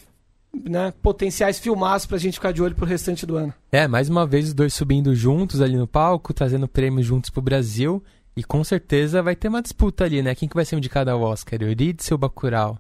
né, 0.65 0.93
potenciais 1.03 1.59
filmaços 1.59 2.07
pra 2.07 2.19
gente 2.19 2.35
ficar 2.35 2.53
de 2.53 2.63
olho 2.63 2.75
pro 2.75 2.87
restante 2.87 3.27
do 3.27 3.37
ano. 3.37 3.53
É, 3.71 3.87
mais 3.87 4.09
uma 4.09 4.27
vez 4.27 4.49
os 4.49 4.55
dois 4.55 4.73
subindo 4.73 5.15
juntos 5.15 5.61
ali 5.61 5.77
no 5.77 5.87
palco, 5.87 6.33
trazendo 6.33 6.67
prêmios 6.67 7.07
juntos 7.07 7.31
pro 7.31 7.43
Brasil. 7.43 8.03
E 8.37 8.45
com 8.45 8.63
certeza 8.63 9.23
vai 9.23 9.35
ter 9.35 9.49
uma 9.49 9.63
disputa 9.63 10.05
ali, 10.05 10.23
né? 10.23 10.35
Quem 10.35 10.49
que 10.49 10.55
vai 10.55 10.65
ser 10.65 10.77
indicado 10.77 11.11
ao 11.11 11.23
Oscar? 11.23 11.61
Eurídice 11.63 12.13
ou 12.13 12.19
Bacurau? 12.19 12.79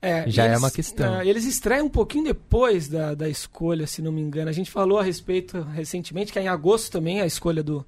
É, 0.00 0.30
Já 0.30 0.46
e 0.46 0.52
é 0.52 0.56
uma 0.58 0.70
questão. 0.70 1.20
é, 1.20 1.26
eles 1.26 1.44
estreiam 1.44 1.86
um 1.86 1.90
pouquinho 1.90 2.24
depois 2.24 2.88
da, 2.88 3.14
da 3.14 3.28
escolha, 3.28 3.86
se 3.86 4.00
não 4.00 4.12
me 4.12 4.20
engano. 4.20 4.48
A 4.48 4.52
gente 4.52 4.70
falou 4.70 4.98
a 4.98 5.02
respeito 5.02 5.60
recentemente, 5.62 6.32
que 6.32 6.38
é 6.38 6.42
em 6.42 6.48
agosto 6.48 6.90
também 6.92 7.20
a 7.20 7.26
escolha 7.26 7.62
do, 7.64 7.84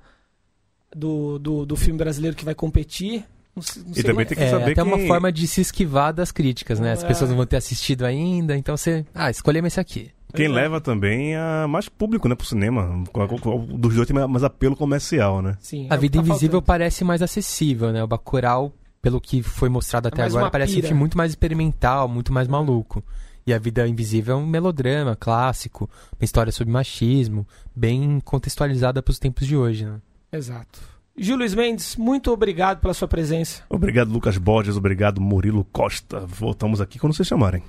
do, 0.95 1.39
do, 1.39 1.67
do 1.67 1.77
filme 1.77 1.99
brasileiro 1.99 2.37
que 2.37 2.45
vai 2.45 2.55
competir. 2.55 3.25
Não 3.55 3.63
sei- 3.63 3.83
não 3.85 3.93
E 3.97 4.03
também 4.03 4.27
tem 4.27 4.37
que 4.37 4.43
É, 4.45 4.51
saber 4.51 4.73
até 4.73 4.83
uma 4.83 4.97
quem- 4.97 5.07
forma 5.07 5.31
de 5.33 5.47
se 5.47 5.61
esquivar 5.61 6.13
das 6.13 6.33
críticas, 6.33 6.81
né? 6.81 6.93
As 6.93 7.03
É. 7.05 7.07
pessoas 7.07 7.31
não 7.31 7.37
vão 7.37 7.47
ter 7.47 7.57
assistido 7.57 8.05
ainda, 8.05 8.57
então 8.57 8.77
você... 8.77 9.05
Ah, 9.15 9.31
escolhemos 9.31 9.69
esse 9.73 9.81
aqui. 9.81 10.11
Quem 10.35 10.47
é. 10.47 10.49
leva 10.49 10.81
também 10.81 11.35
a 11.37 11.67
mais 11.69 11.89
público, 11.89 12.29
né, 12.29 12.35
pro 12.37 12.47
cinema. 12.47 13.03
Qual- 13.13 13.27
qual- 13.29 13.41
qual- 13.41 13.59
Dos 13.59 13.95
dois 13.97 14.07
tem 14.07 14.17
mais 14.29 14.45
apelo 14.45 14.77
comercial, 14.77 15.43
né? 15.43 15.57
Sim, 15.61 15.87
A 15.91 15.95
é 15.95 15.99
o 15.99 16.01
Vida 16.01 16.15
tá 16.19 16.21
Invisível 16.21 16.53
faltando. 16.61 16.63
parece 16.67 17.03
mais 17.05 17.21
acessível, 17.23 17.91
né? 17.93 18.03
O 18.03 18.07
Bacurau, 18.07 18.73
pelo 19.03 19.21
que 19.21 19.43
foi 19.43 19.69
mostrado 19.69 20.09
até 20.09 20.23
mais 20.23 20.35
agora, 20.35 20.51
parece 20.51 20.73
um 20.73 20.77
pira. 20.77 20.89
filme 20.89 21.01
muito 21.01 21.17
mais 21.17 21.33
experimental, 21.33 22.09
muito 22.09 22.33
mais 22.33 22.49
maluco. 22.49 23.03
E 23.47 23.55
A 23.55 23.59
Vida 23.59 23.89
Invisível 23.89 24.35
é 24.35 24.39
um 24.39 24.47
melodrama 24.47 25.17
clássico, 25.17 25.89
uma 26.19 26.25
história 26.25 26.53
sobre 26.53 26.73
machismo, 26.73 27.47
bem 27.75 28.21
contextualizada 28.21 29.03
para 29.03 29.11
os 29.11 29.19
tempos 29.19 29.47
de 29.47 29.57
hoje, 29.57 29.87
né? 29.87 30.01
Exato. 30.31 30.81
Gil 31.17 31.37
Luiz 31.37 31.55
Mendes, 31.55 31.97
muito 31.97 32.31
obrigado 32.31 32.81
pela 32.81 32.95
sua 32.95 33.09
presença. 33.09 33.63
Obrigado, 33.69 34.11
Lucas 34.11 34.39
Borges. 34.39 34.77
Obrigado, 34.77 35.21
Murilo 35.21 35.65
Costa. 35.65 36.21
Voltamos 36.21 36.81
aqui 36.81 36.99
quando 36.99 37.15
vocês 37.15 37.29
chamarem. 37.29 37.63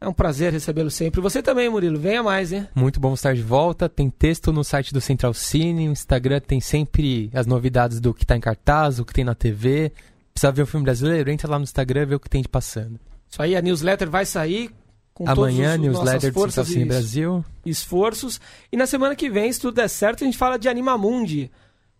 É 0.00 0.06
um 0.06 0.12
prazer 0.12 0.52
recebê-lo 0.52 0.90
sempre. 0.90 1.20
Você 1.20 1.42
também, 1.42 1.68
Murilo. 1.70 1.98
Venha 1.98 2.22
mais, 2.22 2.52
hein? 2.52 2.68
Muito 2.74 3.00
bom 3.00 3.14
estar 3.14 3.34
de 3.34 3.42
volta. 3.42 3.88
Tem 3.88 4.10
texto 4.10 4.52
no 4.52 4.62
site 4.62 4.92
do 4.92 5.00
Central 5.00 5.32
Cine, 5.32 5.88
o 5.88 5.92
Instagram 5.92 6.40
tem 6.40 6.60
sempre 6.60 7.30
as 7.32 7.46
novidades 7.46 8.00
do 8.00 8.12
que 8.12 8.26
tá 8.26 8.36
em 8.36 8.40
cartaz, 8.40 8.98
o 8.98 9.04
que 9.04 9.14
tem 9.14 9.24
na 9.24 9.34
TV. 9.34 9.90
Precisa 10.34 10.52
ver 10.52 10.62
um 10.62 10.66
filme 10.66 10.84
brasileiro? 10.84 11.30
Entra 11.30 11.48
lá 11.48 11.58
no 11.58 11.62
Instagram 11.62 12.02
e 12.02 12.06
vê 12.06 12.14
o 12.16 12.20
que 12.20 12.28
tem 12.28 12.42
de 12.42 12.48
passando. 12.48 12.98
Isso 13.30 13.40
aí, 13.40 13.54
a 13.56 13.62
newsletter 13.62 14.10
vai 14.10 14.26
sair 14.26 14.70
com 15.14 15.28
Amanhã, 15.28 15.76
todas 15.76 15.78
as 15.78 15.80
newsletter 15.80 16.32
do 16.32 16.34
forças 16.34 16.70
e 16.70 16.84
Brasil. 16.84 17.44
esforços. 17.64 18.40
E 18.70 18.76
na 18.76 18.86
semana 18.86 19.14
que 19.14 19.30
vem, 19.30 19.52
se 19.52 19.60
tudo 19.60 19.76
der 19.76 19.88
certo, 19.88 20.24
a 20.24 20.26
gente 20.26 20.36
fala 20.36 20.58
de 20.58 20.68
Animamundi, 20.68 21.50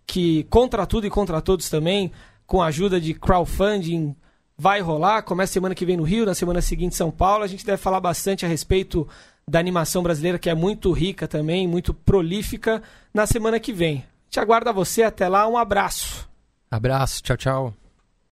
que 0.05 0.43
contra 0.51 0.85
tudo 0.85 1.07
e 1.07 1.11
contra 1.11 1.41
todos 1.41 1.71
também, 1.71 2.11
com 2.45 2.61
a 2.61 2.67
ajuda 2.67 3.01
de 3.01 3.15
crowdfunding, 3.15 4.17
vai 4.59 4.81
rolar. 4.81 5.23
Começa 5.23 5.53
semana 5.53 5.75
que 5.77 5.87
vem 5.87 5.97
no 5.97 6.03
Rio, 6.03 6.27
na 6.27 6.35
semana 6.35 6.61
seguinte 6.61 6.95
em 6.95 6.97
São 6.97 7.13
Paulo. 7.13 7.45
A 7.45 7.47
gente 7.47 7.65
deve 7.65 7.79
falar 7.79 8.01
bastante 8.01 8.45
a 8.45 8.49
respeito 8.49 9.07
da 9.49 9.61
animação 9.61 10.03
brasileira, 10.03 10.39
que 10.39 10.51
é 10.51 10.55
muito 10.55 10.91
rica 10.91 11.29
também, 11.29 11.69
muito 11.69 11.95
prolífica, 11.95 12.83
na 13.13 13.27
semana 13.27 13.61
que 13.61 13.73
vem. 13.73 13.99
A 13.99 14.25
gente 14.27 14.41
aguarda 14.41 14.73
você. 14.73 15.05
Até 15.05 15.29
lá, 15.29 15.47
um 15.47 15.57
abraço. 15.57 16.29
Abraço, 16.69 17.23
tchau, 17.23 17.37
tchau. 17.37 17.75